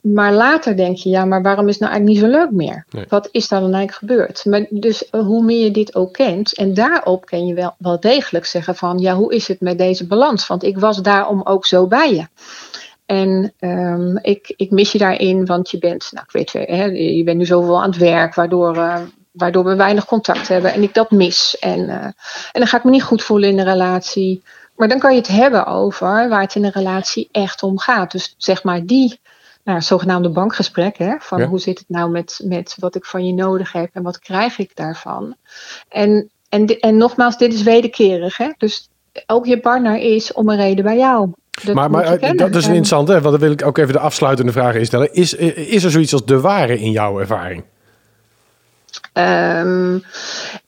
Maar 0.01 0.33
later 0.33 0.75
denk 0.75 0.97
je, 0.97 1.09
ja, 1.09 1.25
maar 1.25 1.41
waarom 1.41 1.67
is 1.67 1.73
het 1.73 1.81
nou 1.81 1.91
eigenlijk 1.91 2.23
niet 2.23 2.31
zo 2.31 2.39
leuk 2.39 2.51
meer? 2.51 2.85
Nee. 2.89 3.05
Wat 3.07 3.29
is 3.31 3.47
daar 3.47 3.59
dan 3.59 3.73
eigenlijk 3.73 4.11
gebeurd? 4.11 4.45
Maar 4.45 4.65
dus 4.69 5.09
eh, 5.09 5.21
hoe 5.21 5.43
meer 5.43 5.63
je 5.63 5.71
dit 5.71 5.95
ook 5.95 6.13
kent, 6.13 6.53
en 6.53 6.73
daarop 6.73 7.25
kan 7.25 7.47
je 7.47 7.53
wel, 7.53 7.75
wel 7.77 7.99
degelijk 7.99 8.45
zeggen 8.45 8.75
van, 8.75 8.99
ja, 8.99 9.15
hoe 9.15 9.33
is 9.33 9.47
het 9.47 9.61
met 9.61 9.77
deze 9.77 10.07
balans? 10.07 10.47
Want 10.47 10.63
ik 10.63 10.77
was 10.77 11.01
daarom 11.01 11.41
ook 11.43 11.65
zo 11.65 11.87
bij 11.87 12.13
je. 12.13 12.27
En 13.05 13.53
ehm, 13.59 14.17
ik, 14.17 14.53
ik 14.55 14.71
mis 14.71 14.91
je 14.91 14.97
daarin, 14.97 15.45
want 15.45 15.71
je 15.71 15.77
bent, 15.77 16.09
nou, 16.11 16.25
ik 16.25 16.31
weet, 16.31 16.67
hè, 16.67 16.85
je 16.85 17.23
bent 17.23 17.37
nu 17.37 17.45
zoveel 17.45 17.81
aan 17.81 17.89
het 17.89 17.99
werk, 17.99 18.35
waardoor, 18.35 18.75
eh, 18.75 19.01
waardoor 19.31 19.63
we 19.63 19.75
weinig 19.75 20.05
contact 20.05 20.47
hebben 20.47 20.73
en 20.73 20.83
ik 20.83 20.93
dat 20.93 21.11
mis. 21.11 21.57
En, 21.59 21.89
eh, 21.89 22.03
en 22.05 22.13
dan 22.51 22.67
ga 22.67 22.77
ik 22.77 22.83
me 22.83 22.91
niet 22.91 23.03
goed 23.03 23.23
voelen 23.23 23.49
in 23.49 23.57
de 23.57 23.63
relatie. 23.63 24.43
Maar 24.81 24.89
dan 24.89 24.99
kan 24.99 25.11
je 25.11 25.17
het 25.17 25.27
hebben 25.27 25.65
over 25.65 26.29
waar 26.29 26.41
het 26.41 26.55
in 26.55 26.63
een 26.63 26.71
relatie 26.71 27.29
echt 27.31 27.63
om 27.63 27.79
gaat. 27.79 28.11
Dus 28.11 28.35
zeg 28.37 28.63
maar 28.63 28.85
die 28.85 29.19
nou, 29.63 29.81
zogenaamde 29.81 30.29
bankgesprek. 30.29 30.97
Hè, 30.97 31.15
van 31.19 31.39
Ja. 31.39 31.47
hoe 31.47 31.59
zit 31.59 31.79
het 31.79 31.89
nou 31.89 32.09
met, 32.09 32.41
met 32.43 32.75
wat 32.79 32.95
ik 32.95 33.05
van 33.05 33.25
je 33.25 33.33
nodig 33.33 33.71
heb 33.71 33.89
en 33.93 34.03
wat 34.03 34.19
krijg 34.19 34.57
ik 34.57 34.75
daarvan. 34.75 35.35
En, 35.89 36.29
en, 36.49 36.65
en 36.65 36.97
nogmaals, 36.97 37.37
dit 37.37 37.53
is 37.53 37.63
wederkerig. 37.63 38.37
Hè? 38.37 38.49
Dus 38.57 38.89
ook 39.25 39.45
je 39.45 39.59
partner 39.59 39.97
is 39.97 40.33
om 40.33 40.49
een 40.49 40.57
reden 40.57 40.83
bij 40.83 40.97
jou. 40.97 41.31
Dat 41.65 41.75
maar 41.75 41.91
maar 41.91 42.03
eh, 42.03 42.37
dat 42.37 42.55
is 42.55 42.65
interessant, 42.65 43.07
hè? 43.07 43.13
want 43.21 43.31
dan 43.31 43.39
wil 43.39 43.51
ik 43.51 43.65
ook 43.65 43.77
even 43.77 43.93
de 43.93 43.99
afsluitende 43.99 44.51
vraag 44.51 44.75
instellen. 44.75 45.13
Is, 45.13 45.35
eh, 45.35 45.57
is 45.57 45.83
er 45.83 45.91
zoiets 45.91 46.13
als 46.13 46.25
de 46.25 46.39
ware 46.39 46.79
in 46.79 46.91
jouw 46.91 47.19
ervaring? 47.19 47.63
Ehm, 49.13 49.99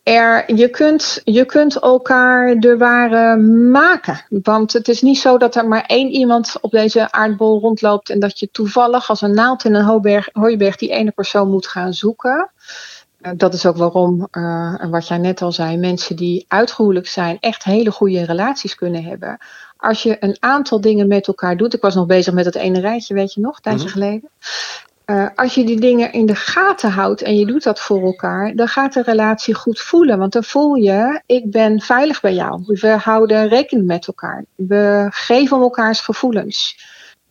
er, 0.03 0.56
je, 0.56 0.69
kunt, 0.69 1.21
je 1.23 1.45
kunt 1.45 1.75
elkaar 1.79 2.56
de 2.56 2.77
ware 2.77 3.38
maken. 3.71 4.25
Want 4.29 4.73
het 4.73 4.88
is 4.88 5.01
niet 5.01 5.17
zo 5.17 5.38
dat 5.38 5.56
er 5.56 5.67
maar 5.67 5.84
één 5.88 6.10
iemand 6.10 6.56
op 6.62 6.71
deze 6.71 7.12
aardbol 7.12 7.60
rondloopt 7.60 8.10
en 8.10 8.19
dat 8.19 8.39
je 8.39 8.49
toevallig 8.51 9.10
als 9.10 9.21
een 9.21 9.34
naald 9.34 9.65
in 9.65 9.73
een 9.73 9.84
hooiberg, 9.86 10.29
hooiberg 10.32 10.75
die 10.75 10.89
ene 10.89 11.12
persoon 11.12 11.49
moet 11.49 11.67
gaan 11.67 11.93
zoeken. 11.93 12.49
Eh, 13.21 13.32
dat 13.38 13.53
is 13.53 13.65
ook 13.65 13.77
waarom, 13.77 14.27
en 14.32 14.89
wat 14.89 15.08
jij 15.08 15.17
net 15.17 15.41
al 15.41 15.52
zei, 15.52 15.77
mensen 15.77 16.15
die 16.15 16.46
uitgehuwelijk 16.48 17.08
zijn 17.08 17.37
echt 17.39 17.63
hele 17.63 17.91
goede 17.91 18.23
relaties 18.25 18.75
kunnen 18.75 19.04
hebben. 19.04 19.37
Als 19.77 20.04
je 20.04 20.17
een 20.19 20.37
aantal 20.39 20.81
dingen 20.81 21.08
met 21.08 21.27
elkaar 21.27 21.58
doet. 21.58 21.73
Ik 21.73 21.81
was 21.81 21.96
nog 21.96 22.06
bezig 22.06 22.33
met 22.33 22.46
het 22.46 22.56
ene 22.56 22.79
rijtje, 22.79 23.13
weet 23.13 23.33
je 23.33 23.41
nog, 23.41 23.56
een 23.56 23.62
tijdje 23.62 23.83
Mhm. 23.83 23.94
geleden. 23.94 24.29
Eh, 25.06 25.27
als 25.35 25.54
je 25.56 25.65
die 25.65 25.79
dingen 25.79 26.13
in 26.13 26.25
de 26.25 26.35
gaten 26.35 26.89
houdt 26.91 27.21
en 27.21 27.37
je 27.37 27.45
doet 27.45 27.63
dat 27.63 27.79
voor 27.79 28.01
elkaar, 28.01 28.56
dan 28.56 28.67
gaat 28.67 28.93
de 28.93 29.01
relatie 29.01 29.54
goed 29.54 29.79
voelen. 29.79 30.17
Want 30.17 30.33
dan 30.33 30.43
voel 30.43 30.75
je, 30.75 31.21
ik 31.25 31.51
ben 31.51 31.81
veilig 31.81 32.21
bij 32.21 32.33
jou. 32.33 32.63
We 32.65 32.87
houden 32.87 33.47
rekening 33.47 33.87
met 33.87 34.08
elkaar. 34.08 34.45
We 34.56 35.08
geven 35.10 35.62
elkaars 35.62 35.99
gevoelens. 35.99 36.77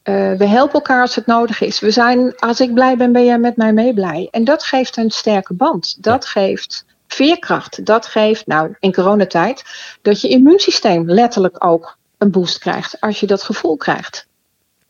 Uh, 0.05 0.33
we 0.33 0.47
helpen 0.47 0.75
elkaar 0.75 1.01
als 1.01 1.15
het 1.15 1.27
nodig 1.27 1.61
is. 1.61 1.81
We 1.81 1.91
zijn, 1.91 2.37
als 2.37 2.61
ik 2.61 2.75
blij 2.75 2.97
ben, 2.97 3.13
ben 3.13 3.25
jij 3.25 3.39
met 3.39 3.57
mij 3.57 3.73
mee 3.73 3.95
blij. 3.95 4.29
En 4.31 4.45
dat 4.45 4.63
geeft 4.63 4.97
een 4.97 5.11
sterke 5.11 5.55
band. 5.55 6.03
Dat 6.03 6.25
geeft 6.27 6.85
veerkracht. 7.07 7.87
Dat 7.87 8.07
geeft, 8.07 8.47
nou, 8.47 8.75
in 8.81 8.93
coronatijd, 8.93 9.65
dat 10.03 10.21
je 10.21 10.29
immuunsysteem 10.29 11.11
letterlijk 11.11 11.65
ook 11.65 11.97
een 12.19 12.31
boost 12.31 12.59
krijgt. 12.59 13.01
Als 13.01 13.21
je 13.21 13.27
dat 13.27 13.43
gevoel 13.43 13.77
krijgt. 13.77 14.27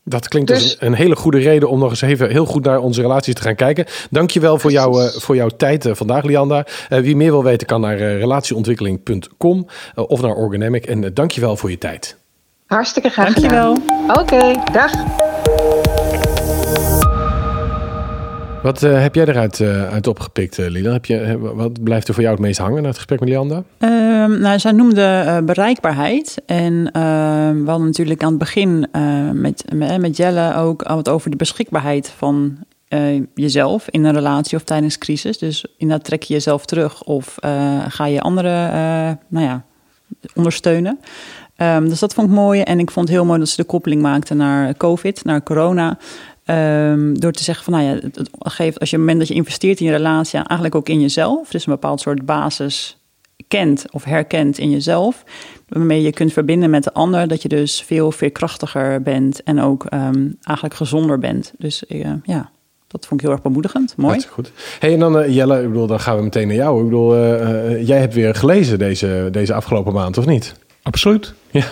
Dat 0.05 0.29
klinkt 0.29 0.49
dus, 0.49 0.63
als 0.63 0.77
een, 0.79 0.95
hele 0.95 1.17
goede 1.17 1.39
reden 1.39 1.69
om 1.69 1.79
nog 1.79 1.91
eens 1.91 2.01
even 2.01 2.31
heel 2.31 2.47
goed 2.47 2.65
naar 2.65 2.79
onze 2.79 3.01
relaties 3.01 3.35
te 3.35 3.43
gaan 3.43 3.55
kijken. 3.55 3.87
Dankjewel 4.11 4.59
voor, 4.59 4.71
jou, 4.71 5.03
uh, 5.03 5.09
voor 5.09 5.37
jouw 5.37 5.49
tijd 5.49 5.87
uh, 5.87 5.95
vandaag, 5.95 6.25
Lianda. 6.25 6.67
Uh, 6.91 6.99
wie 6.99 7.17
meer 7.17 7.31
wil 7.31 7.45
weten 7.45 7.67
kan 7.67 7.81
naar 7.81 7.97
relatieontwikkeling.com 7.97 9.67
of 9.95 10.21
naar 10.21 10.35
Organemic. 10.35 10.87
En 10.87 11.15
dankjewel 11.15 11.57
voor 11.57 11.71
je 11.71 11.79
tijd. 11.79 12.17
Hartstikke 12.67 13.09
graag 13.09 13.35
dankjewel. 13.35 13.79
Oké, 14.09 14.55
dag. 14.73 14.93
Wat 18.63 18.83
uh, 18.83 19.01
heb 19.01 19.15
jij 19.15 19.27
eruit 19.27 19.59
uh, 19.59 19.89
uit 19.89 20.07
opgepikt, 20.07 20.59
uh, 20.59 20.69
Lila? 20.69 20.93
Heb 20.93 21.05
je, 21.05 21.39
wat 21.39 21.83
blijft 21.83 22.09
er 22.09 22.15
voor 22.15 22.23
jou 22.23 22.35
het 22.35 22.45
meest 22.45 22.59
hangen 22.59 22.83
na 22.83 22.89
het 22.89 22.97
gesprek 22.97 23.21
met 23.21 23.29
Lianda? 23.29 23.63
Ehm, 23.79 24.41
nou, 24.41 24.59
zij 24.59 24.73
noemde 24.73 25.41
bereikbaarheid. 25.45 26.43
En 26.47 26.91
ehm, 26.93 27.63
we 27.63 27.71
hadden 27.71 27.87
natuurlijk 27.87 28.23
aan 28.23 28.29
het 28.29 28.39
begin 28.39 28.89
met, 29.33 29.65
met, 29.99 30.17
Jelle 30.17 30.55
ook 30.55 30.85
het 30.87 31.09
over 31.09 31.31
de 31.31 31.37
beschikbaarheid 31.37 32.09
van 32.17 32.59
jezelf 33.35 33.89
in 33.89 34.05
een 34.05 34.15
relatie 34.15 34.57
of 34.57 34.65
tijdens 34.65 34.99
crisis. 34.99 35.39
Dus 35.39 35.67
inderdaad 35.77 36.07
trek 36.07 36.23
je 36.23 36.35
jezelf 36.35 36.67
terug 36.67 37.03
of 37.03 37.37
ga 37.89 38.07
je 38.07 38.21
anderen 38.21 38.71
nou 39.29 39.47
ja, 39.47 39.65
ondersteunen. 40.35 40.99
Um, 41.57 41.89
dus 41.89 41.99
dat 41.99 42.15
vond 42.15 42.29
ik 42.29 42.35
mooi. 42.35 42.61
En 42.61 42.79
ik 42.79 42.91
vond 42.91 43.09
het 43.09 43.17
heel 43.17 43.27
mooi 43.27 43.39
dat 43.39 43.49
ze 43.49 43.57
de 43.57 43.65
koppeling 43.65 44.03
maakte 44.03 44.35
naar 44.35 44.77
COVID, 44.77 45.25
naar 45.25 45.43
corona. 45.43 45.99
Um, 46.47 47.21
door 47.21 47.33
te 47.33 47.43
zeggen 47.43 47.65
van, 47.65 47.73
nou 47.73 47.85
ja, 47.87 47.95
het, 48.13 48.31
geeft 48.39 48.81
als 48.81 48.91
je 48.91 48.97
het 48.97 49.05
moment 49.05 49.19
dat 49.19 49.29
je 49.29 49.35
investeert 49.35 49.81
in 49.81 49.87
je 49.87 49.93
relatie, 49.93 50.39
eigenlijk 50.39 50.75
ook 50.75 50.89
in 50.89 51.01
jezelf. 51.01 51.51
Dus 51.51 51.67
een 51.67 51.73
bepaald 51.73 52.01
soort 52.01 52.27
basis 52.27 52.97
kent 53.49 53.85
of 53.91 54.05
herkent 54.05 54.59
in 54.59 54.71
jezelf. 54.71 55.25
Waarmee 55.69 56.03
je 56.03 56.13
kunt 56.13 56.33
verbinden 56.33 56.71
met 56.71 56.85
de 56.85 56.93
ander. 56.93 57.29
Dat 57.29 57.43
je 57.43 57.49
dus 57.49 57.83
veel 57.83 58.13
veerkrachtiger 58.13 59.03
bent 59.03 59.43
en 59.43 59.61
ook 59.61 59.87
um, 59.95 60.37
eigenlijk 60.43 60.77
gezonder 60.77 61.19
bent. 61.19 61.53
Dus 61.59 61.85
uh, 61.89 62.13
ja, 62.23 62.51
dat 62.87 63.07
vond 63.07 63.21
ik 63.21 63.27
heel 63.27 63.35
erg 63.35 63.43
bemoedigend. 63.43 63.97
Mooi. 63.97 64.15
Dat 64.15 64.27
goed. 64.27 64.53
Hey, 64.79 64.93
en 64.93 64.99
dan 64.99 65.19
uh, 65.19 65.35
Jelle, 65.35 65.63
ik 65.63 65.69
bedoel, 65.69 65.87
dan 65.87 66.01
gaan 66.01 66.17
we 66.17 66.23
meteen 66.23 66.47
naar 66.47 66.57
jou. 66.57 66.79
Ik 66.79 66.85
bedoel, 66.85 67.17
uh, 67.17 67.87
jij 67.87 67.99
hebt 67.99 68.15
weer 68.15 68.35
gelezen 68.35 68.79
deze, 68.79 69.29
deze 69.33 69.55
afgelopen 69.55 69.93
maand, 69.93 70.19
of 70.19 70.27
niet? 70.27 70.55
Absoluut. 70.83 71.35
Ja, 71.53 71.65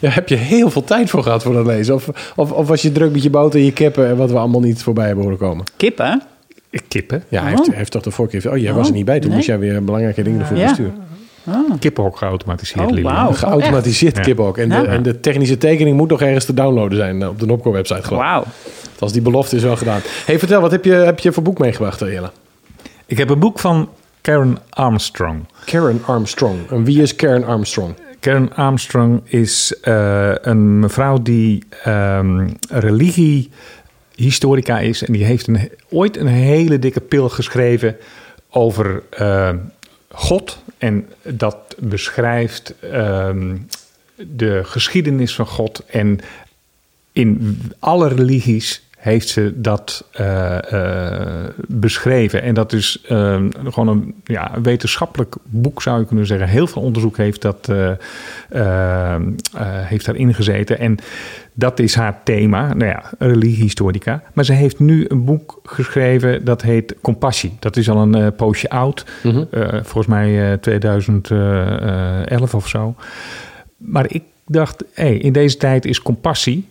ja, 0.00 0.08
heb 0.08 0.28
je 0.28 0.34
heel 0.34 0.70
veel 0.70 0.84
tijd 0.84 1.10
voor 1.10 1.22
gehad 1.22 1.42
voor 1.42 1.52
dat 1.52 1.66
lezen? 1.66 1.94
Of, 1.94 2.32
of, 2.36 2.52
of 2.52 2.68
was 2.68 2.82
je 2.82 2.92
druk 2.92 3.12
met 3.12 3.22
je 3.22 3.30
boter 3.30 3.60
en 3.60 3.66
je 3.66 3.72
kippen 3.72 4.06
en 4.08 4.16
wat 4.16 4.30
we 4.30 4.38
allemaal 4.38 4.60
niet 4.60 4.82
voorbij 4.82 5.06
hebben 5.06 5.24
horen 5.24 5.38
komen? 5.38 5.64
Kippen? 5.76 6.22
Kippen? 6.88 7.24
Ja, 7.28 7.42
hij 7.42 7.50
heeft, 7.50 7.74
heeft 7.74 7.90
toch 7.90 8.02
de 8.02 8.10
vorige 8.10 8.38
keer... 8.38 8.50
Oh, 8.50 8.58
jij 8.58 8.72
was 8.72 8.88
er 8.88 8.94
niet 8.94 9.04
bij. 9.04 9.18
Toen 9.18 9.28
nee. 9.28 9.36
moest 9.36 9.48
jij 9.48 9.58
weer 9.58 9.84
belangrijke 9.84 10.22
dingen 10.22 10.40
ervoor 10.40 10.56
ja. 10.56 10.68
besturen. 10.68 10.94
Oh. 11.48 11.70
Kippenhok 11.78 12.16
geautomatiseerd, 12.16 12.92
oh, 12.92 13.02
wow. 13.02 13.34
Geautomatiseerd 13.34 14.16
oh, 14.16 14.22
kippenhok. 14.22 14.58
En, 14.58 14.68
de, 14.68 14.74
en 14.74 15.02
de 15.02 15.20
technische 15.20 15.58
tekening 15.58 15.96
moet 15.96 16.08
nog 16.08 16.20
ergens 16.20 16.44
te 16.44 16.54
downloaden 16.54 16.98
zijn 16.98 17.22
eh, 17.22 17.28
op 17.28 17.38
de 17.38 17.46
Nopco 17.46 17.72
website. 17.72 18.02
Geloof. 18.02 18.22
Wauw. 18.22 18.44
Als 18.98 19.12
die 19.12 19.22
belofte 19.22 19.56
is 19.56 19.62
wel 19.62 19.76
gedaan. 19.76 20.00
hey, 20.24 20.38
vertel, 20.38 20.60
wat 20.60 20.70
heb 20.70 20.84
je, 20.84 20.92
heb 20.92 21.18
je 21.18 21.32
voor 21.32 21.42
boek 21.42 21.58
meegebracht, 21.58 22.00
Jelle? 22.00 22.30
Ik 23.06 23.18
heb 23.18 23.30
een 23.30 23.38
boek 23.38 23.58
van 23.58 23.88
Karen 24.20 24.58
Armstrong. 24.70 25.44
Karen 25.64 26.02
Armstrong. 26.06 26.70
En 26.70 26.84
wie 26.84 27.02
is 27.02 27.16
Karen 27.16 27.44
Armstrong? 27.44 27.94
Karen 28.20 28.54
Armstrong 28.54 29.20
is 29.24 29.74
uh, 29.82 30.34
een 30.40 30.78
mevrouw 30.78 31.22
die 31.22 31.64
um, 31.86 32.56
religiehistorica 32.68 34.78
is. 34.78 35.02
En 35.02 35.12
die 35.12 35.24
heeft 35.24 35.46
een, 35.46 35.70
ooit 35.88 36.16
een 36.16 36.26
hele 36.26 36.78
dikke 36.78 37.00
pil 37.00 37.28
geschreven 37.28 37.96
over 38.50 39.02
uh, 39.20 39.50
God. 40.08 40.62
En 40.78 41.08
dat 41.22 41.56
beschrijft 41.78 42.74
um, 42.84 43.66
de 44.16 44.60
geschiedenis 44.64 45.34
van 45.34 45.46
God. 45.46 45.84
En 45.86 46.20
in 47.12 47.58
alle 47.78 48.08
religies 48.08 48.85
heeft 49.06 49.28
ze 49.28 49.52
dat 49.54 50.08
uh, 50.20 50.58
uh, 50.72 51.44
beschreven. 51.68 52.42
En 52.42 52.54
dat 52.54 52.72
is 52.72 53.02
uh, 53.10 53.44
gewoon 53.64 53.88
een 53.88 54.14
ja, 54.24 54.50
wetenschappelijk 54.62 55.34
boek, 55.44 55.82
zou 55.82 56.00
je 56.00 56.06
kunnen 56.06 56.26
zeggen. 56.26 56.48
Heel 56.48 56.66
veel 56.66 56.82
onderzoek 56.82 57.16
heeft, 57.16 57.42
dat, 57.42 57.72
heeft 59.62 60.04
daarin 60.04 60.34
gezeten. 60.34 60.78
En 60.78 60.96
dat 61.52 61.78
is 61.78 61.94
haar 61.94 62.20
thema, 62.24 62.74
nou 62.74 62.90
ja, 62.90 63.02
religiehistorica. 63.18 64.22
Maar 64.32 64.44
ze 64.44 64.52
heeft 64.52 64.78
nu 64.78 65.04
een 65.08 65.24
boek 65.24 65.60
geschreven 65.64 66.44
dat 66.44 66.62
heet 66.62 66.94
Compassie. 67.00 67.56
Dat 67.58 67.76
is 67.76 67.90
al 67.90 68.02
een 68.14 68.34
poosje 68.34 68.68
oud, 68.68 69.04
mm 69.22 69.30
-hmm. 69.30 69.46
volgens 69.82 70.06
mij 70.06 70.56
2011 70.56 72.54
of 72.54 72.68
zo. 72.68 72.94
Maar 73.76 74.06
ik 74.08 74.22
dacht, 74.46 74.84
hey, 74.92 75.16
in 75.16 75.32
deze 75.32 75.56
tijd 75.56 75.84
is 75.84 76.02
compassie 76.02 76.66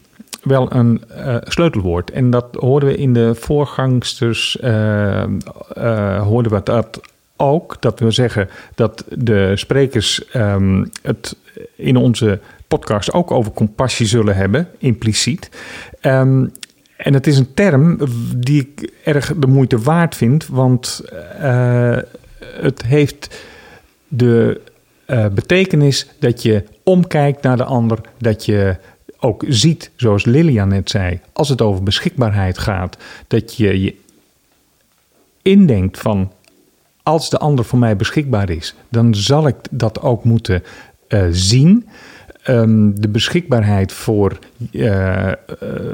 wel 0.46 0.74
een 0.74 1.04
uh, 1.18 1.36
sleutelwoord. 1.43 2.12
En 2.12 2.30
dat 2.30 2.46
hoorden 2.52 2.89
we 2.89 2.98
in 2.98 3.14
de 3.14 3.36
voorgangsters, 3.36 4.58
uh, 4.64 5.24
hoorden 6.22 6.52
we 6.52 6.62
dat 6.64 7.00
ook. 7.36 7.82
Dat 7.82 8.00
wil 8.00 8.12
zeggen 8.12 8.50
dat 8.76 9.06
de 9.10 9.52
sprekers 9.56 10.22
um, 10.36 10.89
het 11.02 11.36
in 11.76 11.96
onze 11.96 12.39
podcast 12.68 13.14
ook 13.14 13.32
over 13.32 13.52
compassie 13.52 14.06
zullen 14.06 14.36
hebben, 14.36 14.68
impliciet. 14.78 15.50
Um, 16.02 16.52
en 16.98 17.14
het 17.14 17.28
is 17.28 17.38
een 17.38 17.54
term 17.54 18.00
die 18.36 18.62
ik 18.62 18.91
erg 19.04 19.34
de 19.38 19.48
moeite 19.48 19.80
waard 19.80 20.16
vind, 20.16 20.48
want 20.48 21.02
het 22.39 22.82
heeft 22.86 23.43
de 24.08 24.62
betekenis 25.34 26.08
dat 26.20 26.41
je 26.41 26.64
omkijkt 26.84 27.41
naar 27.41 27.58
de 27.58 27.64
ander, 27.64 28.00
dat 28.18 28.46
je 28.46 28.78
ook 29.26 29.43
ziet, 29.47 29.91
zoals 29.95 30.26
Lilian 30.26 30.67
net 30.67 30.89
zei, 30.89 31.19
als 31.34 31.49
het 31.49 31.61
over 31.61 31.84
beschikbaarheid 31.84 32.57
gaat, 32.57 32.97
dat 33.28 33.55
je 33.55 33.82
je 33.82 33.95
indenkt 35.41 35.99
van 35.99 36.32
als 37.03 37.30
de 37.30 37.38
ander 37.38 37.65
voor 37.65 37.80
mij 37.80 37.95
beschikbaar 37.95 38.49
is, 38.49 38.76
dan 38.89 39.15
zal 39.15 39.47
ik 39.47 39.55
dat 39.71 40.01
ook 40.01 40.23
moeten 40.23 40.63
uh, 41.07 41.26
zien. 41.32 41.88
Um, 42.47 43.01
de 43.01 43.07
beschikbaarheid 43.07 43.91
voor, 43.91 44.39
uh, 44.71 45.28
uh, 45.28 45.34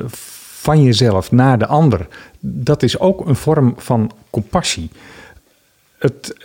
van 0.07 0.84
jezelf 0.84 1.32
naar 1.32 1.59
de 1.59 1.65
ander, 1.65 2.07
dat 2.39 2.84
is 2.84 2.99
ook 2.99 3.27
een 3.27 3.36
vorm 3.36 3.73
van 3.77 4.11
compassie. 4.29 4.89
Het 5.97 6.36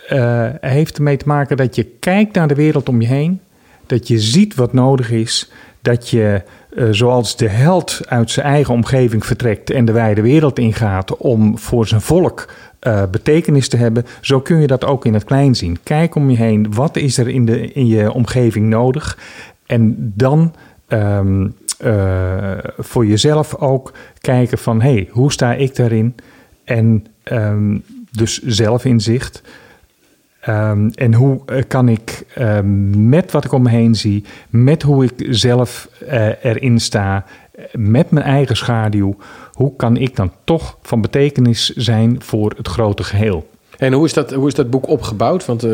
heeft 0.61 0.97
ermee 0.97 1.17
te 1.17 1.27
maken 1.27 1.57
dat 1.57 1.75
je 1.75 1.83
kijkt 1.83 2.35
naar 2.35 2.47
de 2.47 2.55
wereld 2.55 2.89
om 2.89 3.01
je 3.01 3.07
heen, 3.07 3.39
dat 3.85 4.07
je 4.07 4.19
ziet 4.19 4.55
wat 4.55 4.73
nodig 4.73 5.11
is, 5.11 5.51
dat 5.81 6.09
je 6.09 6.41
uh, 6.77 6.87
zoals 6.91 7.35
de 7.35 7.47
held 7.49 8.01
uit 8.05 8.31
zijn 8.31 8.45
eigen 8.45 8.73
omgeving 8.73 9.25
vertrekt 9.25 9.69
en 9.69 9.85
de 9.85 9.91
wijde 9.91 10.21
wereld 10.21 10.59
ingaat 10.59 11.17
om 11.17 11.57
voor 11.57 11.87
zijn 11.87 12.01
volk 12.01 12.49
uh, 12.81 13.03
betekenis 13.11 13.69
te 13.69 13.77
hebben, 13.77 14.05
zo 14.21 14.39
kun 14.39 14.61
je 14.61 14.67
dat 14.67 14.85
ook 14.85 15.05
in 15.05 15.13
het 15.13 15.23
klein 15.23 15.55
zien. 15.55 15.77
Kijk 15.83 16.15
om 16.15 16.29
je 16.29 16.37
heen, 16.37 16.73
wat 16.73 16.97
is 16.97 17.17
er 17.17 17.27
in, 17.27 17.45
de, 17.45 17.71
in 17.71 17.87
je 17.87 18.11
omgeving 18.11 18.67
nodig? 18.67 19.17
En 19.65 20.13
dan 20.15 20.53
um, 20.87 21.55
uh, 21.83 22.57
voor 22.77 23.05
jezelf 23.05 23.55
ook 23.55 23.93
kijken 24.21 24.57
van, 24.57 24.81
hé, 24.81 24.93
hey, 24.93 25.07
hoe 25.11 25.31
sta 25.31 25.53
ik 25.53 25.75
daarin? 25.75 26.15
En 26.63 27.05
um, 27.31 27.83
dus 28.11 28.41
zelfinzicht. 28.41 29.41
Um, 30.49 30.89
en 30.89 31.13
hoe 31.13 31.41
uh, 31.45 31.61
kan 31.67 31.89
ik 31.89 32.25
uh, 32.37 32.59
met 32.95 33.31
wat 33.31 33.45
ik 33.45 33.51
om 33.51 33.63
me 33.63 33.69
heen 33.69 33.95
zie, 33.95 34.23
met 34.49 34.81
hoe 34.81 35.03
ik 35.03 35.25
zelf 35.29 35.89
uh, 36.03 36.43
erin 36.43 36.79
sta, 36.79 37.25
met 37.71 38.11
mijn 38.11 38.25
eigen 38.25 38.57
schaduw, 38.57 39.15
hoe 39.51 39.75
kan 39.75 39.97
ik 39.97 40.15
dan 40.15 40.31
toch 40.43 40.77
van 40.81 41.01
betekenis 41.01 41.69
zijn 41.69 42.21
voor 42.21 42.53
het 42.57 42.67
grote 42.67 43.03
geheel? 43.03 43.47
En 43.77 43.93
hoe 43.93 44.05
is 44.05 44.13
dat, 44.13 44.33
hoe 44.33 44.47
is 44.47 44.53
dat 44.53 44.69
boek 44.69 44.87
opgebouwd? 44.87 45.45
Want 45.45 45.65
uh, 45.65 45.71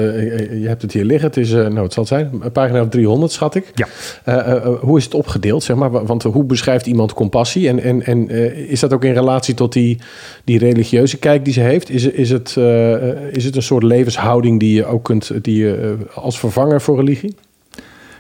je 0.62 0.68
hebt 0.68 0.82
het 0.82 0.94
hier 0.94 1.04
liggen. 1.06 1.28
Het 1.28 1.38
is, 1.38 1.52
uh, 1.52 1.68
nou, 1.68 1.84
het 1.84 1.94
zal 1.94 2.04
het 2.04 2.12
zijn, 2.12 2.30
een 2.42 2.52
pagina 2.52 2.82
of 2.82 2.90
300, 2.90 3.32
schat 3.32 3.56
ik. 3.56 3.72
Ja. 3.76 3.88
Uh, 4.26 4.66
hoe 4.80 4.98
is 4.98 5.04
het 5.04 5.14
opgedeeld, 5.14 5.64
zeg 5.64 5.76
maar? 5.76 6.06
Want 6.06 6.24
hoe 6.24 6.44
beschrijft 6.44 6.86
iemand 6.86 7.14
compassie? 7.14 7.68
En, 7.68 7.80
en, 7.80 8.06
en 8.06 8.30
is 8.70 8.80
dat 8.80 8.94
ook 8.94 9.04
in 9.04 9.14
relatie 9.14 9.54
tot 9.54 9.74
die, 9.74 10.00
die 10.44 10.60
religieuze 10.60 11.18
kijk 11.18 11.44
die 11.46 11.54
ze 11.54 11.62
heeft? 11.62 11.90
Is, 11.90 12.04
is, 12.04 12.30
het, 12.30 12.58
is 13.32 13.46
het 13.46 13.56
een 13.56 13.64
soort 13.64 13.84
levenshouding 13.84 14.60
die 14.60 14.76
je 14.76 14.86
ook 14.86 15.04
kunt, 15.04 15.44
die 15.44 15.58
je 15.58 15.98
als 16.14 16.40
vervanger 16.40 16.82
voor 16.82 16.98
religie? 16.98 17.36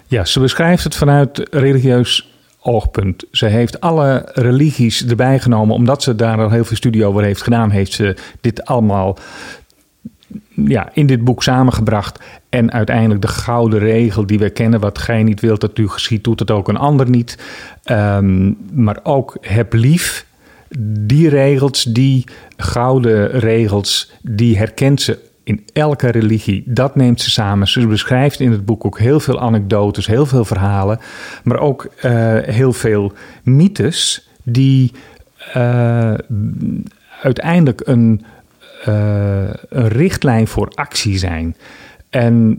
Ja, 0.07 0.25
ze 0.25 0.39
beschrijft 0.39 0.83
het 0.83 0.95
vanuit 0.95 1.47
religieus 1.51 2.33
oogpunt. 2.63 3.23
Ze 3.31 3.45
heeft 3.45 3.81
alle 3.81 4.29
religies 4.33 5.07
erbij 5.07 5.39
genomen, 5.39 5.75
omdat 5.75 6.03
ze 6.03 6.15
daar 6.15 6.37
al 6.37 6.49
heel 6.49 6.65
veel 6.65 6.77
studie 6.77 7.05
over 7.05 7.23
heeft 7.23 7.41
gedaan, 7.41 7.69
heeft 7.69 7.93
ze 7.93 8.15
dit 8.41 8.65
allemaal 8.65 9.17
ja, 10.55 10.89
in 10.93 11.05
dit 11.05 11.23
boek 11.23 11.43
samengebracht. 11.43 12.19
En 12.49 12.71
uiteindelijk 12.71 13.21
de 13.21 13.27
gouden 13.27 13.79
regel 13.79 14.25
die 14.25 14.39
we 14.39 14.49
kennen: 14.49 14.79
wat 14.79 14.97
gij 14.97 15.23
niet 15.23 15.39
wilt 15.39 15.61
dat 15.61 15.77
u 15.77 15.89
geschiet, 15.89 16.23
doet 16.23 16.39
het 16.39 16.51
ook 16.51 16.67
een 16.67 16.77
ander 16.77 17.09
niet. 17.09 17.37
Ehm, 17.83 18.51
maar 18.73 18.99
ook 19.03 19.37
heb 19.41 19.73
lief. 19.73 20.25
Die 20.99 21.29
regels, 21.29 21.83
die 21.83 22.23
gouden 22.57 23.29
regels, 23.39 24.11
die 24.21 24.57
herkent 24.57 25.01
ze 25.01 25.19
in 25.43 25.65
elke 25.73 26.09
religie. 26.09 26.63
Dat 26.65 26.95
neemt 26.95 27.21
ze 27.21 27.29
samen. 27.29 27.67
Ze 27.67 27.87
beschrijft 27.87 28.39
in 28.39 28.51
het 28.51 28.65
boek 28.65 28.85
ook 28.85 28.99
heel 28.99 29.19
veel 29.19 29.39
anekdotes, 29.39 30.07
heel 30.07 30.25
veel 30.25 30.45
verhalen, 30.45 30.99
maar 31.43 31.59
ook 31.59 31.87
uh, 32.05 32.37
heel 32.41 32.73
veel 32.73 33.11
mythes 33.43 34.29
die 34.43 34.91
uh, 35.55 36.13
uiteindelijk 37.21 37.81
een, 37.83 38.25
een 38.83 39.87
richtlijn 39.87 40.47
voor 40.47 40.71
actie 40.75 41.17
zijn. 41.17 41.55
En 42.09 42.57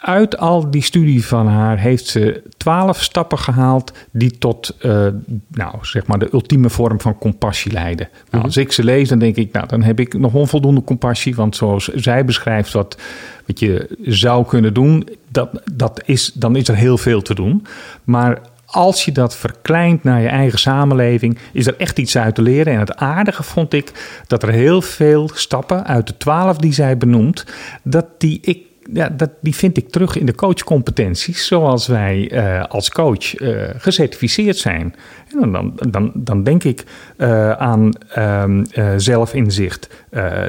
uit 0.00 0.38
al 0.38 0.70
die 0.70 0.82
studie 0.82 1.26
van 1.26 1.46
haar 1.46 1.78
heeft 1.78 2.06
ze 2.06 2.42
twaalf 2.56 3.02
stappen 3.02 3.38
gehaald 3.38 3.92
die 4.12 4.38
tot 4.38 4.76
uh, 4.82 5.06
nou, 5.48 5.74
zeg 5.80 6.06
maar 6.06 6.18
de 6.18 6.28
ultieme 6.32 6.70
vorm 6.70 7.00
van 7.00 7.18
compassie 7.18 7.72
leiden. 7.72 8.08
Nou, 8.12 8.24
Mhm. 8.30 8.44
als 8.44 8.56
ik 8.56 8.72
ze 8.72 8.84
lees, 8.84 9.08
dan 9.08 9.18
denk 9.18 9.36
ik, 9.36 9.52
nou, 9.52 9.66
dan 9.66 9.82
heb 9.82 10.00
ik 10.00 10.18
nog 10.18 10.34
onvoldoende 10.34 10.84
compassie. 10.84 11.34
Want 11.34 11.56
zoals 11.56 11.84
zij 11.84 12.24
beschrijft 12.24 12.72
wat, 12.72 12.98
wat 13.46 13.58
je 13.58 13.96
zou 14.02 14.46
kunnen 14.46 14.74
doen, 14.74 15.08
dat, 15.28 15.62
dat 15.72 16.02
is, 16.04 16.32
dan 16.32 16.56
is 16.56 16.68
er 16.68 16.76
heel 16.76 16.98
veel 16.98 17.22
te 17.22 17.34
doen. 17.34 17.66
Maar 18.04 18.38
als 18.74 19.04
je 19.04 19.12
dat 19.12 19.36
verkleint 19.36 20.04
naar 20.04 20.20
je 20.20 20.28
eigen 20.28 20.58
samenleving, 20.58 21.38
is 21.52 21.66
er 21.66 21.76
echt 21.78 21.98
iets 21.98 22.16
uit 22.16 22.34
te 22.34 22.42
leren. 22.42 22.72
En 22.72 22.78
het 22.78 22.96
aardige 22.96 23.42
vond 23.42 23.72
ik 23.72 23.92
dat 24.26 24.42
er 24.42 24.48
heel 24.48 24.82
veel 24.82 25.30
stappen 25.34 25.86
uit 25.86 26.06
de 26.06 26.16
twaalf 26.16 26.56
die 26.56 26.72
zij 26.72 26.96
benoemt, 26.96 27.44
dat 27.82 28.06
die 28.18 28.38
ik 28.42 28.58
ja, 28.92 29.08
dat, 29.08 29.30
die 29.40 29.54
vind 29.54 29.76
ik 29.76 29.90
terug 29.90 30.16
in 30.16 30.26
de 30.26 30.34
coachcompetenties, 30.34 31.46
zoals 31.46 31.86
wij 31.86 32.32
uh, 32.32 32.64
als 32.64 32.90
coach 32.90 33.40
uh, 33.40 33.62
gecertificeerd 33.76 34.56
zijn. 34.56 34.94
En 35.40 35.52
dan, 35.52 35.80
dan, 35.90 36.12
dan 36.14 36.42
denk 36.42 36.64
ik 36.64 36.84
uh, 37.16 37.50
aan 37.50 37.92
um, 38.18 38.64
zelfinzicht. 38.96 39.88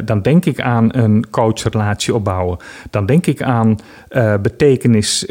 dan 0.06 0.22
denk 0.22 0.46
ik 0.46 0.62
aan 0.62 0.90
een 0.92 1.30
coachrelatie 1.30 2.16
opbouwen. 2.16 2.58
Dan 2.90 3.06
denk 3.06 3.26
ik 3.26 3.42
aan 3.42 3.80
betekenis 4.42 5.26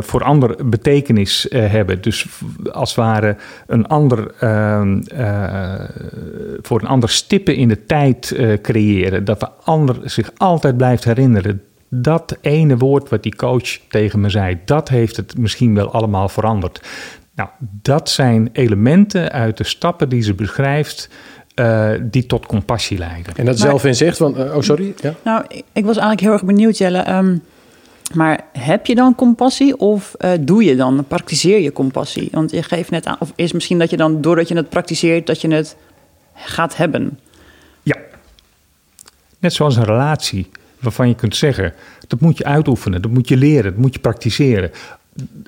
voor 0.00 0.22
ander 0.22 0.68
betekenis 0.68 1.46
hebben. 1.50 2.02
Dus 2.02 2.26
als 2.72 2.88
het 2.88 2.98
ware 2.98 3.36
een 3.66 3.86
ander 3.86 4.34
ehm, 4.38 5.00
voor 6.62 6.80
een 6.80 6.88
ander 6.88 7.08
stippen 7.08 7.56
in 7.56 7.68
de 7.68 7.86
tijd 7.86 8.38
creëren. 8.62 9.24
Dat 9.24 9.40
de 9.40 9.50
ander 9.64 9.96
zich 10.04 10.30
altijd 10.36 10.76
blijft 10.76 11.04
herinneren 11.04 11.62
dat 12.02 12.36
ene 12.40 12.76
woord 12.76 13.08
wat 13.08 13.22
die 13.22 13.36
coach 13.36 13.78
tegen 13.88 14.20
me 14.20 14.30
zei, 14.30 14.58
dat 14.64 14.88
heeft 14.88 15.16
het 15.16 15.38
misschien 15.38 15.74
wel 15.74 15.92
allemaal 15.92 16.28
veranderd. 16.28 16.80
Nou, 17.34 17.48
dat 17.60 18.10
zijn 18.10 18.48
elementen 18.52 19.30
uit 19.32 19.56
de 19.56 19.64
stappen 19.64 20.08
die 20.08 20.22
ze 20.22 20.34
beschrijft. 20.34 21.08
Uh, 21.60 21.90
die 22.02 22.26
tot 22.26 22.46
compassie 22.46 22.98
leiden. 22.98 23.36
En 23.36 23.44
dat 23.44 23.58
maar, 23.58 23.68
zelf 23.68 23.84
in 23.84 23.94
zegt 23.94 24.16
van, 24.16 24.40
uh, 24.40 24.56
oh 24.56 24.62
sorry. 24.62 24.94
Ja. 25.00 25.14
Nou, 25.24 25.44
ik, 25.48 25.64
ik, 25.72 25.84
was 25.84 25.96
eigenlijk 25.96 26.20
heel 26.20 26.32
erg 26.32 26.44
benieuwd, 26.44 26.78
Jelle. 26.78 27.14
Um, 27.16 27.42
maar 28.14 28.40
heb 28.52 28.86
je 28.86 28.94
dan 28.94 29.14
compassie 29.14 29.76
of 29.78 30.14
uh, 30.18 30.30
doe 30.40 30.64
je 30.64 30.76
dan, 30.76 31.04
praktiseer 31.08 31.60
je 31.60 31.72
compassie? 31.72 32.28
Want 32.32 32.50
je 32.50 32.62
geeft 32.62 32.90
net 32.90 33.06
aan, 33.06 33.16
of 33.18 33.32
is 33.34 33.52
misschien 33.52 33.78
dat 33.78 33.90
je 33.90 33.96
dan, 33.96 34.20
doordat 34.20 34.48
je 34.48 34.56
het 34.56 34.68
praktiseert, 34.68 35.26
dat 35.26 35.40
je 35.40 35.48
het 35.48 35.76
gaat 36.34 36.76
hebben? 36.76 37.18
Ja, 37.82 37.96
net 39.38 39.52
zoals 39.52 39.76
een 39.76 39.84
relatie 39.84 40.50
waarvan 40.84 41.08
je 41.08 41.14
kunt 41.14 41.36
zeggen, 41.36 41.74
dat 42.06 42.20
moet 42.20 42.38
je 42.38 42.44
uitoefenen, 42.44 43.02
dat 43.02 43.10
moet 43.10 43.28
je 43.28 43.36
leren, 43.36 43.72
dat 43.72 43.80
moet 43.80 43.94
je 43.94 44.00
praktiseren. 44.00 44.70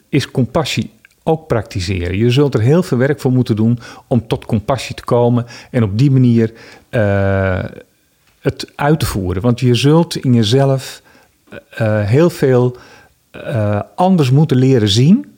Is 0.09 0.31
compassie 0.31 0.91
ook 1.23 1.47
praktiseren? 1.47 2.17
Je 2.17 2.31
zult 2.31 2.55
er 2.55 2.61
heel 2.61 2.83
veel 2.83 2.99
werk 2.99 3.21
voor 3.21 3.33
moeten 3.33 3.57
doen 3.57 3.79
om 4.07 4.27
tot 4.27 4.47
compassie 4.47 4.95
te 4.95 5.05
komen 5.05 5.47
en 5.71 5.83
op 5.83 5.99
die 5.99 6.11
manier 6.11 6.53
uh, 6.91 7.65
het 8.41 8.73
uit 8.75 9.01
te 9.01 9.07
voeren. 9.07 9.43
Want 9.43 9.61
je 9.61 9.75
zult 9.75 10.17
in 10.17 10.35
jezelf 10.35 11.03
uh, 11.81 12.03
heel 12.03 12.31
veel 12.31 12.77
anders 13.95 14.31
moeten 14.31 14.57
leren 14.57 14.89
zien. 14.89 15.35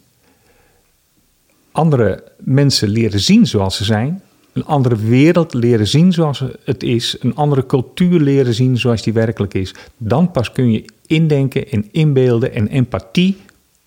Andere 1.73 2.25
mensen 2.39 2.89
leren 2.89 3.21
zien 3.21 3.47
zoals 3.47 3.77
ze 3.77 3.85
zijn 3.85 4.23
een 4.53 4.65
andere 4.65 4.97
wereld 4.97 5.55
leren 5.55 5.87
zien 5.87 6.13
zoals 6.13 6.43
het 6.65 6.83
is, 6.83 7.17
een 7.21 7.35
andere 7.35 7.67
cultuur 7.67 8.21
leren 8.21 8.55
zien 8.55 8.79
zoals 8.79 9.03
die 9.03 9.13
werkelijk 9.13 9.55
is, 9.55 9.75
dan 9.97 10.31
pas 10.31 10.53
kun 10.53 10.71
je 10.71 10.85
indenken 11.07 11.71
en 11.71 11.89
inbeelden 11.91 12.55
en 12.55 12.69
empathie 12.69 13.37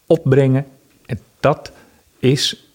opbrengen. 0.05 0.66
En 1.05 1.20
dat 1.39 1.72
is 2.20 2.66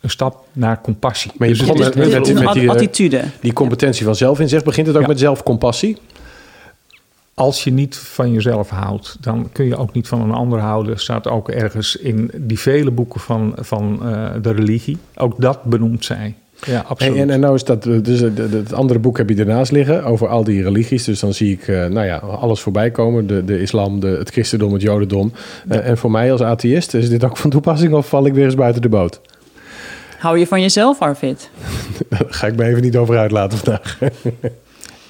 een 0.00 0.10
stap 0.10 0.46
naar 0.52 0.80
compassie. 0.80 1.30
Maar 1.36 1.48
je 1.48 1.54
dus 1.54 1.62
begon 1.62 1.78
met, 1.78 1.94
met, 1.94 2.10
met, 2.10 2.44
met 2.44 2.52
die, 2.52 2.70
attitude. 2.70 3.24
Die 3.40 3.52
competentie 3.52 4.04
van 4.04 4.16
zelfinzicht, 4.16 4.64
begint 4.64 4.86
het 4.86 4.96
ook 4.96 5.02
ja. 5.02 5.08
met 5.08 5.18
zelfcompassie? 5.18 5.96
Als 7.34 7.64
je 7.64 7.72
niet 7.72 7.96
van 7.96 8.32
jezelf 8.32 8.68
houdt, 8.68 9.16
dan 9.20 9.48
kun 9.52 9.66
je 9.66 9.76
ook 9.76 9.92
niet 9.92 10.08
van 10.08 10.20
een 10.20 10.32
ander 10.32 10.58
houden. 10.58 10.98
Staat 10.98 11.28
ook 11.28 11.48
ergens 11.48 11.96
in 11.96 12.30
die 12.34 12.58
vele 12.58 12.90
boeken 12.90 13.20
van, 13.20 13.52
van 13.58 14.00
uh, 14.02 14.30
de 14.42 14.50
religie. 14.50 14.98
Ook 15.14 15.40
dat 15.40 15.62
benoemt 15.62 16.04
zij. 16.04 16.34
Ja, 16.64 16.84
absoluut. 16.86 17.16
En, 17.16 17.30
en 17.30 17.40
nou 17.40 17.54
is 17.54 17.64
dat, 17.64 17.82
dus 17.82 18.20
het 18.20 18.72
andere 18.72 18.98
boek 18.98 19.16
heb 19.16 19.28
je 19.28 19.36
ernaast 19.36 19.72
liggen 19.72 20.04
over 20.04 20.28
al 20.28 20.44
die 20.44 20.62
religies. 20.62 21.04
Dus 21.04 21.20
dan 21.20 21.34
zie 21.34 21.52
ik, 21.52 21.68
uh, 21.68 21.86
nou 21.86 22.06
ja, 22.06 22.16
alles 22.16 22.60
voorbij 22.60 22.90
komen. 22.90 23.26
De, 23.26 23.44
de 23.44 23.60
islam, 23.60 24.00
de, 24.00 24.06
het 24.06 24.30
christendom, 24.30 24.72
het 24.72 24.82
jodendom. 24.82 25.32
Ja. 25.68 25.80
En 25.80 25.98
voor 25.98 26.10
mij 26.10 26.32
als 26.32 26.42
atheïst 26.42 26.94
is 26.94 27.08
dit 27.08 27.24
ook 27.24 27.36
van 27.36 27.50
toepassing 27.50 27.94
of 27.94 28.08
val 28.08 28.26
ik 28.26 28.34
weer 28.34 28.44
eens 28.44 28.54
buiten 28.54 28.82
de 28.82 28.88
boot? 28.88 29.20
Hou 30.18 30.38
je 30.38 30.46
van 30.46 30.60
jezelf, 30.60 31.00
Arvid? 31.00 31.50
Daar 32.08 32.24
ga 32.28 32.46
ik 32.46 32.56
me 32.56 32.64
even 32.64 32.82
niet 32.82 32.96
over 32.96 33.18
uitlaten 33.18 33.58
vandaag. 33.58 33.98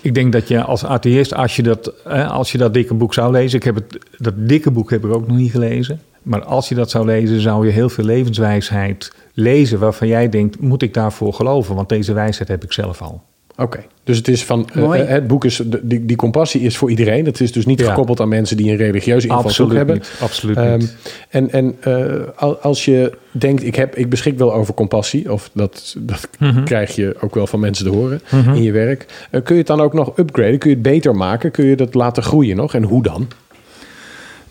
Ik 0.00 0.14
denk 0.14 0.32
dat 0.32 0.48
je 0.48 0.62
als 0.62 0.84
atheïst, 0.84 1.34
als 1.34 1.56
je 1.56 1.62
dat, 1.62 2.04
als 2.28 2.52
je 2.52 2.58
dat 2.58 2.74
dikke 2.74 2.94
boek 2.94 3.14
zou 3.14 3.32
lezen... 3.32 3.58
Ik 3.58 3.64
heb 3.64 3.74
het, 3.74 3.98
dat 4.18 4.34
dikke 4.36 4.70
boek 4.70 4.90
heb 4.90 5.04
ik 5.04 5.14
ook 5.14 5.26
nog 5.26 5.36
niet 5.36 5.50
gelezen. 5.50 6.00
Maar 6.22 6.44
als 6.44 6.68
je 6.68 6.74
dat 6.74 6.90
zou 6.90 7.06
lezen, 7.06 7.40
zou 7.40 7.66
je 7.66 7.72
heel 7.72 7.88
veel 7.88 8.04
levenswijsheid 8.04 9.12
lezen... 9.36 9.78
waarvan 9.78 10.08
jij 10.08 10.28
denkt, 10.28 10.60
moet 10.60 10.82
ik 10.82 10.94
daarvoor 10.94 11.32
geloven? 11.32 11.74
Want 11.74 11.88
deze 11.88 12.12
wijsheid 12.12 12.48
heb 12.48 12.64
ik 12.64 12.72
zelf 12.72 13.02
al. 13.02 13.22
Oké, 13.58 13.62
okay. 13.62 13.86
dus 14.04 14.16
het 14.16 14.28
is 14.28 14.44
van 14.44 14.68
uh, 14.76 14.92
het 14.92 15.26
boek 15.26 15.44
is 15.44 15.62
die, 15.82 16.04
die 16.04 16.16
compassie 16.16 16.60
is 16.60 16.76
voor 16.76 16.90
iedereen. 16.90 17.24
Het 17.24 17.40
is 17.40 17.52
dus 17.52 17.66
niet 17.66 17.80
ja. 17.80 17.88
gekoppeld 17.88 18.20
aan 18.20 18.28
mensen 18.28 18.56
die 18.56 18.70
een 18.70 18.76
religieuze 18.76 19.28
invalshoek 19.28 19.72
hebben. 19.72 19.94
Niet, 19.94 20.12
absoluut 20.20 20.56
um, 20.56 20.78
niet. 20.78 20.96
En, 21.28 21.50
en 21.50 21.76
uh, 21.88 22.54
als 22.60 22.84
je 22.84 23.12
denkt, 23.30 23.62
ik, 23.62 23.74
heb, 23.74 23.96
ik 23.96 24.10
beschik 24.10 24.38
wel 24.38 24.54
over 24.54 24.74
compassie, 24.74 25.32
of 25.32 25.50
dat, 25.52 25.96
dat 25.98 26.28
mm 26.38 26.50
-hmm. 26.50 26.64
krijg 26.64 26.94
je 26.94 27.16
ook 27.20 27.34
wel 27.34 27.46
van 27.46 27.60
mensen 27.60 27.84
te 27.84 27.90
horen 27.90 28.20
mm 28.30 28.40
-hmm. 28.40 28.54
in 28.54 28.62
je 28.62 28.72
werk. 28.72 29.06
Uh, 29.30 29.42
kun 29.42 29.54
je 29.54 29.60
het 29.60 29.66
dan 29.66 29.80
ook 29.80 29.92
nog 29.92 30.18
upgraden? 30.18 30.58
Kun 30.58 30.70
je 30.70 30.76
het 30.76 30.84
beter 30.84 31.14
maken? 31.14 31.50
Kun 31.50 31.64
je 31.64 31.76
dat 31.76 31.94
laten 31.94 32.22
groeien 32.22 32.56
nog? 32.56 32.74
En 32.74 32.82
hoe 32.82 33.02
dan? 33.02 33.28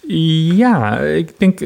Ja, 0.08 1.00
ik 1.00 1.40
denk, 1.40 1.60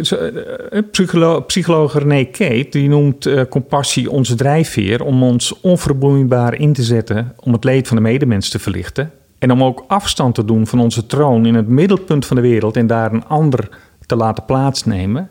psycholo 0.92 1.42
psycholoog 1.42 1.94
René 1.94 2.24
Keet, 2.24 2.72
die 2.72 2.90
noemt 2.90 3.26
uh, 3.26 3.42
compassie 3.50 4.12
onze 4.12 4.36
drijfveer 4.36 5.04
om 5.04 5.24
ons 5.24 5.60
onvermoeibaar 5.62 6.54
in 6.54 6.74
te 6.74 6.84
zetten 6.84 7.34
om 7.40 7.54
het 7.54 7.64
leed 7.64 7.88
van 7.88 7.98
de 7.98 8.04
medemens 8.04 8.50
te 8.50 8.60
verlichten. 8.60 9.12
En 9.40 9.52
om 9.52 9.64
ook 9.64 9.84
afstand 9.88 10.36
te 10.36 10.46
doen 10.46 10.68
van 10.68 10.80
onze 10.80 11.06
troon 11.06 11.46
in 11.46 11.56
het 11.56 11.68
middelpunt 11.68 12.26
van 12.26 12.36
de 12.36 12.42
wereld 12.42 12.78
en 12.78 12.88
daar 12.88 13.14
een 13.14 13.26
ander 13.26 13.70
te 14.06 14.16
laten 14.16 14.46
plaatsnemen. 14.46 15.30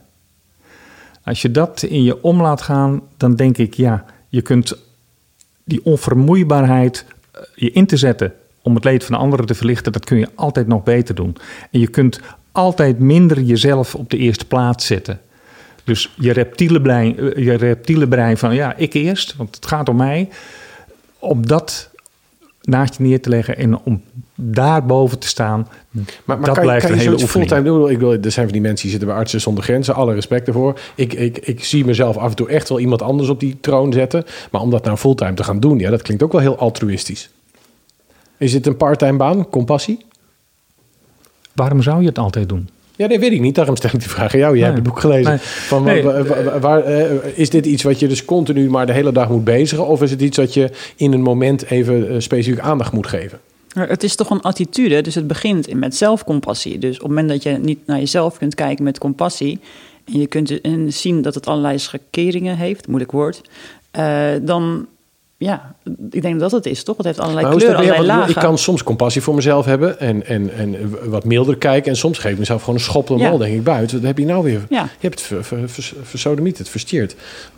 Als 1.25 1.43
je 1.43 1.51
dat 1.51 1.83
in 1.83 2.03
je 2.03 2.23
om 2.23 2.43
laat 2.43 2.63
gaan, 2.63 3.03
dan 3.17 3.35
denk 3.35 3.59
ik, 3.59 3.75
ja, 3.75 4.05
je 4.29 4.43
kunt 4.43 4.77
die 5.65 5.85
onvermoeibaarheid 5.85 7.05
je 7.55 7.71
in 7.71 7.87
te 7.87 7.97
zetten 7.97 8.33
om 8.63 8.75
het 8.75 8.85
leed 8.85 9.05
van 9.05 9.15
de 9.15 9.21
anderen 9.21 9.47
te 9.47 9.55
verlichten, 9.55 9.93
dat 9.93 10.05
kun 10.05 10.19
je 10.19 10.29
altijd 10.35 10.67
nog 10.67 10.83
beter 10.83 11.15
doen. 11.15 11.37
En 11.71 11.81
je 11.81 11.89
kunt 11.89 12.21
altijd 12.53 12.99
minder 12.99 13.41
jezelf 13.41 13.95
op 13.95 14.11
de 14.11 14.17
eerste 14.17 14.45
plaats 14.45 14.87
zetten. 14.87 15.21
Dus 15.85 16.15
je 16.17 16.33
reptiele 16.33 16.81
brein, 16.81 17.15
je 17.37 17.55
reptiele 17.55 18.09
brein 18.09 18.39
van 18.39 18.55
ja, 18.55 18.77
ik 18.77 18.93
eerst, 18.93 19.37
want 19.37 19.55
het 19.55 19.67
gaat 19.67 19.89
om 19.89 19.97
mij. 19.97 20.29
Om 21.19 21.47
dat 21.47 21.91
naast 22.69 22.97
je 22.97 23.03
neer 23.03 23.21
te 23.21 23.29
leggen 23.29 23.57
en 23.57 23.79
om 23.79 24.03
daarboven 24.35 25.19
te 25.19 25.27
staan. 25.27 25.69
Maar, 25.91 26.05
maar 26.25 26.41
dat 26.41 26.55
kan, 26.55 26.63
blijft 26.63 26.87
kan 26.87 26.95
een 26.95 27.03
je 27.03 27.09
hele 27.11 27.29
fulltime 27.29 27.63
doen? 27.63 27.91
Ik 27.91 27.99
wil, 27.99 28.13
er 28.13 28.31
zijn 28.31 28.45
van 28.45 28.53
die 28.53 28.61
mensen 28.61 28.83
die 28.83 28.91
zitten 28.91 29.09
bij 29.09 29.19
Artsen 29.19 29.41
zonder 29.41 29.65
Grenzen. 29.65 29.95
Alle 29.95 30.15
respect 30.15 30.47
ervoor. 30.47 30.81
Ik, 30.95 31.13
ik, 31.13 31.39
ik 31.39 31.65
zie 31.65 31.85
mezelf 31.85 32.17
af 32.17 32.31
en 32.31 32.37
toe 32.37 32.49
echt 32.49 32.69
wel 32.69 32.81
iemand 32.81 33.03
anders 33.03 33.29
op 33.29 33.41
die 33.41 33.59
troon 33.61 33.93
zetten. 33.93 34.25
Maar 34.51 34.61
om 34.61 34.71
dat 34.71 34.85
nou 34.85 34.97
fulltime 34.97 35.35
te 35.35 35.45
gaan 35.45 35.61
doen, 35.61 35.79
ja, 35.79 35.91
dat 35.91 36.03
klinkt 36.03 36.23
ook 36.23 36.33
wel 36.33 36.41
heel 36.41 36.59
altruïstisch. 36.59 37.31
Is 38.37 38.53
dit 38.53 38.67
een 38.67 38.77
parttime 38.77 39.17
baan? 39.17 39.49
Compassie? 39.49 40.07
Waarom 41.59 41.83
zou 41.83 42.01
je 42.01 42.07
het 42.09 42.19
altijd 42.19 42.49
doen? 42.49 42.69
Ja, 42.97 43.09
dat 43.09 43.19
weet 43.19 43.33
ik 43.33 43.41
niet. 43.41 43.55
Daarom 43.55 43.77
stel 43.77 43.91
ik 43.93 44.01
die 44.01 44.09
vraag 44.09 44.33
aan 44.35 44.39
jou. 44.41 44.57
Jij 44.59 44.67
Nee. 44.69 44.75
hebt 44.75 44.85
het 44.85 44.89
boek 44.95 45.01
gelezen. 45.01 45.31
Nee. 45.31 45.39
Van, 45.41 45.85
Nee. 45.85 46.03
wa- 46.03 46.59
waar, 46.61 46.83
eh, 46.85 47.11
is 47.35 47.51
dit 47.51 47.67
iets 47.67 47.83
wat 47.83 47.99
je 47.99 48.09
dus 48.09 48.25
continu 48.25 48.71
maar 48.71 48.87
de 48.87 48.93
hele 48.93 49.13
dag 49.13 49.29
moet 49.29 49.45
bezigen? 49.45 49.87
Of 49.87 50.03
is 50.03 50.11
het 50.11 50.21
iets 50.23 50.37
wat 50.37 50.55
je 50.55 50.71
in 50.97 51.13
een 51.13 51.23
moment 51.23 51.65
even 51.71 52.09
eh, 52.09 52.15
specifiek 52.21 52.61
aandacht 52.61 52.93
moet 52.93 53.07
geven? 53.07 53.39
Het 53.75 54.03
is 54.03 54.15
toch 54.17 54.31
een 54.31 54.41
attitude, 54.41 55.01
dus 55.01 55.15
het 55.15 55.27
begint 55.27 55.75
met 55.75 55.97
zelfcompassie. 55.97 56.79
Dus 56.79 56.95
op 56.95 57.01
het 57.01 57.09
moment 57.09 57.29
dat 57.29 57.43
je 57.43 57.51
niet 57.51 57.79
naar 57.87 57.99
jezelf 57.99 58.39
kunt 58.39 58.55
kijken 58.55 58.85
met 58.85 58.99
compassie... 58.99 59.61
en 60.13 60.21
je 60.21 60.27
kunt 60.27 60.59
zien 60.89 61.23
dat 61.23 61.35
het 61.35 61.47
allerlei 61.47 61.79
schakeringen 61.79 62.57
heeft, 62.57 62.87
moeilijk 62.87 63.13
woord... 63.13 63.41
Uh, 63.99 64.27
dan 64.43 64.87
ja, 65.41 65.74
ik 66.11 66.22
denk 66.22 66.41
dat 66.41 66.51
het 66.51 66.66
is, 66.66 66.84
toch? 66.84 66.97
Het 66.97 67.07
heeft 67.07 67.18
allerlei 67.18 67.47
maar 67.47 67.57
kleuren, 67.57 67.76
allerlei 67.78 68.07
lagen. 68.07 68.30
Ik 68.30 68.36
kan 68.36 68.59
soms 68.59 68.82
compassie 68.82 69.22
voor 69.22 69.34
mezelf 69.34 69.64
hebben 69.64 70.01
en, 70.01 70.26
en, 70.26 70.55
en 70.55 70.76
wat 71.11 71.24
milder 71.24 71.57
kijken. 71.57 71.91
En 71.91 71.97
soms 71.97 72.18
geef 72.18 72.32
ik 72.32 72.39
mezelf 72.39 72.61
gewoon 72.61 72.74
een 72.74 72.84
schop 72.84 73.07
de 73.07 73.16
ja. 73.16 73.36
denk 73.36 73.55
ik, 73.55 73.64
buiten. 73.64 73.97
Wat 73.97 74.07
heb 74.07 74.18
je 74.18 74.24
nou 74.24 74.45
weer? 74.45 74.66
Ja. 74.68 74.82
Je 74.82 75.09
hebt 75.09 75.28
het 75.28 75.47
versodemiet, 76.03 76.59
het 76.59 76.68
versteerd. 76.68 77.16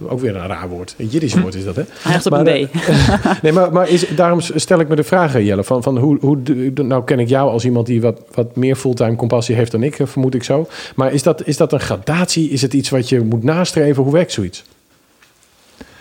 Ook 0.09 0.21
weer 0.21 0.37
een 0.37 0.47
raar 0.47 0.69
woord. 0.69 0.95
Een 0.99 1.07
Jiddisch 1.07 1.35
woord 1.35 1.55
is 1.55 1.65
dat, 1.65 1.77
hè? 1.77 1.83
Hij 2.03 2.21
op 2.25 2.33
een 2.33 2.69
B. 2.69 2.75
nee, 3.43 3.53
maar, 3.53 3.73
maar 3.73 3.89
is, 3.89 4.09
daarom 4.17 4.41
stel 4.41 4.81
ik 4.81 4.89
me 4.89 4.97
de 4.97 5.05
vraag, 5.05 5.39
Jelle, 5.43 5.65
van, 5.65 5.83
van 5.83 5.99
hoe, 5.99 6.19
hoe... 6.21 6.39
Nou 6.75 7.05
ken 7.05 7.19
ik 7.19 7.29
jou 7.29 7.51
als 7.51 7.65
iemand 7.65 7.87
die 7.87 8.01
wat, 8.01 8.21
wat 8.35 8.57
meer 8.57 8.77
fulltime 8.77 9.17
compassie 9.17 9.55
heeft 9.55 9.73
dan 9.73 9.83
ik, 9.83 9.99
vermoed 10.03 10.35
ik 10.35 10.45
zo. 10.45 10.67
Maar 10.95 11.13
is 11.13 11.23
dat, 11.23 11.47
is 11.47 11.57
dat 11.57 11.73
een 11.73 11.81
gradatie? 11.81 12.51
Is 12.51 12.63
het 12.63 12.75
iets 12.75 12.89
wat 12.89 13.09
je 13.09 13.21
moet 13.21 13.43
nastreven? 13.43 14.03
Hoe 14.03 14.13
werkt 14.13 14.33
zoiets? 14.33 14.65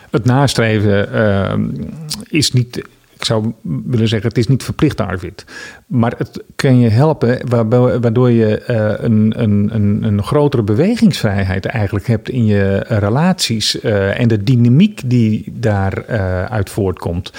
Het 0.10 0.26
nastreven 0.26 1.10
uh, 1.14 1.54
is 2.30 2.52
niet, 2.52 2.78
ik 3.14 3.26
zou 3.26 3.54
willen 3.62 4.08
zeggen, 4.08 4.30
het 4.30 4.38
is 4.38 4.48
niet 4.48 4.64
verplicht, 4.64 5.02
Arvid. 5.02 5.46
Maar 5.90 6.14
het 6.18 6.44
kan 6.56 6.80
je 6.80 6.90
helpen 6.90 7.50
waardoor 8.02 8.32
je 8.32 8.64
uh, 8.70 9.06
een, 9.06 9.34
een, 9.36 10.00
een, 10.04 10.24
grotere 10.24 10.64
bewegingsvrijheid 10.64 11.66
eigenlijk 11.66 12.08
hebt 12.08 12.30
in 12.30 12.46
je 12.46 12.78
relaties 12.88 13.84
uh, 13.84 14.20
en 14.20 14.28
de 14.28 14.44
dynamiek 14.44 15.02
die 15.06 15.54
daaruit 15.54 16.68
uh, 16.68 16.74
voortkomt. 16.74 17.34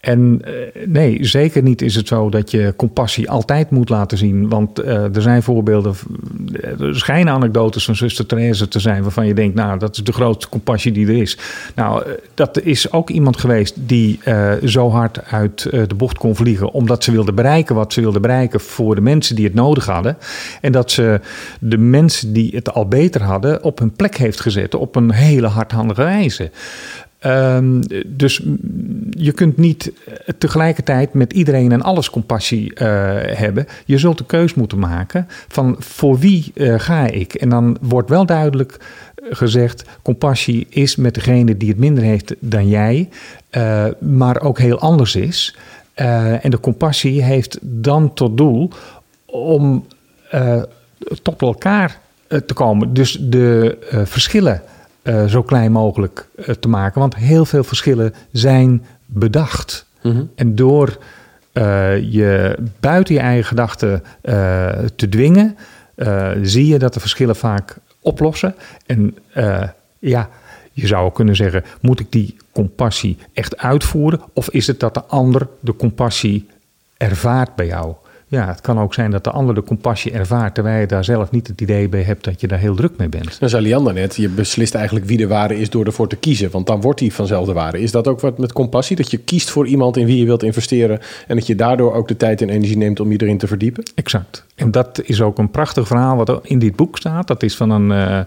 En 0.00 0.42
nee, 0.86 1.24
zeker 1.24 1.62
niet 1.62 1.82
is 1.82 1.94
het 1.94 2.08
zo 2.08 2.30
dat 2.30 2.50
je 2.50 2.74
compassie 2.76 3.30
altijd 3.30 3.70
moet 3.70 3.88
laten 3.88 4.18
zien. 4.18 4.48
Want 4.48 4.78
er 4.78 5.22
zijn 5.22 5.42
voorbeelden, 5.42 5.94
er 6.78 6.96
schijnen 6.98 7.32
anekdotes 7.32 7.84
van 7.84 7.96
zuster 7.96 8.26
Therese 8.26 8.68
te 8.68 8.80
zijn... 8.80 9.02
waarvan 9.02 9.26
je 9.26 9.34
denkt, 9.34 9.54
nou, 9.54 9.78
dat 9.78 9.96
is 9.96 10.04
de 10.04 10.12
grootste 10.12 10.48
compassie 10.48 10.92
die 10.92 11.06
er 11.06 11.20
is. 11.20 11.38
Nou, 11.74 12.02
dat 12.34 12.60
is 12.60 12.92
ook 12.92 13.10
iemand 13.10 13.36
geweest 13.40 13.74
die 13.76 14.20
zo 14.64 14.90
hard 14.90 15.24
uit 15.24 15.62
de 15.70 15.94
bocht 15.96 16.18
kon 16.18 16.36
vliegen... 16.36 16.72
omdat 16.72 17.04
ze 17.04 17.10
wilde 17.10 17.32
bereiken 17.32 17.74
wat 17.74 17.87
ze 17.92 18.00
wilde 18.00 18.20
bereiken 18.20 18.60
voor 18.60 18.94
de 18.94 19.00
mensen 19.00 19.36
die 19.36 19.44
het 19.44 19.54
nodig 19.54 19.86
hadden. 19.86 20.16
En 20.60 20.72
dat 20.72 20.90
ze 20.90 21.20
de 21.60 21.78
mensen 21.78 22.32
die 22.32 22.50
het 22.54 22.72
al 22.72 22.88
beter 22.88 23.22
hadden 23.22 23.62
op 23.62 23.78
hun 23.78 23.92
plek 23.92 24.16
heeft 24.16 24.40
gezet... 24.40 24.74
op 24.74 24.96
een 24.96 25.12
hele 25.12 25.46
hardhandige 25.46 26.02
wijze. 26.02 26.50
Um, 27.26 27.80
dus 28.06 28.42
je 29.10 29.32
kunt 29.32 29.56
niet 29.56 29.92
tegelijkertijd 30.38 31.14
met 31.14 31.32
iedereen 31.32 31.72
en 31.72 31.82
alles 31.82 32.10
compassie 32.10 32.70
uh, 32.70 32.78
hebben. 33.20 33.66
Je 33.84 33.98
zult 33.98 34.20
een 34.20 34.26
keus 34.26 34.54
moeten 34.54 34.78
maken 34.78 35.26
van 35.48 35.76
voor 35.78 36.18
wie 36.18 36.52
uh, 36.54 36.74
ga 36.78 37.06
ik? 37.06 37.34
En 37.34 37.48
dan 37.48 37.76
wordt 37.80 38.08
wel 38.08 38.26
duidelijk 38.26 38.76
gezegd: 39.30 39.84
compassie 40.02 40.66
is 40.70 40.96
met 40.96 41.14
degene 41.14 41.56
die 41.56 41.68
het 41.68 41.78
minder 41.78 42.04
heeft 42.04 42.34
dan 42.40 42.68
jij, 42.68 43.08
maar 43.98 44.40
ook 44.40 44.58
heel 44.58 44.78
anders 44.78 45.16
is. 45.16 45.56
En 46.40 46.50
de 46.50 46.60
compassie 46.60 47.22
heeft 47.22 47.58
dan 47.60 48.14
tot 48.14 48.36
doel 48.36 48.70
om 49.26 49.86
tot 51.22 51.42
elkaar 51.42 51.98
te 52.28 52.54
komen. 52.54 52.92
Dus 52.94 53.18
de 53.20 53.78
verschillen 54.04 54.62
zo 55.26 55.42
klein 55.42 55.72
mogelijk 55.72 56.28
te 56.60 56.68
maken. 56.68 57.00
Want 57.00 57.16
heel 57.16 57.44
veel 57.44 57.64
verschillen 57.64 58.14
zijn 58.32 58.84
bedacht. 59.06 59.86
Mm 60.02 60.12
-hmm. 60.12 60.30
En 60.34 60.54
door 60.54 60.98
je 62.10 62.58
buiten 62.80 63.14
je 63.14 63.20
eigen 63.20 63.44
gedachten 63.44 64.02
te 64.96 65.08
dwingen, 65.08 65.56
zie 66.42 66.66
je 66.66 66.78
dat 66.78 66.94
de 66.94 67.00
verschillen 67.00 67.36
vaak 67.36 67.76
oplossen. 68.00 68.54
En 68.86 69.16
ja, 69.98 70.28
je 70.80 70.86
zou 70.86 71.04
ook 71.04 71.14
kunnen 71.14 71.36
zeggen: 71.36 71.64
moet 71.80 72.00
ik 72.00 72.12
die 72.12 72.36
compassie 72.52 73.16
echt 73.32 73.56
uitvoeren? 73.56 74.20
Of 74.32 74.50
is 74.50 74.66
het 74.66 74.80
dat 74.80 74.94
de 74.94 75.04
ander 75.04 75.48
de 75.60 75.76
compassie 75.76 76.46
ervaart 76.96 77.54
bij 77.54 77.66
jou? 77.66 77.94
Ja, 78.30 78.46
het 78.46 78.60
kan 78.60 78.78
ook 78.78 78.94
zijn 78.94 79.10
dat 79.10 79.24
de 79.24 79.30
ander 79.30 79.54
de 79.54 79.62
compassie 79.62 80.12
ervaart, 80.12 80.54
terwijl 80.54 80.80
je 80.80 80.86
daar 80.86 81.04
zelf 81.04 81.30
niet 81.30 81.46
het 81.46 81.60
idee 81.60 81.88
bij 81.88 82.02
hebt 82.02 82.24
dat 82.24 82.40
je 82.40 82.46
daar 82.46 82.58
heel 82.58 82.74
druk 82.74 82.92
mee 82.96 83.08
bent. 83.08 83.40
Dan 83.40 83.48
zei 83.48 83.62
Lianda 83.62 83.92
net, 83.92 84.16
je 84.16 84.28
beslist 84.28 84.74
eigenlijk 84.74 85.06
wie 85.06 85.16
de 85.16 85.26
ware 85.26 85.58
is 85.58 85.70
door 85.70 85.84
ervoor 85.84 86.08
te 86.08 86.16
kiezen, 86.16 86.50
want 86.50 86.66
dan 86.66 86.80
wordt 86.80 86.98
die 86.98 87.14
vanzelf 87.14 87.46
de 87.46 87.52
ware. 87.52 87.80
Is 87.80 87.90
dat 87.90 88.08
ook 88.08 88.20
wat 88.20 88.38
met 88.38 88.52
compassie, 88.52 88.96
dat 88.96 89.10
je 89.10 89.18
kiest 89.18 89.50
voor 89.50 89.66
iemand 89.66 89.96
in 89.96 90.06
wie 90.06 90.18
je 90.18 90.24
wilt 90.24 90.42
investeren 90.42 91.00
en 91.26 91.36
dat 91.36 91.46
je 91.46 91.54
daardoor 91.54 91.94
ook 91.94 92.08
de 92.08 92.16
tijd 92.16 92.42
en 92.42 92.48
energie 92.48 92.76
neemt 92.76 93.00
om 93.00 93.12
je 93.12 93.22
erin 93.22 93.38
te 93.38 93.46
verdiepen? 93.46 93.84
Exact. 93.94 94.44
En 94.54 94.70
dat 94.70 95.00
is 95.04 95.20
ook 95.20 95.38
een 95.38 95.50
prachtig 95.50 95.86
verhaal 95.86 96.16
wat 96.16 96.40
in 96.42 96.58
dit 96.58 96.76
boek 96.76 96.96
staat. 96.96 97.26
Dat 97.26 97.42
is 97.42 97.56
van 97.56 97.70
een... 97.70 97.90
Uh, 97.90 98.20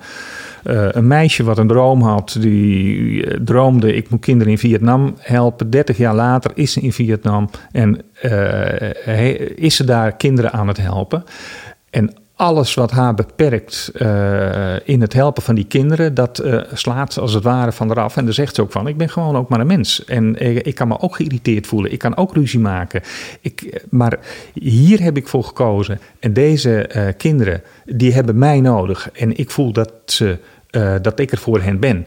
uh, 0.64 0.88
een 0.92 1.08
meisje 1.08 1.44
wat 1.44 1.58
een 1.58 1.68
droom 1.68 2.02
had, 2.02 2.38
die 2.40 3.26
uh, 3.26 3.38
droomde: 3.44 3.96
ik 3.96 4.10
moet 4.10 4.20
kinderen 4.20 4.52
in 4.52 4.58
Vietnam 4.58 5.16
helpen. 5.18 5.70
30 5.70 5.98
jaar 5.98 6.16
later 6.16 6.52
is 6.54 6.72
ze 6.72 6.82
in 6.82 6.94
Vietnam 6.94 7.50
en 7.72 8.02
uh, 8.24 9.40
is 9.56 9.76
ze 9.76 9.84
daar 9.84 10.16
kinderen 10.16 10.52
aan 10.52 10.68
het 10.68 10.78
helpen. 10.78 11.24
En 11.90 12.14
alles 12.42 12.74
wat 12.74 12.92
haar 12.92 13.14
beperkt 13.14 13.92
in 14.84 15.02
het 15.02 15.14
helpen 15.14 15.44
van 15.44 15.56
die 15.56 15.66
kinderen, 15.66 16.14
dat 16.14 16.44
slaat 16.74 17.14
ze 17.14 17.22
als 17.22 17.34
het 17.34 17.44
ware 17.44 17.72
van 17.72 17.92
eraf. 17.92 18.18
En 18.18 18.26
dan 18.26 18.34
zegt 18.34 18.56
ze 18.56 18.62
ook 18.62 18.72
van, 18.72 18.88
ik 18.88 18.98
ben 18.98 19.10
gewoon 19.10 19.36
ook 19.36 19.50
maar 19.50 19.60
een 19.60 19.68
mens. 19.68 20.06
En 20.06 20.36
ik 20.66 20.76
kan 20.76 20.88
me 20.88 21.00
ook 21.00 21.16
geïrriteerd 21.16 21.68
voelen. 21.68 21.92
Ik 21.92 22.00
kan 22.00 22.18
ook 22.18 22.34
ruzie 22.34 22.60
maken. 22.60 23.02
Ik, 23.42 23.84
maar 23.90 24.20
hier 24.54 25.02
heb 25.02 25.18
ik 25.18 25.28
voor 25.28 25.44
gekozen. 25.44 26.00
En 26.20 26.34
deze 26.34 26.90
kinderen, 27.18 27.62
die 27.86 28.14
hebben 28.14 28.38
mij 28.38 28.62
nodig. 28.62 29.10
En 29.14 29.38
ik 29.38 29.52
voel 29.52 29.72
dat 29.72 29.92
ze 30.06 30.38
uh, 30.72 30.96
dat 31.02 31.20
ik 31.20 31.32
er 31.32 31.38
voor 31.38 31.62
hen 31.62 31.80
ben. 31.80 32.06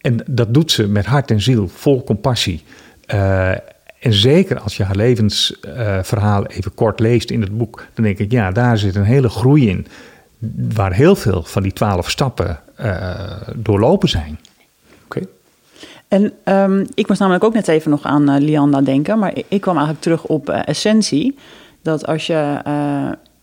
En 0.00 0.20
dat 0.30 0.54
doet 0.54 0.70
ze 0.70 0.88
met 0.88 1.06
hart 1.06 1.30
en 1.30 1.40
ziel, 1.40 1.68
vol 1.68 2.04
compassie. 2.04 2.62
Uh, 3.98 4.06
en 4.06 4.12
zeker 4.12 4.60
als 4.60 4.76
je 4.76 4.84
haar 4.84 4.96
levensverhaal 4.96 6.42
uh, 6.42 6.56
even 6.56 6.74
kort 6.74 7.00
leest 7.00 7.30
in 7.30 7.40
het 7.40 7.58
boek, 7.58 7.86
dan 7.94 8.04
denk 8.04 8.18
ik, 8.18 8.30
ja, 8.30 8.50
daar 8.50 8.78
zit 8.78 8.94
een 8.94 9.02
hele 9.04 9.28
groei 9.28 9.68
in. 9.68 9.86
Waar 10.74 10.92
heel 10.92 11.16
veel 11.16 11.42
van 11.42 11.62
die 11.62 11.72
twaalf 11.72 12.10
stappen 12.10 12.60
doorlopen 13.54 14.08
zijn. 14.08 14.38
Oké. 15.04 15.20
En 16.08 16.32
um, 16.44 16.86
ik 16.94 17.08
moest 17.08 17.20
namelijk 17.20 17.44
ook 17.44 17.54
net 17.54 17.68
even 17.68 17.90
nog 17.90 18.02
aan 18.02 18.38
Lianda 18.38 18.80
denken, 18.80 19.18
maar 19.18 19.36
ik, 19.48 19.60
kwam 19.60 19.76
eigenlijk 19.76 20.04
terug 20.04 20.24
op 20.24 20.48
essentie. 20.48 21.36
Dat 21.82 22.06
als 22.06 22.26
je 22.26 22.60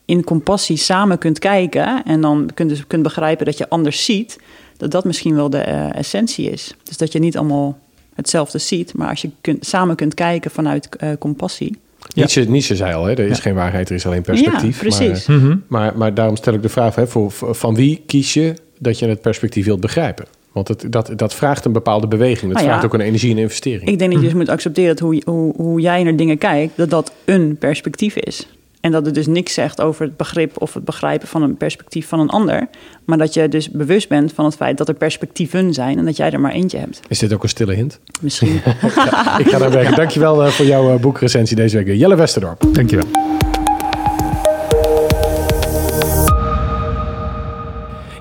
in 0.06 0.24
compassie 0.24 0.78
samen 0.78 1.18
kunt 1.18 1.40
kijken 1.40 2.04
en 2.04 2.22
dan 2.22 2.50
kunt, 2.54 2.70
dus, 2.70 2.88
kunt 2.88 3.04
begrijpen 3.04 3.46
dat 3.46 3.58
je 3.58 3.70
anders 3.70 4.06
ziet, 4.06 4.40
dat 4.78 4.92
dat 4.92 5.04
misschien 5.04 5.36
wel 5.36 5.50
de 5.50 5.66
uh, 5.68 5.96
essentie 5.96 6.50
is. 6.50 6.76
Dus 6.84 6.98
dat 6.98 7.12
je 7.12 7.20
niet 7.20 7.38
allemaal 7.38 7.78
hetzelfde 8.16 8.58
ziet, 8.58 8.94
maar 8.94 9.10
als 9.10 9.22
je 9.22 9.30
kunt, 9.42 9.66
samen 9.66 9.96
kunt 9.96 10.14
kijken 10.14 10.52
vanuit 10.52 10.90
uh, 11.04 11.10
compassie. 11.20 11.78
Nietzsche, 12.14 12.42
ja. 12.42 12.50
Nietzsche 12.50 12.76
zei 12.76 12.94
al, 12.94 13.06
hè, 13.06 13.12
er 13.12 13.20
is 13.20 13.36
ja. 13.36 13.42
geen 13.42 13.54
waarheid, 13.54 13.90
er 13.90 13.96
is 13.96 14.06
alleen 14.06 14.22
perspectief. 14.22 14.76
Ja, 14.76 14.82
precies. 14.82 15.26
Maar, 15.26 15.38
mm 15.38 15.44
-hmm. 15.44 15.64
maar, 15.68 15.98
maar, 15.98 16.14
daarom 16.14 16.36
stel 16.36 16.54
ik 16.54 16.62
de 16.62 16.70
vraag, 16.70 16.96
hè, 16.96 17.08
voor, 17.08 17.32
van 17.32 17.76
wie 17.76 18.04
kies 18.06 18.34
je 18.34 18.54
dat 18.80 19.00
je 19.00 19.08
het 19.08 19.22
perspectief 19.22 19.66
wilt 19.66 19.80
begrijpen? 19.80 20.26
Want 20.52 20.68
het, 20.68 20.86
dat, 20.90 21.12
dat 21.16 21.34
vraagt 21.34 21.66
een 21.66 21.72
bepaalde 21.72 22.08
beweging. 22.08 22.52
Dat 22.52 22.62
nou 22.62 22.66
vraagt 22.66 22.86
ook 22.86 22.94
een 22.94 23.00
energie 23.02 23.32
en 23.32 23.38
investering. 23.38 23.90
Ik 23.90 24.00
denk 24.00 24.12
dat 24.12 24.22
je 24.22 24.28
dus 24.28 24.36
moet 24.36 24.50
accepteren 24.50 24.90
dat 24.90 25.00
hoe, 25.00 25.22
hoe, 25.26 25.54
hoe 25.56 25.82
jij 25.82 26.04
naar 26.04 26.16
dingen 26.16 26.38
kijkt, 26.38 26.78
dat 26.78 26.90
dat 26.90 27.12
een 27.26 27.58
perspectief 27.58 28.16
is. 28.16 28.48
En 28.86 28.92
dat 28.92 29.06
het 29.06 29.16
dus 29.16 29.28
niks 29.28 29.54
zegt 29.54 29.82
over 29.82 30.06
het 30.06 30.18
begrip 30.18 30.62
of 30.62 30.74
het 30.74 30.86
begrijpen 30.86 31.28
van 31.28 31.42
een 31.42 31.58
perspectief 31.58 32.08
van 32.08 32.20
een 32.20 32.30
ander. 32.30 32.68
Maar 33.06 33.18
dat 33.18 33.34
je 33.34 33.50
dus 33.50 33.70
bewust 33.70 34.10
bent 34.10 34.34
van 34.34 34.46
het 34.46 34.56
feit 34.56 34.78
dat 34.78 34.88
er 34.88 34.94
perspectieven 34.94 35.74
zijn 35.74 35.98
en 35.98 36.06
dat 36.06 36.18
jij 36.18 36.32
er 36.32 36.40
maar 36.40 36.52
eentje 36.52 36.78
hebt. 36.78 37.00
Is 37.08 37.20
dit 37.20 37.34
ook 37.34 37.44
een 37.44 37.50
stille 37.50 37.74
hint? 37.74 38.00
Misschien. 38.22 38.54
ja, 38.96 39.40
ik 39.40 39.48
ga 39.48 39.58
daar 39.58 39.72
werken. 39.72 39.96
Dankjewel 39.96 40.46
uh, 40.46 40.52
voor 40.52 40.66
jouw 40.66 40.94
uh, 40.94 41.00
boekrecensie 41.00 41.56
deze 41.56 41.84
week. 41.84 41.98
Jelle 41.98 42.16
Westerdorp. 42.16 42.64
Dankjewel. 42.74 43.35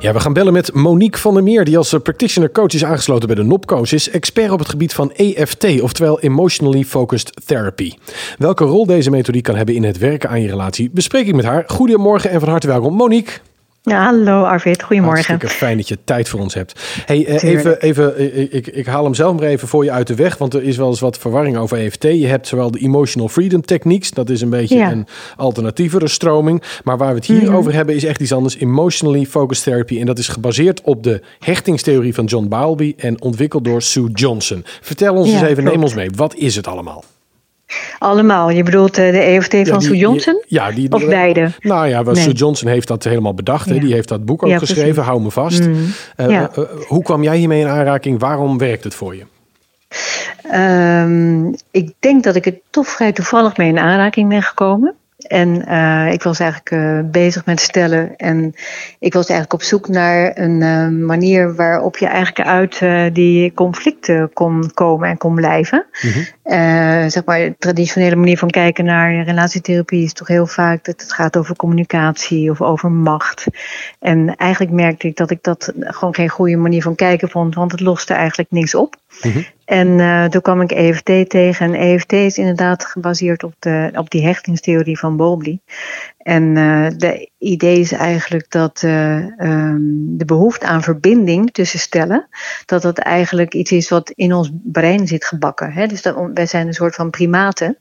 Ja, 0.04 0.12
we 0.12 0.20
gaan 0.20 0.32
bellen 0.32 0.52
met 0.52 0.74
Monique 0.74 1.20
van 1.20 1.34
der 1.34 1.42
Meer, 1.42 1.64
die 1.64 1.76
als 1.76 1.92
eh, 1.92 2.00
practitioner 2.00 2.50
coach 2.50 2.72
is 2.72 2.84
aangesloten 2.84 3.26
bij 3.26 3.36
de 3.36 3.42
NOPCO. 3.42 3.84
Ze 3.84 3.94
is 3.94 4.10
expert 4.10 4.50
op 4.50 4.58
het 4.58 4.68
gebied 4.68 4.94
van 4.94 5.12
EFT, 5.12 5.80
oftewel 5.80 6.20
Emotionally 6.20 6.84
Focused 6.84 7.46
Therapy. 7.46 7.92
Welke 8.38 8.64
rol 8.64 8.86
deze 8.86 9.10
methodiek 9.10 9.42
kan 9.42 9.56
hebben 9.56 9.74
in 9.74 9.84
het 9.84 9.98
werken 9.98 10.28
aan 10.28 10.40
je 10.40 10.48
relatie, 10.48 10.90
bespreek 10.90 11.26
ik 11.26 11.34
met 11.34 11.44
haar. 11.44 11.64
Goedemorgen 11.66 12.30
en 12.30 12.40
van 12.40 12.48
harte 12.48 12.66
welkom, 12.66 12.94
Monique. 12.94 13.32
Ja, 13.86 14.04
hallo 14.04 14.42
Arvid, 14.42 14.82
goedemorgen. 14.82 15.24
Hartstikke 15.26 15.54
fijn 15.54 15.76
dat 15.76 15.88
je 15.88 15.98
tijd 16.04 16.28
voor 16.28 16.40
ons 16.40 16.54
hebt. 16.54 16.80
Hey, 17.06 17.28
uh, 17.28 17.42
even, 17.42 17.80
even, 17.80 18.22
uh, 18.22 18.52
ik, 18.52 18.66
ik 18.66 18.86
haal 18.86 19.04
hem 19.04 19.14
zelf 19.14 19.34
maar 19.34 19.48
even 19.48 19.68
voor 19.68 19.84
je 19.84 19.90
uit 19.90 20.06
de 20.06 20.14
weg, 20.14 20.38
want 20.38 20.54
er 20.54 20.62
is 20.62 20.76
wel 20.76 20.88
eens 20.88 21.00
wat 21.00 21.18
verwarring 21.18 21.56
over 21.56 21.78
EFT. 21.78 22.02
Je 22.02 22.26
hebt 22.26 22.46
zowel 22.46 22.70
de 22.70 22.78
Emotional 22.78 23.28
Freedom 23.28 23.60
Techniques, 23.60 24.10
dat 24.10 24.30
is 24.30 24.40
een 24.40 24.50
beetje 24.50 24.76
ja. 24.76 24.90
een 24.90 25.06
alternatievere 25.36 26.08
stroming. 26.08 26.62
Maar 26.84 26.96
waar 26.96 27.08
we 27.08 27.14
het 27.14 27.26
hier 27.26 27.40
mm 27.40 27.46
-hmm. 27.46 27.56
over 27.56 27.72
hebben 27.72 27.94
is 27.94 28.04
echt 28.04 28.20
iets 28.20 28.32
anders. 28.32 28.56
Emotionally 28.56 29.24
Focused 29.24 29.64
Therapy. 29.64 30.00
En 30.00 30.06
dat 30.06 30.18
is 30.18 30.28
gebaseerd 30.28 30.80
op 30.80 31.02
de 31.02 31.20
hechtingstheorie 31.38 32.14
van 32.14 32.24
John 32.24 32.48
Bowlby 32.48 32.94
en 32.96 33.22
ontwikkeld 33.22 33.64
door 33.64 33.82
Sue 33.82 34.10
Johnson. 34.10 34.64
Vertel 34.80 35.14
ons 35.14 35.28
ja, 35.28 35.32
eens 35.32 35.42
even, 35.42 35.54
klopt. 35.54 35.70
neem 35.70 35.82
ons 35.82 35.94
mee. 35.94 36.10
Wat 36.16 36.34
is 36.34 36.56
het 36.56 36.66
allemaal? 36.66 37.04
Allemaal. 37.98 38.50
Je 38.50 38.62
bedoelt 38.62 38.94
de 38.94 39.02
EFT 39.02 39.68
van 39.68 39.82
Sue 39.82 39.96
Johnson? 39.96 40.42
ja, 40.46 40.70
die, 40.70 40.92
of 40.92 41.06
beide? 41.06 41.50
Nou 41.60 41.88
ja, 41.88 42.02
nee. 42.02 42.14
Sue 42.14 42.32
Johnson 42.32 42.68
heeft 42.68 42.88
dat 42.88 43.04
helemaal 43.04 43.34
bedacht. 43.34 43.68
Die 43.80 43.92
heeft 43.92 44.08
dat 44.08 44.24
boek 44.24 44.42
ook 44.42 44.50
ja, 44.50 44.58
geschreven, 44.58 44.92
precies. 44.92 45.10
Hou 45.10 45.22
me 45.22 45.30
vast. 45.30 45.66
Mm. 45.66 45.84
Uh, 46.16 46.44
hoe 46.88 47.02
kwam 47.02 47.22
jij 47.22 47.36
hiermee 47.36 47.60
in 47.60 47.68
aanraking? 47.68 48.20
Waarom 48.20 48.58
werkt 48.58 48.84
het 48.84 48.94
voor 48.94 49.16
je? 49.16 49.24
Um, 50.54 51.54
ik 51.70 51.92
denk 51.98 52.24
dat 52.24 52.34
ik 52.34 52.46
er 52.46 52.58
toch 52.70 52.88
vrij 52.88 53.12
toevallig 53.12 53.56
mee 53.56 53.68
in 53.68 53.78
aanraking 53.78 54.28
ben 54.28 54.42
gekomen. 54.42 54.94
En 55.24 55.64
uh, 55.68 56.12
ik 56.12 56.22
was 56.22 56.38
eigenlijk 56.38 56.70
uh, 56.70 57.10
bezig 57.10 57.44
met 57.44 57.60
stellen. 57.60 58.16
En 58.16 58.54
ik 58.98 59.12
was 59.12 59.28
eigenlijk 59.28 59.52
op 59.52 59.62
zoek 59.62 59.88
naar 59.88 60.38
een 60.38 60.60
uh, 60.60 61.06
manier 61.06 61.54
waarop 61.54 61.96
je 61.96 62.06
eigenlijk 62.06 62.48
uit 62.48 62.80
die 63.14 63.52
conflicten 63.54 64.32
kon 64.32 64.70
komen 64.74 65.08
en 65.08 65.18
kon 65.18 65.34
blijven. 65.34 65.86
Mm-hmm. 66.02 67.10
zeg 67.10 67.24
maar, 67.24 67.38
de 67.38 67.54
traditionele 67.58 68.16
manier 68.16 68.38
van 68.38 68.50
kijken 68.50 68.84
naar 68.84 69.24
relatietherapie 69.24 70.04
is 70.04 70.12
toch 70.12 70.28
heel 70.28 70.46
vaak 70.46 70.84
dat 70.84 71.00
het 71.00 71.12
gaat 71.12 71.36
over 71.36 71.56
communicatie 71.56 72.50
of 72.50 72.62
over 72.62 72.90
macht. 72.90 73.46
En 74.00 74.36
eigenlijk 74.36 74.72
merkte 74.72 75.06
ik 75.06 75.16
dat 75.16 75.30
ik 75.30 75.42
dat 75.42 75.72
gewoon 75.78 76.14
geen 76.14 76.28
goede 76.28 76.56
manier 76.56 76.82
van 76.82 76.94
kijken 76.94 77.28
vond, 77.28 77.54
want 77.54 77.72
het 77.72 77.80
loste 77.80 78.14
eigenlijk 78.14 78.50
niks 78.50 78.74
op. 78.74 78.96
Mm-hmm. 79.22 79.44
En 79.64 79.88
uh, 79.88 80.24
toen 80.24 80.40
kwam 80.40 80.60
ik 80.60 80.72
EFT 80.72 81.28
tegen. 81.28 81.66
En 81.66 81.74
EFT 81.74 82.12
is 82.12 82.38
inderdaad 82.38 82.84
gebaseerd 82.84 83.44
op, 83.44 83.54
de, 83.58 83.90
op 83.94 84.10
die 84.10 84.24
hechtingstheorie 84.26 84.98
van 84.98 85.16
Bowlby. 85.16 85.58
En 86.24 86.56
uh, 86.56 86.86
de 86.96 87.30
idee 87.38 87.78
is 87.78 87.92
eigenlijk 87.92 88.50
dat 88.50 88.82
uh, 88.84 89.16
um, 89.16 90.04
de 90.18 90.24
behoefte 90.24 90.66
aan 90.66 90.82
verbinding 90.82 91.52
tussen 91.52 91.78
stellen, 91.78 92.28
dat 92.64 92.82
dat 92.82 92.98
eigenlijk 92.98 93.54
iets 93.54 93.72
is 93.72 93.88
wat 93.88 94.10
in 94.10 94.32
ons 94.32 94.50
brein 94.62 95.06
zit 95.06 95.24
gebakken. 95.24 95.72
Hè? 95.72 95.86
Dus 95.86 96.02
dat, 96.02 96.30
wij 96.34 96.46
zijn 96.46 96.66
een 96.66 96.74
soort 96.74 96.94
van 96.94 97.10
primaten. 97.10 97.78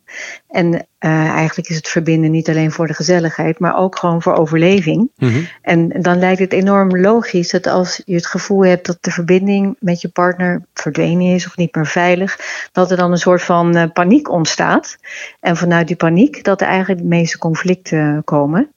En 0.50 0.74
uh, 0.74 1.30
eigenlijk 1.30 1.70
is 1.70 1.76
het 1.76 1.88
verbinden 1.88 2.32
niet 2.32 2.50
alleen 2.50 2.72
voor 2.72 2.88
de 2.88 2.94
gezelligheid, 2.94 3.60
maar 3.60 3.78
ook 3.78 3.98
gewoon 3.98 4.22
voor 4.22 4.34
overleving. 4.36 5.12
Mm-hmm. 5.18 5.48
En 5.62 5.90
dan 6.02 6.20
lijkt 6.20 6.40
het 6.40 6.54
enorm 6.54 7.00
logisch 7.00 7.52
dat 7.52 7.68
als 7.68 8.02
je 8.06 8.16
het 8.16 8.28
gevoel 8.28 8.66
hebt 8.66 8.86
dat 8.86 8.98
de 9.02 9.12
verbinding 9.12 9.76
met 9.80 10.02
je 10.02 10.08
partner 10.08 10.66
verdwenen 10.74 11.34
is 11.34 11.48
of 11.48 11.58
niet 11.58 11.76
meer 11.76 11.88
veilig, 11.88 12.40
dat 12.72 12.92
er 12.92 12.98
dan 12.98 13.12
een 13.12 13.18
soort 13.18 13.44
van 13.44 13.92
paniek 13.94 14.32
ontstaat. 14.32 14.98
En 15.40 15.58
vanuit 15.58 15.88
die 15.88 15.96
paniek 15.96 16.44
dat 16.44 16.62
er 16.62 16.68
eigenlijk 16.68 17.02
de 17.02 17.08
meeste 17.08 17.38
conflicten 17.38 18.22
komen. 18.24 18.32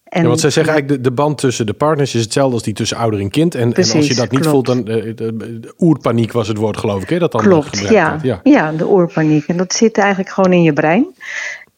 En, 0.04 0.22
ja, 0.22 0.28
want 0.28 0.40
zij 0.40 0.50
zeggen 0.50 0.72
eigenlijk, 0.72 1.02
de, 1.02 1.08
de 1.08 1.14
band 1.14 1.38
tussen 1.38 1.66
de 1.66 1.72
partners 1.72 2.14
is 2.14 2.22
hetzelfde 2.22 2.54
als 2.54 2.62
die 2.62 2.74
tussen 2.74 2.96
ouder 2.96 3.20
en 3.20 3.30
kind. 3.30 3.54
En, 3.54 3.72
Precies, 3.72 3.92
en 3.92 3.98
als 3.98 4.08
je 4.08 4.14
dat 4.14 4.30
niet 4.30 4.40
klopt. 4.40 4.54
voelt, 4.54 4.66
dan 4.66 4.84
de, 4.84 5.74
oerpaniek 5.78 6.32
was 6.32 6.48
het 6.48 6.56
woord, 6.56 6.76
geloof 6.76 7.02
ik, 7.02 7.08
hè? 7.08 7.18
Dat 7.18 7.32
dan 7.32 7.40
klopt, 7.40 7.78
ja, 7.78 8.18
ja. 8.22 8.40
ja, 8.42 8.72
de 8.72 8.88
oerpaniek. 8.88 9.46
En 9.46 9.56
dat 9.56 9.72
zit 9.72 9.98
eigenlijk 9.98 10.30
gewoon 10.30 10.52
in 10.52 10.62
je 10.62 10.72
brein. 10.72 11.06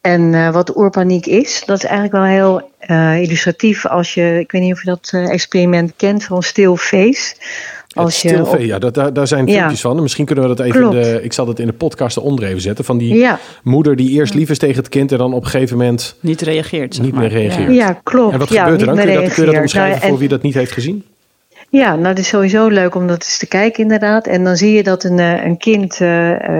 En 0.01 0.33
uh, 0.33 0.51
wat 0.51 0.77
oerpaniek 0.77 1.25
is, 1.25 1.63
dat 1.65 1.77
is 1.77 1.83
eigenlijk 1.83 2.13
wel 2.13 2.23
heel 2.23 2.69
uh, 2.87 3.21
illustratief 3.21 3.85
als 3.85 4.13
je, 4.13 4.39
ik 4.39 4.51
weet 4.51 4.61
niet 4.61 4.73
of 4.73 4.83
je 4.83 4.89
dat 4.89 5.11
uh, 5.15 5.29
experiment 5.29 5.93
kent 5.95 6.23
van 6.23 6.43
still 6.43 6.75
face. 6.75 7.35
Als 8.03 8.21
je 8.21 8.45
op... 8.45 8.59
ja, 8.59 8.79
dat, 8.79 8.93
daar, 8.93 9.13
daar 9.13 9.27
zijn 9.27 9.47
filmpjes 9.47 9.81
ja. 9.81 9.89
van. 9.89 10.01
Misschien 10.01 10.25
kunnen 10.25 10.49
we 10.49 10.55
dat 10.55 10.65
even 10.65 10.83
in 10.83 10.89
de, 10.89 11.19
ik 11.23 11.33
zal 11.33 11.45
dat 11.45 11.59
in 11.59 11.65
de 11.65 11.73
podcast 11.73 12.17
eronder 12.17 12.45
even 12.45 12.61
zetten. 12.61 12.85
Van 12.85 12.97
die 12.97 13.15
ja. 13.15 13.39
moeder 13.63 13.95
die 13.95 14.09
eerst 14.09 14.33
lief 14.33 14.49
is 14.49 14.57
tegen 14.57 14.75
het 14.75 14.89
kind 14.89 15.11
en 15.11 15.17
dan 15.17 15.33
op 15.33 15.43
een 15.43 15.49
gegeven 15.49 15.77
moment... 15.77 16.15
Niet 16.19 16.41
reageert, 16.41 17.01
Niet 17.01 17.15
meer 17.15 17.29
reageert. 17.29 17.73
Ja, 17.73 17.99
klopt. 18.03 18.33
En 18.33 18.39
wat 18.39 18.51
gebeurt 18.51 18.81
er 18.81 18.87
dan? 18.87 18.95
Kun 18.95 19.09
je, 19.09 19.19
dat, 19.19 19.33
kun 19.33 19.45
je 19.45 19.51
dat 19.51 19.61
omschrijven 19.61 19.91
nou, 19.91 20.03
en... 20.03 20.09
voor 20.09 20.19
wie 20.19 20.27
dat 20.27 20.41
niet 20.41 20.53
heeft 20.53 20.71
gezien? 20.71 21.03
Ja, 21.71 21.95
nou, 21.95 22.07
het 22.07 22.19
is 22.19 22.27
sowieso 22.27 22.67
leuk 22.67 22.95
om 22.95 23.07
dat 23.07 23.23
eens 23.23 23.37
te 23.37 23.47
kijken, 23.47 23.83
inderdaad. 23.83 24.27
En 24.27 24.43
dan 24.43 24.55
zie 24.55 24.71
je 24.71 24.83
dat 24.83 25.03
een, 25.03 25.19
eh, 25.19 25.45
een 25.45 25.57
kind 25.57 25.99
uh, 25.99 26.09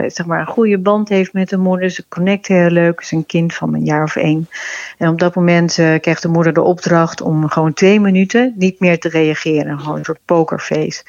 zeg 0.08 0.26
maar 0.26 0.40
een 0.40 0.48
goede 0.48 0.78
band 0.78 1.10
heeft 1.10 1.34
met 1.34 1.50
de 1.50 1.58
moeder. 1.58 1.90
Ze 1.90 2.08
connecten 2.08 2.56
heel 2.56 2.70
leuk. 2.70 3.00
Is 3.00 3.12
een 3.12 3.26
kind 3.26 3.54
van 3.54 3.74
een 3.74 3.84
jaar 3.84 4.04
of 4.04 4.16
één. 4.16 4.50
En 4.98 5.10
op 5.10 5.20
dat 5.20 5.36
moment 5.36 5.74
krijgt 5.74 6.22
de 6.22 6.28
moeder 6.28 6.54
de 6.54 6.62
opdracht 6.62 7.22
om 7.22 7.48
gewoon 7.48 7.74
twee 7.74 8.00
minuten 8.00 8.54
niet 8.58 8.80
meer 8.80 9.00
te 9.00 9.10
reageren. 9.10 9.80
Gewoon 9.80 9.98
een 9.98 10.06
soort 10.06 10.20
pokerface. 10.26 11.04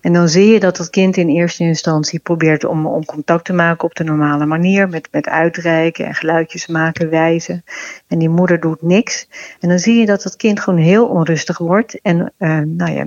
En 0.00 0.12
dan 0.12 0.28
zie 0.28 0.52
je 0.52 0.60
dat 0.60 0.76
dat 0.76 0.90
kind 0.90 1.16
in 1.16 1.28
eerste 1.28 1.64
instantie 1.64 2.18
probeert 2.18 2.64
om, 2.64 2.86
om 2.86 3.04
contact 3.04 3.44
te 3.44 3.52
maken 3.52 3.84
op 3.84 3.94
de 3.94 4.04
normale 4.04 4.46
manier. 4.46 4.88
Met, 4.88 5.08
met 5.10 5.28
uitreiken 5.28 6.06
en 6.06 6.14
geluidjes 6.14 6.66
maken, 6.66 7.10
wijzen. 7.10 7.64
En 8.08 8.18
die 8.18 8.28
moeder 8.28 8.60
doet 8.60 8.82
niks. 8.82 9.28
En 9.60 9.68
dan 9.68 9.78
zie 9.78 9.98
je 10.00 10.06
dat 10.06 10.22
dat 10.22 10.36
kind 10.36 10.60
gewoon 10.60 10.80
heel 10.80 11.06
onrustig 11.06 11.58
wordt. 11.58 12.00
En 12.02 12.32
nou 12.66 12.90
ja 12.92 13.04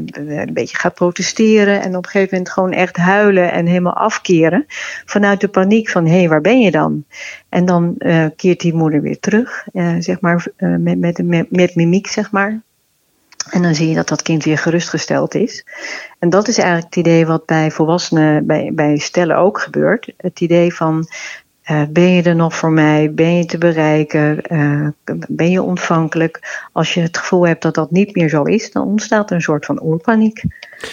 een 0.47 0.53
beetje 0.53 0.77
gaat 0.77 0.93
protesteren 0.93 1.81
en 1.81 1.95
op 1.95 2.05
een 2.05 2.09
gegeven 2.09 2.37
moment 2.37 2.53
gewoon 2.53 2.71
echt 2.71 2.97
huilen 2.97 3.51
en 3.51 3.65
helemaal 3.65 3.95
afkeren. 3.95 4.65
Vanuit 5.05 5.41
de 5.41 5.47
paniek 5.47 5.89
van 5.89 6.05
hé, 6.05 6.17
hey, 6.17 6.29
waar 6.29 6.41
ben 6.41 6.59
je 6.59 6.71
dan? 6.71 7.03
En 7.49 7.65
dan 7.65 7.95
uh, 7.97 8.25
keert 8.35 8.59
die 8.59 8.73
moeder 8.73 9.01
weer 9.01 9.19
terug, 9.19 9.67
uh, 9.73 9.95
zeg 9.99 10.19
maar, 10.19 10.47
met, 10.57 10.99
met, 10.99 11.23
met, 11.23 11.51
met 11.51 11.75
mimiek, 11.75 12.07
zeg 12.07 12.31
maar. 12.31 12.61
En 13.49 13.61
dan 13.61 13.75
zie 13.75 13.89
je 13.89 13.95
dat 13.95 14.07
dat 14.07 14.21
kind 14.21 14.43
weer 14.43 14.57
gerustgesteld 14.57 15.35
is. 15.35 15.65
En 16.19 16.29
dat 16.29 16.47
is 16.47 16.57
eigenlijk 16.57 16.95
het 16.95 17.05
idee 17.05 17.25
wat 17.25 17.45
bij 17.45 17.71
volwassenen, 17.71 18.45
bij, 18.45 18.71
bij 18.73 18.97
stellen 18.97 19.37
ook 19.37 19.59
gebeurt. 19.59 20.13
Het 20.17 20.41
idee 20.41 20.73
van 20.73 21.07
uh, 21.71 21.83
ben 21.89 22.09
je 22.09 22.23
er 22.23 22.35
nog 22.35 22.55
voor 22.55 22.71
mij? 22.71 23.13
Ben 23.13 23.35
je 23.35 23.45
te 23.45 23.57
bereiken? 23.57 24.41
Uh, 24.53 24.87
ben 25.27 25.51
je 25.51 25.61
ontvankelijk? 25.61 26.67
Als 26.71 26.93
je 26.93 27.01
het 27.01 27.17
gevoel 27.17 27.47
hebt 27.47 27.61
dat 27.61 27.75
dat 27.75 27.91
niet 27.91 28.15
meer 28.15 28.29
zo 28.29 28.43
is, 28.43 28.71
dan 28.71 28.87
ontstaat 28.87 29.31
een 29.31 29.41
soort 29.41 29.65
van 29.65 29.83
oerpaniek. 29.83 30.43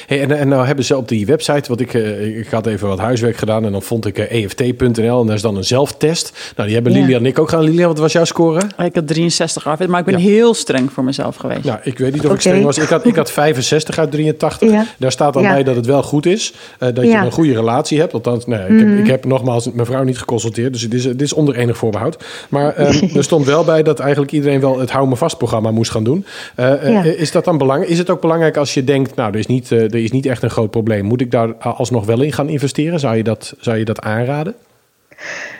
Hey, 0.07 0.21
en, 0.21 0.39
en 0.39 0.49
nou 0.49 0.67
hebben 0.67 0.85
ze 0.85 0.97
op 0.97 1.09
die 1.09 1.27
website, 1.27 1.69
wat 1.69 1.81
ik, 1.81 1.95
uh, 1.95 2.39
ik 2.39 2.49
had 2.51 2.67
even 2.67 2.89
wat 2.89 2.99
huiswerk 2.99 3.37
gedaan 3.37 3.65
en 3.65 3.73
dan 3.73 3.83
vond 3.83 4.07
ik 4.07 4.19
EFT.nl 4.19 5.21
en 5.21 5.27
daar 5.27 5.37
is 5.37 5.43
dan 5.43 5.57
een 5.57 5.65
zelftest. 5.65 6.53
Nou, 6.57 6.67
die 6.69 6.75
hebben 6.75 6.95
ja. 6.95 7.01
Lilia 7.01 7.17
en 7.17 7.27
ik 7.27 7.39
ook 7.39 7.49
gedaan. 7.49 7.65
Lilia, 7.65 7.87
wat 7.87 7.99
was 7.99 8.13
jouw 8.13 8.25
score? 8.25 8.61
Ik 8.85 8.95
had 8.95 9.07
63 9.07 9.67
af, 9.67 9.87
maar 9.87 10.01
ik 10.01 10.07
ben 10.07 10.19
ja. 10.19 10.21
heel 10.21 10.55
streng 10.55 10.93
voor 10.93 11.05
mezelf 11.05 11.37
geweest. 11.37 11.65
Nou, 11.65 11.79
ik 11.83 11.99
weet 11.99 12.13
niet 12.13 12.21
of 12.21 12.25
okay. 12.25 12.37
ik 12.37 12.41
streng 12.41 12.65
was. 12.65 12.79
Ik 12.79 12.89
had, 12.89 13.07
ik 13.07 13.17
had 13.17 13.31
65 13.47 13.99
uit 13.99 14.11
83. 14.11 14.71
Ja. 14.71 14.87
Daar 14.99 15.13
staat 15.13 15.33
dan 15.33 15.43
bij 15.43 15.63
dat 15.63 15.77
het 15.77 15.87
wel 15.87 16.03
goed 16.03 16.27
is, 16.27 16.55
dat 16.79 16.97
je 16.97 17.15
een 17.17 17.33
goede 17.33 17.55
relatie 17.55 17.99
hebt. 17.99 18.13
Althans, 18.13 18.47
nee, 18.47 18.61
ik, 18.61 18.69
mm 18.69 18.79
-hmm. 18.79 18.87
heb, 18.87 18.95
mhm. 18.95 19.05
ik 19.05 19.11
heb 19.11 19.25
nogmaals 19.25 19.73
mijn 19.73 19.87
vrouw 19.87 20.03
niet 20.03 20.19
geconsulteerd. 20.19 20.73
Dus 20.73 20.83
het 20.83 20.95
is, 20.95 21.05
het 21.05 21.23
is 21.23 21.33
onder 21.33 21.57
enig 21.57 21.77
voorbehoud. 21.77 22.25
Maar 22.49 22.81
um, 22.81 23.11
er 23.15 23.25
stond 23.25 23.47
wel 23.47 23.65
bij 23.65 23.83
dat 23.83 23.99
eigenlijk 23.99 24.33
iedereen 24.33 24.61
wel 24.61 24.79
het 24.79 24.91
Hou 24.91 25.09
Me 25.09 25.17
Vast 25.17 25.39
programma 25.39 25.71
moest 25.71 25.91
gaan 25.91 26.05
doen. 26.05 26.25
Uh, 26.57 26.91
ja. 26.91 27.03
Is 27.03 27.33
dat 27.33 27.45
dan 27.45 27.59
belangrijk? 27.59 27.91
Is 27.91 27.99
het 27.99 28.11
ook 28.11 28.21
belangrijk 28.21 28.57
als 28.57 28.75
je 28.75 28.85
denkt, 28.85 29.15
nou, 29.15 29.33
er 29.33 29.39
is, 29.39 29.47
niet, 29.47 29.71
uh, 29.71 29.76
er 29.77 29.95
is 29.95 30.11
niet 30.11 30.27
echt 30.27 30.43
een 30.43 30.51
groot 30.51 30.71
probleem. 30.71 31.05
Moet 31.05 31.21
ik 31.21 31.31
daar 31.31 31.55
alsnog 31.55 32.05
wel 32.07 32.23
in 32.23 32.33
gaan 32.33 32.49
investeren? 32.49 33.01
Zou 33.01 33.17
je 33.17 33.23
dat, 33.23 33.55
zou 33.59 33.77
je 33.77 33.85
dat 33.85 34.01
aanraden? 34.01 34.55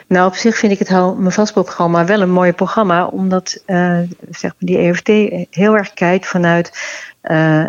Nou, 0.07 0.27
op 0.27 0.35
zich 0.35 0.57
vind 0.57 0.71
ik 0.71 0.79
het 0.79 0.89
Hou 0.89 1.21
Me 1.21 1.31
Vast 1.31 1.53
programma 1.53 2.05
wel 2.05 2.21
een 2.21 2.31
mooi 2.31 2.53
programma. 2.53 3.05
Omdat 3.05 3.63
uh, 3.67 3.99
zeg 4.29 4.51
maar 4.51 4.53
die 4.57 4.77
EFT 4.77 5.07
heel 5.49 5.75
erg 5.77 5.93
kijkt 5.93 6.27
vanuit 6.27 6.71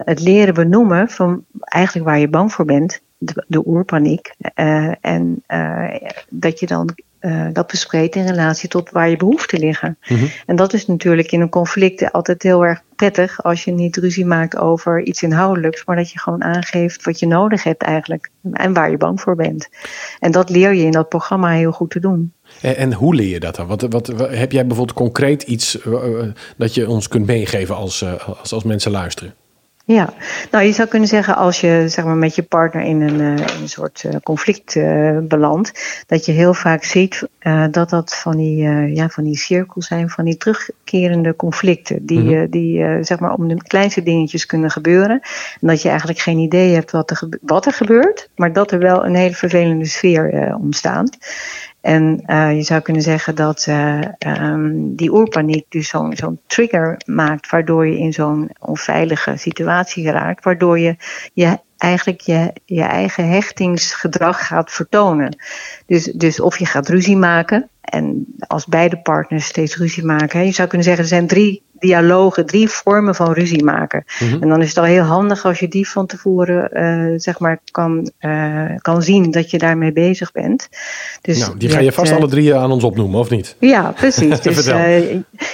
het 0.05 0.21
leren 0.21 0.55
benoemen 0.55 1.09
van 1.09 1.45
eigenlijk 1.61 2.07
waar 2.07 2.19
je 2.19 2.29
bang 2.29 2.53
voor 2.53 2.65
bent 2.65 3.01
de, 3.19 3.45
de 3.47 3.67
oerpaniek. 3.67 4.35
En 5.01 5.43
dat 6.29 6.61
je 6.61 6.67
dan 6.67 6.95
uh, 7.21 7.47
dat 7.53 7.67
bespreekt 7.67 8.15
in 8.15 8.27
relatie 8.27 8.69
tot 8.69 8.91
waar 8.91 9.09
je 9.09 9.17
behoeften 9.17 9.59
liggen. 9.59 9.99
Mm-hmm. 10.09 10.31
En 10.47 10.57
dat 10.57 10.73
is 10.73 10.87
natuurlijk 10.87 11.33
in 11.33 11.41
een 11.41 11.49
conflict 11.49 12.13
altijd 12.13 12.43
heel 12.43 12.65
erg 12.65 12.83
prettig 12.97 13.43
als 13.43 13.65
je 13.65 13.71
niet 13.71 13.97
ruzie 13.97 14.27
maakt 14.27 14.57
over 14.57 15.03
iets 15.03 15.23
inhoudelijks, 15.23 15.85
maar 15.85 15.97
dat 15.97 16.11
je 16.11 16.19
gewoon 16.19 16.45
aangeeft 16.45 17.05
wat 17.05 17.19
je 17.19 17.27
nodig 17.27 17.63
hebt 17.63 17.83
eigenlijk 17.83 18.31
en 18.53 18.73
waar 18.73 18.91
je 18.91 18.97
bang 18.97 19.21
voor 19.21 19.37
bent. 19.37 19.69
En 20.19 20.31
dat 20.31 20.51
leer 20.51 20.75
je 20.75 20.85
in 20.85 20.91
dat 20.91 21.09
programma 21.09 21.51
heel 21.51 21.73
goed 21.73 21.91
te 21.91 22.01
doen. 22.01 22.33
En, 22.61 22.77
en 22.77 22.93
hoe 22.93 23.15
leer 23.15 23.29
je 23.29 23.41
dat 23.41 23.57
dan? 23.57 23.67
Wat, 23.67 23.83
wat, 23.83 24.07
wat, 24.09 24.31
heb 24.31 24.53
jij 24.53 24.67
bijvoorbeeld 24.67 24.97
concreet 24.97 25.43
iets 25.43 25.79
dat 26.57 26.75
je 26.75 26.89
ons 26.89 27.09
kunt 27.09 27.27
meegeven 27.27 27.77
als, 27.77 28.05
als, 28.27 28.53
als 28.53 28.65
mensen 28.65 28.91
luisteren? 28.91 29.35
Ja, 29.89 30.13
nou 30.51 30.65
je 30.65 30.73
zou 30.73 30.89
kunnen 30.89 31.09
zeggen 31.09 31.37
als 31.37 31.61
je 31.61 31.85
zeg 31.87 32.05
maar, 32.05 32.17
met 32.17 32.35
je 32.35 32.43
partner 32.43 32.83
in 32.83 33.01
een, 33.01 33.21
uh, 33.21 33.47
een 33.61 33.69
soort 33.69 34.03
uh, 34.07 34.13
conflict 34.23 34.75
uh, 34.75 35.19
belandt, 35.19 36.03
dat 36.07 36.27
je 36.27 36.33
heel 36.33 36.55
vaak 36.55 36.85
ziet 36.85 37.29
dat 37.71 37.91
dat 37.91 38.17
van 38.17 38.37
die, 38.37 38.63
ja, 38.95 39.09
van 39.09 39.25
die 39.25 39.37
cirkels 39.37 39.87
zijn, 39.87 40.11
van 40.11 40.25
die 40.25 40.37
terugkerende 40.37 41.37
conflicten, 41.37 42.07
die, 42.07 42.21
mm-hmm. 42.21 42.51
die 42.51 43.05
zeg 43.05 43.19
maar 43.19 43.33
om 43.33 43.49
de 43.49 43.63
kleinste 43.63 44.03
dingetjes 44.03 44.47
kunnen 44.47 44.71
gebeuren. 44.71 45.21
En 45.61 45.69
dat 45.69 45.83
je 45.83 45.89
eigenlijk 45.89 46.19
geen 46.19 46.39
idee 46.39 46.75
hebt 46.75 46.91
wat 46.91 47.11
er, 47.11 47.29
wat 47.41 47.67
er 47.67 47.73
gebeurt, 47.73 48.29
maar 48.37 48.53
dat 48.53 48.71
er 48.71 48.79
wel 48.79 49.05
een 49.05 49.15
hele 49.15 49.35
vervelende 49.35 49.85
sfeer 49.85 50.57
ontstaat. 50.61 51.19
En 51.81 52.23
uh, 52.27 52.57
je 52.57 52.63
zou 52.63 52.81
kunnen 52.81 53.03
zeggen 53.03 53.35
dat 53.35 53.67
uh, 53.69 54.01
um, 54.19 54.97
die 54.97 55.13
oerpaniek 55.13 55.65
dus 55.69 55.89
zo'n 55.89 56.17
zo'n 56.17 56.41
trigger 56.47 57.01
maakt, 57.07 57.51
waardoor 57.51 57.87
je 57.87 57.99
in 57.99 58.13
zo'n 58.13 58.51
onveilige 58.61 59.37
situatie 59.37 60.11
raakt, 60.11 60.45
waardoor 60.45 60.79
je, 60.79 60.97
je 61.33 61.59
eigenlijk 61.77 62.21
je, 62.21 62.53
je 62.65 62.83
eigen 62.83 63.29
hechtingsgedrag 63.29 64.47
gaat 64.47 64.73
vertonen. 64.73 65.37
Dus, 65.87 66.05
dus 66.05 66.41
of 66.41 66.59
je 66.59 66.67
gaat 66.67 66.89
ruzie 66.89 67.17
maken 67.17 67.69
en 67.81 68.27
als 68.47 68.67
beide 68.67 68.99
partners 68.99 69.45
steeds 69.45 69.77
ruzie 69.77 70.05
maken. 70.05 70.39
Hè, 70.39 70.45
je 70.45 70.53
zou 70.53 70.69
kunnen 70.69 70.87
zeggen, 70.87 71.03
er 71.03 71.09
zijn 71.09 71.27
drie 71.27 71.63
dialogen, 71.79 72.47
drie 72.47 72.69
vormen 72.69 73.15
van 73.15 73.33
ruzie 73.33 73.65
maken. 73.65 74.05
Mhm. 74.19 74.43
En 74.43 74.49
dan 74.49 74.63
is 74.63 74.69
het 74.69 74.79
al 74.79 74.85
heel 74.85 75.03
handig 75.03 75.45
als 75.45 75.59
je 75.59 75.69
die 75.69 75.89
van 75.89 76.07
tevoren 76.07 76.73
eh, 76.73 77.13
zeg 77.17 77.39
maar 77.39 77.61
kan, 77.71 78.11
eh, 78.19 78.65
kan 78.79 79.03
zien 79.03 79.31
dat 79.31 79.51
je 79.51 79.59
daarmee 79.59 79.93
bezig 79.93 80.33
bent. 80.33 80.69
Dus 81.21 81.39
nou, 81.39 81.59
die 81.59 81.69
ga 81.69 81.79
je 81.79 81.85
hebt, 81.85 81.97
vast 81.97 82.11
eh, 82.11 82.17
alle 82.17 82.29
drie 82.29 82.55
aan 82.55 82.71
ons 82.71 82.85
opnoemen, 82.85 83.21
of 83.21 83.31
niet? 83.31 83.57
ja, 83.59 83.93
precies. 83.97 84.41
Dus 84.49 84.67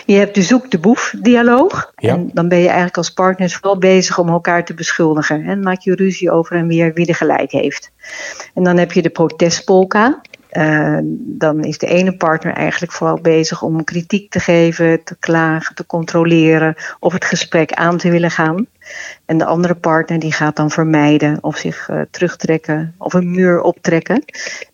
je 0.07 0.15
hebt 0.15 0.35
de 0.35 0.43
zoek 0.43 0.71
de 0.71 0.79
boef 0.79 1.15
dialoog. 1.23 1.93
Ja. 1.97 2.15
En 2.15 2.31
dan 2.33 2.49
ben 2.49 2.59
je 2.59 2.67
eigenlijk 2.67 2.97
als 2.97 3.11
partners 3.11 3.55
vooral 3.55 3.79
bezig 3.79 4.19
om 4.19 4.29
elkaar 4.29 4.65
te 4.65 4.75
beschuldigen. 4.75 5.45
En 5.45 5.61
maak 5.61 5.81
je 5.81 5.95
ruzie 5.95 6.31
over 6.31 6.57
en 6.57 6.67
weer 6.67 6.93
wie 6.95 7.07
er 7.07 7.15
gelijk 7.15 7.51
heeft. 7.51 7.91
En 8.55 8.63
dan 8.63 8.77
heb 8.77 8.93
je 8.93 9.03
de 9.03 9.11
protestpolka. 9.11 10.21
Eh, 10.55 10.99
dan 11.19 11.65
is 11.65 11.79
de 11.79 11.87
ene 11.87 12.17
partner 12.17 12.53
eigenlijk 12.53 12.93
vooral 12.93 13.21
bezig 13.21 13.63
om 13.63 13.85
kritiek 13.85 14.31
te 14.31 14.41
geven, 14.41 15.05
te 15.05 15.17
klagen, 15.19 15.75
te 15.75 15.87
controleren 15.87 16.75
of 17.01 17.13
het 17.13 17.25
gesprek 17.25 17.73
aan 17.73 17.97
te 17.97 18.11
willen 18.11 18.31
gaan. 18.31 18.67
En 19.25 19.39
de 19.39 19.45
andere 19.45 19.75
partner 19.75 20.19
die 20.19 20.33
gaat 20.33 20.57
dan 20.57 20.71
vermijden 20.71 21.39
of 21.41 21.57
zich 21.57 21.89
eh, 21.89 22.01
terugtrekken 22.11 22.95
of 22.99 23.13
een 23.15 23.31
muur 23.31 23.61
optrekken. 23.61 24.25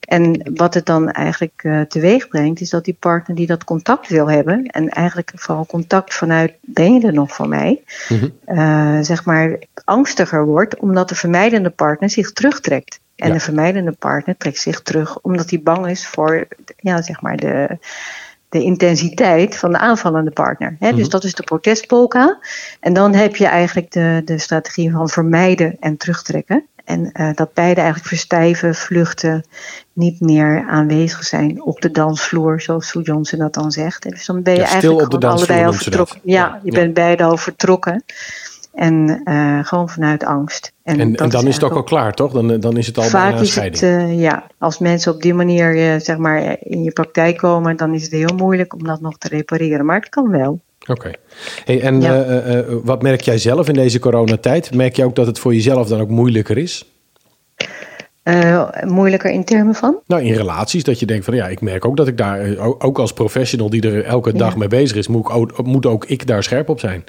En 0.00 0.50
wat 0.54 0.74
het 0.74 0.86
dan 0.86 1.10
eigenlijk 1.10 1.60
eh, 1.62 1.80
teweeg 1.80 2.28
brengt, 2.28 2.60
is 2.60 2.70
dat 2.70 2.84
die 2.84 2.96
partner 3.00 3.36
die 3.36 3.46
dat 3.46 3.64
contact 3.64 4.08
wil 4.08 4.30
hebben, 4.30 4.66
en 4.66 4.88
eigenlijk 4.88 5.32
vooral 5.34 5.66
contact 5.66 6.14
vanuit 6.14 6.52
ben 6.60 6.94
je 6.94 7.06
er 7.06 7.12
nog 7.12 7.32
voor 7.34 7.48
mij, 7.48 7.82
Mhm. 8.08 8.28
eh, 8.44 8.98
zeg 9.00 9.24
maar 9.24 9.58
angstiger 9.84 10.44
wordt, 10.44 10.76
omdat 10.76 11.08
de 11.08 11.14
vermijdende 11.14 11.70
partner 11.70 12.10
zich 12.10 12.32
terugtrekt. 12.32 13.00
En 13.16 13.28
Ja. 13.28 13.32
de 13.34 13.40
vermijdende 13.40 13.92
partner 13.92 14.36
trekt 14.36 14.58
zich 14.58 14.82
terug 14.82 15.20
omdat 15.20 15.50
hij 15.50 15.60
bang 15.62 15.86
is 15.88 16.06
voor 16.06 16.46
ja, 16.76 17.02
zeg 17.02 17.20
maar 17.20 17.36
de, 17.36 17.78
de 18.50 18.62
intensiteit 18.62 19.56
van 19.56 19.72
de 19.72 19.78
aanvallende 19.78 20.30
partner. 20.30 20.76
Hè? 20.78 20.90
Dus 20.90 21.00
Mhm. 21.00 21.10
dat 21.10 21.24
is 21.24 21.34
de 21.34 21.42
protestpolka. 21.42 22.38
En 22.80 22.92
dan 22.92 23.14
heb 23.14 23.36
je 23.36 23.46
eigenlijk 23.46 23.92
de, 23.92 24.22
de 24.24 24.38
strategie 24.38 24.90
van 24.90 25.08
vermijden 25.08 25.76
en 25.80 25.96
terugtrekken. 25.96 26.64
En 26.84 27.12
eh, 27.12 27.30
dat 27.34 27.54
beide 27.54 27.80
eigenlijk 27.80 28.08
verstijven, 28.08 28.74
vluchten, 28.74 29.44
niet 29.92 30.20
meer 30.20 30.64
aanwezig 30.68 31.24
zijn 31.24 31.62
op 31.62 31.80
de 31.80 31.90
dansvloer, 31.90 32.60
zoals 32.60 32.88
Sue 32.88 33.02
Johnson 33.02 33.38
dat 33.38 33.54
dan 33.54 33.70
zegt. 33.72 34.04
En 34.04 34.10
dus 34.10 34.26
dan 34.26 34.42
ben 34.42 34.54
je 34.54 34.60
Ja, 34.60 34.66
eigenlijk 34.66 35.02
op 35.02 35.10
de 35.10 35.16
gewoon 35.16 35.20
dansvloer 35.36 35.56
allebei 35.56 35.76
al 35.76 35.82
vertrokken. 35.82 36.20
Ja, 36.24 36.46
Ja, 36.46 36.60
je 36.62 36.70
bent 36.72 36.94
beide 36.94 37.22
al 37.22 37.36
vertrokken. 37.36 38.04
En 38.80 39.20
eh, 39.24 39.58
gewoon 39.64 39.88
vanuit 39.88 40.24
angst. 40.24 40.72
En, 40.82 41.12
dan 41.12 41.46
is 41.46 41.54
het 41.54 41.64
ook 41.64 41.72
al 41.74 41.82
klaar, 41.82 42.14
toch? 42.14 42.32
Dan, 42.32 42.60
dan 42.60 42.76
is 42.76 42.86
het 42.86 42.96
al 42.98 43.02
bijna 43.10 43.18
Vaak 43.18 43.32
een 43.34 43.40
is 43.44 43.54
het, 43.54 43.76
scheiding. 43.76 44.10
eh, 44.10 44.20
ja, 44.20 44.46
als 44.58 44.78
mensen 44.78 45.12
op 45.14 45.22
die 45.22 45.34
manier 45.34 45.76
eh, 45.92 46.00
zeg 46.00 46.16
maar, 46.16 46.56
in 46.60 46.82
je 46.82 46.90
praktijk 46.92 47.36
komen, 47.36 47.76
dan 47.76 47.94
is 47.94 48.02
het 48.02 48.12
heel 48.12 48.36
moeilijk 48.36 48.74
om 48.74 48.84
dat 48.84 49.00
nog 49.00 49.18
te 49.18 49.28
repareren. 49.28 49.84
Maar 49.86 50.00
het 50.00 50.08
kan 50.08 50.30
wel. 50.30 50.60
Oké. 50.86 51.10
Hey, 51.64 51.80
en 51.80 52.00
Ja. 52.00 52.64
wat 52.84 53.02
merk 53.02 53.20
jij 53.20 53.38
zelf 53.38 53.68
in 53.68 53.74
deze 53.74 53.98
coronatijd? 53.98 54.74
Merk 54.74 54.96
je 54.96 55.04
ook 55.04 55.14
dat 55.14 55.26
het 55.26 55.38
voor 55.38 55.54
jezelf 55.54 55.88
dan 55.88 56.00
ook 56.00 56.08
moeilijker 56.10 56.58
is? 56.58 56.90
Moeilijker 58.86 59.30
in 59.30 59.44
termen 59.44 59.74
van? 59.74 59.96
Nou, 60.06 60.22
in 60.22 60.34
relaties, 60.34 60.84
dat 60.84 61.00
je 61.00 61.06
denkt 61.06 61.24
van 61.24 61.34
ja, 61.34 61.46
ik 61.48 61.60
merk 61.60 61.84
ook 61.84 61.96
dat 61.96 62.08
ik 62.08 62.16
daar, 62.18 62.56
ook- 62.58 62.98
als 62.98 63.12
professional 63.12 63.70
die 63.70 63.82
er 63.90 64.04
elke 64.04 64.32
dag 64.32 64.52
Ja. 64.52 64.58
mee 64.58 64.68
bezig 64.68 64.96
is, 64.96 65.08
moet, 65.08 65.30
ook, 65.30 65.62
moet 65.66 65.86
ook 65.86 66.04
ik 66.04 66.26
daar 66.26 66.42
scherp 66.42 66.68
op 66.68 66.80
zijn. 66.80 67.04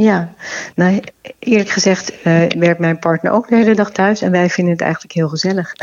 Ja, 0.00 0.32
nou 0.74 1.00
eerlijk 1.38 1.68
gezegd 1.68 2.22
eh, 2.22 2.40
werkt 2.58 2.78
mijn 2.80 2.98
partner 2.98 3.32
ook 3.32 3.48
de 3.48 3.56
hele 3.56 3.74
dag 3.74 3.90
thuis 3.90 4.20
en 4.22 4.30
wij 4.30 4.50
vinden 4.50 4.72
het 4.72 4.82
eigenlijk 4.82 5.12
heel 5.12 5.28
gezellig. 5.28 5.72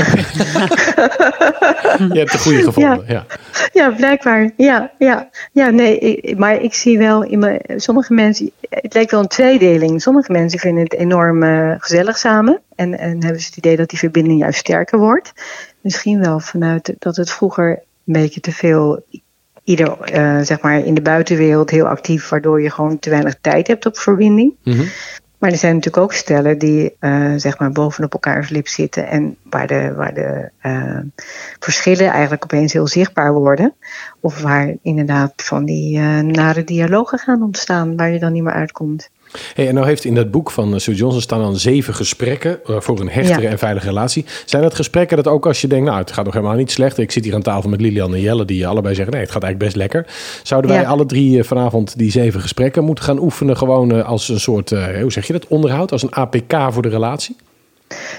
Je 2.14 2.20
hebt 2.20 2.32
de 2.32 2.38
goede 2.38 2.64
gevonden. 2.64 3.04
Ja. 3.08 3.26
Ja, 3.74 3.90
blijkbaar. 3.92 4.52
Ja, 4.58 4.92
ja. 5.00 5.30
ja 5.52 5.70
nee, 5.70 6.00
ik- 6.00 6.38
maar 6.38 6.62
ik 6.62 6.74
zie 6.74 6.98
wel 6.98 7.24
in 7.24 7.40
mijn, 7.40 7.60
sommige 7.76 8.14
mensen, 8.14 8.52
het 8.70 8.94
lijkt 8.94 9.12
wel 9.12 9.20
een 9.20 9.28
tweedeling. 9.28 10.02
Sommige 10.02 10.32
mensen 10.32 10.60
vinden 10.60 10.84
het 10.84 10.94
enorm 10.94 11.44
eh, 11.44 11.72
gezellig 11.78 12.18
samen 12.18 12.62
en, 12.76 13.00
en 13.00 13.24
hebben 13.24 13.42
ze 13.42 13.48
het 13.48 13.58
idee 13.58 13.76
dat 13.76 13.90
die 13.90 14.00
verbinding 14.00 14.40
juist 14.40 14.60
sterker 14.60 15.00
wordt. 15.00 15.34
Misschien 15.82 16.20
wel 16.20 16.40
vanuit 16.40 16.94
dat 17.00 17.16
het 17.16 17.32
vroeger 17.32 17.70
een 18.06 18.14
beetje 18.14 18.40
te 18.40 18.52
veel, 18.52 19.04
ieder 19.66 20.00
eh, 20.00 20.40
zeg 20.42 20.62
maar 20.62 20.86
in 20.86 20.94
de 20.94 21.02
buitenwereld 21.02 21.70
heel 21.70 21.88
actief, 21.88 22.30
waardoor 22.30 22.62
je 22.62 22.70
gewoon 22.70 23.00
te 23.00 23.10
weinig 23.10 23.36
tijd 23.42 23.68
hebt 23.68 23.86
op 23.86 23.98
verbinding. 23.98 24.54
Mhm. 24.64 24.84
Maar 25.38 25.52
er 25.52 25.58
zijn 25.58 25.76
natuurlijk 25.76 26.04
ook 26.04 26.14
stellen 26.14 26.58
die 26.58 26.96
eh, 27.00 27.34
zeg 27.36 27.60
maar 27.60 27.72
bovenop 27.72 28.14
elkaars 28.14 28.50
lip 28.50 28.68
zitten 28.68 29.08
en 29.08 29.38
waar 29.44 29.68
de, 29.68 29.94
waar 29.94 30.14
de 30.14 30.50
eh, 30.60 31.00
verschillen 31.60 32.08
eigenlijk 32.08 32.44
opeens 32.44 32.74
heel 32.74 32.88
zichtbaar 32.88 33.34
worden. 33.34 33.76
Of 34.20 34.42
waar 34.42 34.76
inderdaad 34.82 35.34
van 35.36 35.66
die 35.66 36.00
nare 36.22 36.64
dialogen 36.64 37.20
gaan 37.20 37.44
ontstaan 37.44 37.96
waar 37.96 38.10
je 38.10 38.20
dan 38.20 38.32
niet 38.32 38.44
meer 38.44 38.54
uitkomt. 38.54 39.10
Hey, 39.54 39.68
en 39.68 39.74
nou 39.74 39.88
heeft 39.88 40.06
in 40.06 40.16
dat 40.16 40.32
boek 40.32 40.52
van 40.52 40.74
eh, 40.74 40.80
Sue 40.80 40.96
Johnson 40.96 41.22
staan 41.22 41.40
dan 41.42 41.56
zeven 41.58 41.94
gesprekken 41.94 42.60
eh, 42.66 42.76
voor 42.80 43.00
een 43.00 43.10
hechtere 43.10 43.42
Ja. 43.42 43.50
en 43.50 43.58
veilige 43.58 43.88
relatie. 43.88 44.26
Zijn 44.46 44.62
dat 44.62 44.76
gesprekken 44.76 45.18
dat 45.18 45.28
ook 45.28 45.46
als 45.46 45.62
je 45.62 45.68
denkt, 45.68 45.86
nou 45.86 45.98
het 46.00 46.12
gaat 46.12 46.26
nog 46.26 46.34
helemaal 46.34 46.56
niet 46.56 46.72
slecht. 46.72 46.98
Ik 46.98 47.12
zit 47.12 47.24
hier 47.24 47.34
aan 47.34 47.42
tafel 47.42 47.70
met 47.70 47.82
Lilian 47.82 48.14
en 48.14 48.22
Jelle 48.22 48.46
die 48.46 48.68
allebei 48.68 48.96
zeggen, 48.96 49.14
nee 49.14 49.22
het 49.24 49.32
gaat 49.32 49.44
eigenlijk 49.44 49.74
best 49.74 49.84
lekker. 49.92 50.14
Zouden 50.44 50.72
wij 50.72 50.82
Ja. 50.82 50.88
alle 50.88 51.06
drie 51.06 51.40
eh, 51.40 51.44
vanavond 51.46 51.98
die 51.98 52.12
zeven 52.12 52.42
gesprekken 52.42 52.84
moeten 52.84 53.04
gaan 53.04 53.20
oefenen 53.20 53.58
gewoon 53.58 53.92
eh, 53.92 54.08
als 54.08 54.30
een 54.30 54.40
soort, 54.40 54.72
eh, 54.72 55.02
hoe 55.02 55.12
zeg 55.12 55.28
je 55.28 55.34
dat, 55.34 55.48
onderhoud, 55.48 55.92
als 55.92 56.04
een 56.04 56.14
APK 56.16 56.56
voor 56.70 56.82
de 56.82 56.90
relatie? 56.90 57.36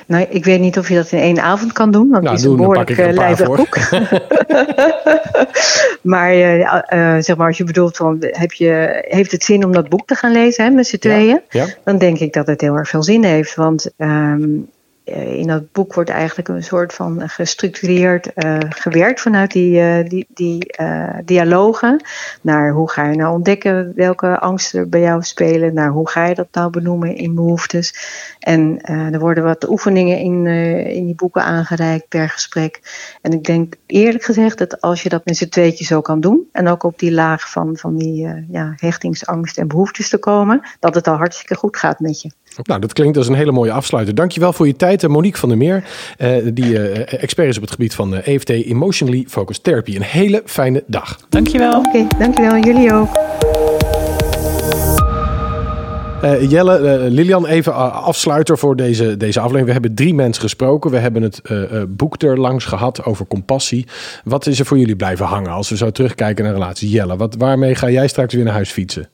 Nou, 0.07 0.27
ik 0.29 0.45
weet 0.45 0.61
niet 0.61 0.79
of 0.79 0.89
je 0.89 0.95
dat 0.95 1.13
in 1.13 1.19
één 1.19 1.39
avond 1.39 1.73
kan 1.73 1.91
doen, 1.91 2.09
want 2.09 2.23
Nou, 2.23 2.35
het 2.35 2.45
is 2.45 2.51
een 2.51 2.57
behoorlijk 2.57 2.91
een 2.91 2.97
eh, 2.97 3.13
lijvig 3.15 3.47
voor. 3.47 3.57
boek. 3.57 3.79
maar 6.13 6.31
eh, 6.31 6.81
eh, 6.87 7.23
zeg 7.23 7.37
maar, 7.37 7.47
als 7.47 7.59
je 7.59 7.65
bedoelt 7.65 7.97
van, 7.97 8.17
heb 8.21 8.53
je, 8.53 9.05
heeft 9.09 9.33
het 9.33 9.45
zin 9.45 9.65
om 9.65 9.73
dat 9.73 9.89
boek 9.89 10.07
te 10.07 10.15
gaan 10.15 10.33
lezen 10.33 10.65
hè, 10.65 10.71
met 10.71 10.87
z'n 10.87 10.99
tweeën? 10.99 11.41
Ja? 11.49 11.67
dan 11.85 11.99
denk 11.99 12.19
ik 12.19 12.33
dat 12.33 12.47
het 12.47 12.61
heel 12.61 12.75
erg 12.75 12.89
veel 12.89 13.03
zin 13.03 13.25
heeft. 13.25 13.55
Want 13.55 13.91
ehm, 13.97 14.43
eh, 14.43 14.49
in 15.15 15.47
dat 15.47 15.73
boek 15.73 15.95
wordt 15.95 16.11
eigenlijk 16.11 16.49
een 16.49 16.63
soort 16.63 16.93
van 16.93 17.29
gestructureerd 17.29 18.33
eh, 18.33 18.59
gewerkt 18.69 19.21
vanuit 19.21 19.53
die, 19.53 19.81
eh, 19.81 20.09
die, 20.09 20.27
die 20.29 20.73
eh, 20.73 21.19
dialogen. 21.25 22.05
Naar 22.41 22.73
hoe 22.73 22.91
ga 22.91 23.09
je 23.11 23.17
nou 23.17 23.35
ontdekken 23.35 23.93
welke 23.95 24.39
angsten 24.39 24.81
er 24.81 24.89
bij 24.89 25.01
jou 25.01 25.23
spelen. 25.23 25.75
Naar 25.75 25.91
hoe 25.91 26.09
ga 26.09 26.27
je 26.27 26.35
dat 26.35 26.49
nou 26.53 26.71
benoemen 26.71 27.17
in 27.17 27.35
behoeftes. 27.35 27.95
En 28.47 28.81
eh, 28.81 29.13
er 29.13 29.19
worden 29.19 29.45
wat 29.45 29.69
oefeningen 29.69 30.19
in, 30.19 30.47
eh, 30.47 30.97
in 30.97 31.05
die 31.05 31.15
boeken 31.15 31.43
aangereikt 31.43 32.09
per 32.09 32.29
gesprek. 32.29 32.81
En 33.23 33.33
ik 33.33 33.45
denk 33.45 33.75
eerlijk 33.87 34.25
gezegd 34.25 34.59
dat 34.59 34.81
als 34.81 35.03
je 35.03 35.09
dat 35.09 35.25
met 35.25 35.37
z'n 35.37 35.49
tweetjes 35.49 35.87
zo 35.87 36.01
kan 36.01 36.21
doen. 36.21 36.49
En 36.53 36.69
ook 36.69 36.83
op 36.83 36.99
die 36.99 37.13
laag 37.13 37.51
van, 37.51 37.77
van 37.77 37.97
die 37.97 38.27
eh, 38.27 38.49
ja, 38.49 38.73
hechtingsangst 38.77 39.59
en 39.59 39.69
behoeftes 39.69 40.09
te 40.09 40.19
komen. 40.19 40.61
Dat 40.81 40.95
het 40.95 41.07
al 41.07 41.17
hartstikke 41.17 41.55
goed 41.55 41.77
gaat 41.77 42.01
met 42.01 42.21
je. 42.21 42.31
Nou, 42.63 42.81
dat 42.81 42.93
klinkt 42.93 43.17
als 43.17 43.29
een 43.29 43.35
hele 43.35 43.53
mooie 43.53 43.73
afsluiter. 43.73 44.15
Dankjewel 44.15 44.53
voor 44.53 44.67
je 44.67 44.77
tijd. 44.77 45.03
Eh, 45.03 45.11
Monique 45.11 45.39
van 45.39 45.49
der 45.49 45.59
Meer, 45.59 45.85
eh, 46.19 46.31
die 46.53 46.79
eh, 46.79 47.23
expert 47.23 47.49
is 47.49 47.57
op 47.57 47.63
het 47.63 47.71
gebied 47.71 47.95
van 47.95 48.15
EFT, 48.15 48.49
Emotionally 48.49 49.25
Focused 49.29 49.65
Therapy. 49.65 49.97
Een 49.97 50.03
hele 50.03 50.43
fijne 50.45 50.85
dag. 50.87 51.19
Dankjewel. 51.29 51.79
Oké, 51.79 52.07
dankjewel. 52.19 52.59
Jullie 52.59 52.93
ook. 52.93 53.09
Eh, 56.27 56.51
Jelle, 56.51 56.99
Lilian, 57.11 57.47
even 57.47 57.75
afsluiter 57.93 58.59
voor 58.59 58.77
deze, 58.77 59.17
deze 59.17 59.39
aflevering. 59.39 59.67
We 59.67 59.73
hebben 59.73 59.95
drie 59.95 60.15
mensen 60.15 60.43
gesproken. 60.43 60.91
We 60.91 60.99
hebben 60.99 61.23
het 61.23 61.41
eh, 61.43 61.63
eh, 61.63 61.89
boek 61.89 62.23
er 62.23 62.41
langs 62.41 62.65
gehad 62.65 63.05
over 63.05 63.27
compassie. 63.27 63.87
Wat 64.25 64.47
is 64.47 64.59
er 64.59 64.67
voor 64.67 64.79
jullie 64.79 64.97
blijven 64.97 65.27
hangen 65.27 65.51
als 65.51 65.69
we 65.69 65.77
zo 65.77 65.91
terugkijken 65.91 66.45
naar 66.45 66.53
relaties? 66.53 66.93
Jelle, 66.93 67.17
wat, 67.17 67.35
waarmee 67.39 67.75
ga 67.75 67.91
jij 67.91 68.09
straks 68.09 68.35
weer 68.35 68.45
naar 68.45 68.53
huis 68.53 68.71
fietsen? 68.71 69.09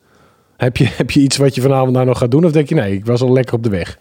Heb 0.63 0.77
je, 0.77 0.89
heb 0.97 1.11
je 1.11 1.21
iets 1.21 1.37
wat 1.37 1.55
je 1.55 1.61
vanavond 1.61 1.93
nou 1.93 2.07
nog 2.07 2.19
gaat 2.19 2.31
doen? 2.31 2.45
Of 2.45 2.53
denk 2.53 2.69
je, 2.69 2.75
nee, 2.75 2.95
ik 2.95 3.07
was 3.07 3.21
al 3.23 3.33
lekker 3.33 3.55
op 3.55 3.63
de 3.63 3.71
weg? 3.71 3.99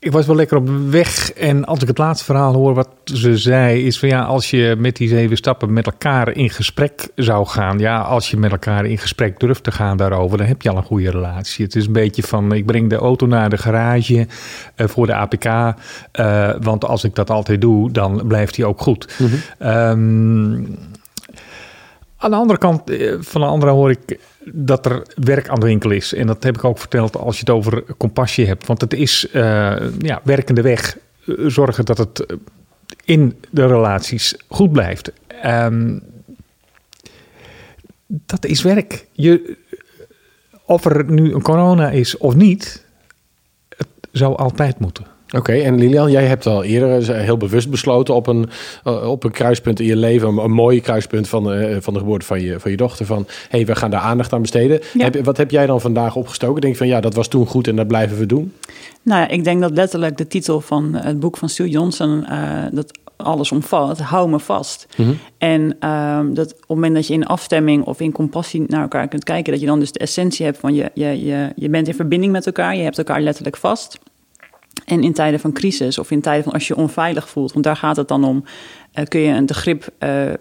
Ik 0.00 0.12
was 0.12 0.26
wel 0.26 0.36
lekker 0.36 0.56
op 0.56 0.68
weg. 0.90 1.32
En 1.32 1.64
als 1.64 1.80
ik 1.80 1.88
het 1.88 1.98
laatste 1.98 2.24
verhaal 2.24 2.54
hoor 2.54 2.74
wat 2.74 2.88
ze 3.04 3.36
zei, 3.36 3.86
is 3.86 3.98
van 3.98 4.08
ja, 4.08 4.22
als 4.22 4.50
je 4.50 4.74
met 4.78 4.96
die 4.96 5.08
zeven 5.08 5.36
stappen 5.36 5.72
met 5.72 5.86
elkaar 5.86 6.32
in 6.32 6.50
gesprek 6.50 7.08
zou 7.14 7.46
gaan. 7.46 7.78
Ja, 7.78 8.00
als 8.00 8.30
je 8.30 8.36
met 8.36 8.50
elkaar 8.50 8.84
in 8.84 8.98
gesprek 8.98 9.40
durft 9.40 9.64
te 9.64 9.70
gaan 9.72 9.96
daarover, 9.96 10.38
dan 10.38 10.46
heb 10.46 10.62
je 10.62 10.70
al 10.70 10.76
een 10.76 10.82
goede 10.82 11.10
relatie. 11.10 11.64
Het 11.64 11.74
is 11.76 11.86
een 11.86 11.92
beetje 11.92 12.22
van, 12.22 12.52
ik 12.52 12.66
breng 12.66 12.90
de 12.90 12.96
auto 12.96 13.26
naar 13.26 13.50
de 13.50 13.58
garage 13.58 14.26
eh, 14.74 14.86
voor 14.86 15.06
de 15.06 15.14
APK. 15.14 15.44
eh, 15.44 16.50
want 16.60 16.84
als 16.84 17.04
ik 17.04 17.14
dat 17.14 17.30
altijd 17.30 17.60
doe, 17.60 17.90
dan 17.90 18.26
blijft 18.26 18.54
die 18.54 18.66
ook 18.66 18.80
goed. 18.80 19.14
Ehm, 19.58 20.64
aan 22.16 22.30
de 22.30 22.36
andere 22.36 22.58
kant, 22.58 22.90
eh, 22.90 23.14
van 23.18 23.40
de 23.40 23.46
andere 23.46 23.72
hoor 23.72 23.90
ik 23.90 24.18
dat 24.52 24.86
er 24.86 25.02
werk 25.14 25.48
aan 25.48 25.60
de 25.60 25.66
winkel 25.66 25.90
is. 25.90 26.14
En 26.14 26.26
dat 26.26 26.42
heb 26.42 26.56
ik 26.56 26.64
ook 26.64 26.78
verteld 26.78 27.16
als 27.16 27.34
je 27.34 27.40
het 27.40 27.50
over 27.50 27.84
compassie 27.96 28.46
hebt. 28.46 28.66
Want 28.66 28.80
het 28.80 28.92
is 28.92 29.26
uh, 29.32 29.76
ja, 29.98 30.20
werkende 30.24 30.62
weg. 30.62 30.98
Uh, 31.24 31.46
zorgen 31.46 31.84
dat 31.84 31.98
het 31.98 32.26
in 33.04 33.36
de 33.50 33.66
relaties 33.66 34.34
goed 34.48 34.72
blijft. 34.72 35.12
Um, 35.44 36.02
dat 38.06 38.44
is 38.44 38.62
werk. 38.62 39.06
Je, 39.12 39.56
of 40.64 40.84
er 40.84 41.10
nu 41.10 41.32
een 41.32 41.42
corona 41.42 41.90
is 41.90 42.16
of 42.16 42.34
niet, 42.34 42.84
het 43.76 43.88
zou 44.12 44.36
altijd 44.36 44.78
moeten. 44.78 45.06
Oké, 45.36 45.52
en 45.52 45.78
Lilian, 45.78 46.10
jij 46.10 46.24
hebt 46.24 46.46
al 46.46 46.64
eerder 46.64 47.14
heel 47.14 47.36
bewust 47.36 47.70
besloten 47.70 48.14
op 48.14 48.26
een, 48.26 48.48
op 48.84 49.24
een 49.24 49.30
kruispunt 49.30 49.80
in 49.80 49.86
je 49.86 49.96
leven, 49.96 50.38
een, 50.38 50.50
mooi 50.50 50.80
kruispunt 50.80 51.28
van, 51.28 51.42
van 51.80 51.92
de 51.92 51.98
geboorte 51.98 52.26
van 52.26 52.40
je, 52.40 52.60
van 52.60 52.70
je 52.70 52.76
dochter, 52.76 53.06
van 53.06 53.26
hé, 53.26 53.32
hey, 53.48 53.66
we 53.66 53.76
gaan 53.76 53.90
daar 53.90 54.00
aandacht 54.00 54.32
aan 54.32 54.40
besteden. 54.40 54.80
Heb, 54.98 55.24
wat 55.24 55.36
heb 55.36 55.50
jij 55.50 55.66
dan 55.66 55.80
vandaag 55.80 56.16
opgestoken? 56.16 56.60
Denk 56.60 56.72
je 56.72 56.78
van 56.78 56.88
ja, 56.88 57.00
dat 57.00 57.14
was 57.14 57.28
toen 57.28 57.46
goed 57.46 57.68
en 57.68 57.76
dat 57.76 57.86
blijven 57.86 58.18
we 58.18 58.26
doen? 58.26 58.52
Nou 59.02 59.20
ja, 59.20 59.28
ik 59.28 59.44
denk 59.44 59.60
dat 59.60 59.70
letterlijk 59.70 60.16
de 60.16 60.26
titel 60.26 60.60
van 60.60 60.94
het 60.94 61.20
boek 61.20 61.36
van 61.36 61.48
Sue 61.48 61.68
Johnson, 61.68 62.26
dat 62.72 62.98
alles 63.18 63.52
omvat, 63.52 63.98
hou 63.98 64.28
me 64.28 64.38
vast. 64.38 64.86
Mhm. 64.96 65.12
En 65.38 65.76
ehm, 65.80 66.34
dat 66.34 66.52
op 66.52 66.58
het 66.58 66.68
moment 66.68 66.94
dat 66.94 67.06
je 67.06 67.14
in 67.14 67.26
afstemming 67.26 67.84
of 67.84 68.00
in 68.00 68.12
compassie 68.12 68.64
naar 68.66 68.82
elkaar 68.82 69.08
kunt 69.08 69.24
kijken, 69.24 69.52
dat 69.52 69.60
je 69.60 69.66
dan 69.66 69.78
dus 69.80 69.92
de 69.92 69.98
essentie 69.98 70.44
hebt 70.44 70.58
van 70.58 70.74
je, 70.74 70.90
je, 70.94 71.24
je, 71.24 71.52
je 71.56 71.68
bent 71.68 71.88
in 71.88 71.94
verbinding 71.94 72.32
met 72.32 72.46
elkaar, 72.46 72.76
je 72.76 72.82
hebt 72.82 72.98
elkaar 72.98 73.20
letterlijk 73.20 73.56
vast. 73.56 73.98
En 74.84 75.02
in 75.02 75.12
tijden 75.12 75.40
van 75.40 75.52
crisis 75.52 75.98
of 75.98 76.10
in 76.10 76.20
tijden 76.20 76.44
van 76.44 76.52
als 76.52 76.68
je 76.68 76.74
je 76.74 76.80
onveilig 76.80 77.28
voelt, 77.28 77.52
want 77.52 77.64
daar 77.64 77.76
gaat 77.76 77.96
het 77.96 78.08
dan 78.08 78.24
om, 78.24 78.44
uh, 78.94 79.04
kun 79.04 79.20
je 79.20 79.32
een 79.32 79.54
grip 79.54 79.88
uh, 79.98 80.32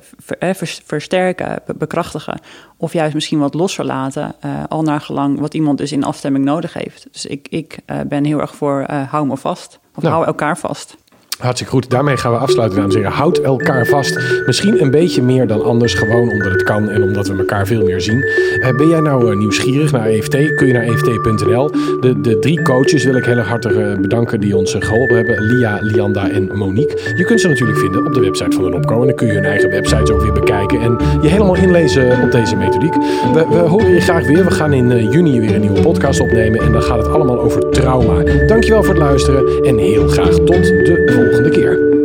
versterken, 0.86 1.62
bekrachtigen, 1.78 2.40
of 2.78 2.94
juist 2.94 3.14
misschien 3.14 3.40
wat 3.40 3.54
losser 3.54 3.86
laten, 3.86 4.36
al 4.68 4.82
naar 4.82 5.02
gelang 5.02 5.40
wat 5.40 5.54
iemand 5.54 5.78
dus 5.78 5.92
in 5.92 6.04
afstemming 6.04 6.46
nodig 6.46 6.74
heeft. 6.74 7.08
Dus 7.12 7.26
ik, 7.26 7.48
ik 7.50 7.78
ben 8.08 8.24
heel 8.24 8.42
erg 8.42 8.56
voor 8.56 8.86
hou 9.10 9.28
me 9.28 9.38
vast, 9.38 9.80
of 9.96 10.04
nou. 10.04 10.14
hou 10.14 10.26
elkaar 10.26 10.58
vast. 10.58 10.98
Hartstikke 11.38 11.74
goed. 11.74 11.90
Daarmee 11.90 12.18
gaan 12.18 12.32
we 12.32 12.38
afsluiten, 12.38 12.80
dames 12.80 12.96
en 12.96 13.02
heren. 13.02 13.16
Houd 13.16 13.38
elkaar 13.38 13.86
vast. 13.86 14.20
Misschien 14.46 14.82
een 14.82 14.92
beetje 14.92 15.22
meer 15.22 15.48
dan 15.48 15.64
anders. 15.64 15.94
Gewoon 15.94 16.30
omdat 16.30 16.52
het 16.52 16.64
kan 16.64 16.90
en 16.90 17.04
omdat 17.04 17.28
we 17.28 17.38
elkaar 17.38 17.68
veel 17.68 17.84
meer 17.84 18.02
zien. 18.02 18.18
Uh, 18.18 18.76
ben 18.76 18.88
jij 18.88 19.00
nou 19.00 19.32
uh, 19.32 19.38
nieuwsgierig 19.38 19.92
naar 19.92 20.06
EFT? 20.06 20.56
Kun 20.56 20.68
je 20.68 20.74
naar 20.74 20.84
EFT.nl. 20.84 21.72
De, 22.00 22.22
de 22.22 22.40
drie 22.40 22.62
coaches 22.62 23.04
wil 23.04 23.16
ik 23.16 23.26
heel 23.26 23.38
erg 23.38 23.48
hartelijk 23.48 23.80
uh, 23.80 24.02
bedanken 24.02 24.40
die 24.40 24.58
ons 24.58 24.76
geholpen 24.80 25.16
hebben. 25.16 25.42
Lia, 25.42 25.78
Lianda 25.82 26.30
en 26.30 26.58
Monique. 26.58 27.14
Je 27.16 27.26
kunt 27.26 27.42
ze 27.42 27.48
natuurlijk 27.48 27.80
vinden 27.80 28.06
op 28.06 28.14
de 28.14 28.20
website 28.20 28.56
van 28.56 28.64
de 28.64 28.70
Nopco. 28.70 29.06
Dan 29.06 29.16
kun 29.16 29.28
je 29.28 29.34
hun 29.34 29.46
eigen 29.46 29.70
websites 29.70 30.12
ook 30.12 30.22
weer 30.22 30.34
bekijken. 30.34 30.82
En 30.82 30.98
je 31.22 31.28
helemaal 31.28 31.56
inlezen 31.56 32.22
op 32.22 32.32
deze 32.32 32.56
methodiek. 32.56 32.94
We, 33.34 33.46
we 33.50 33.58
horen 33.58 33.94
je 33.94 34.02
graag 34.02 34.28
weer. 34.28 34.46
We 34.46 34.52
gaan 34.52 34.74
in 34.74 35.10
juni 35.10 35.40
weer 35.40 35.56
een 35.56 35.62
nieuwe 35.62 35.82
podcast 35.82 36.20
opnemen. 36.20 36.62
En 36.62 36.72
dan 36.72 36.84
gaat 36.84 36.98
het 36.98 37.08
allemaal 37.08 37.40
over 37.40 37.70
trauma. 37.70 38.24
Dankjewel 38.48 38.84
voor 38.84 38.94
het 38.94 39.04
luisteren. 39.04 39.64
En 39.64 39.78
heel 39.78 40.08
graag 40.08 40.34
tot 40.34 40.64
de 40.64 41.04
volgende 41.06 41.27
volgende 41.28 41.50
keer. 41.50 41.97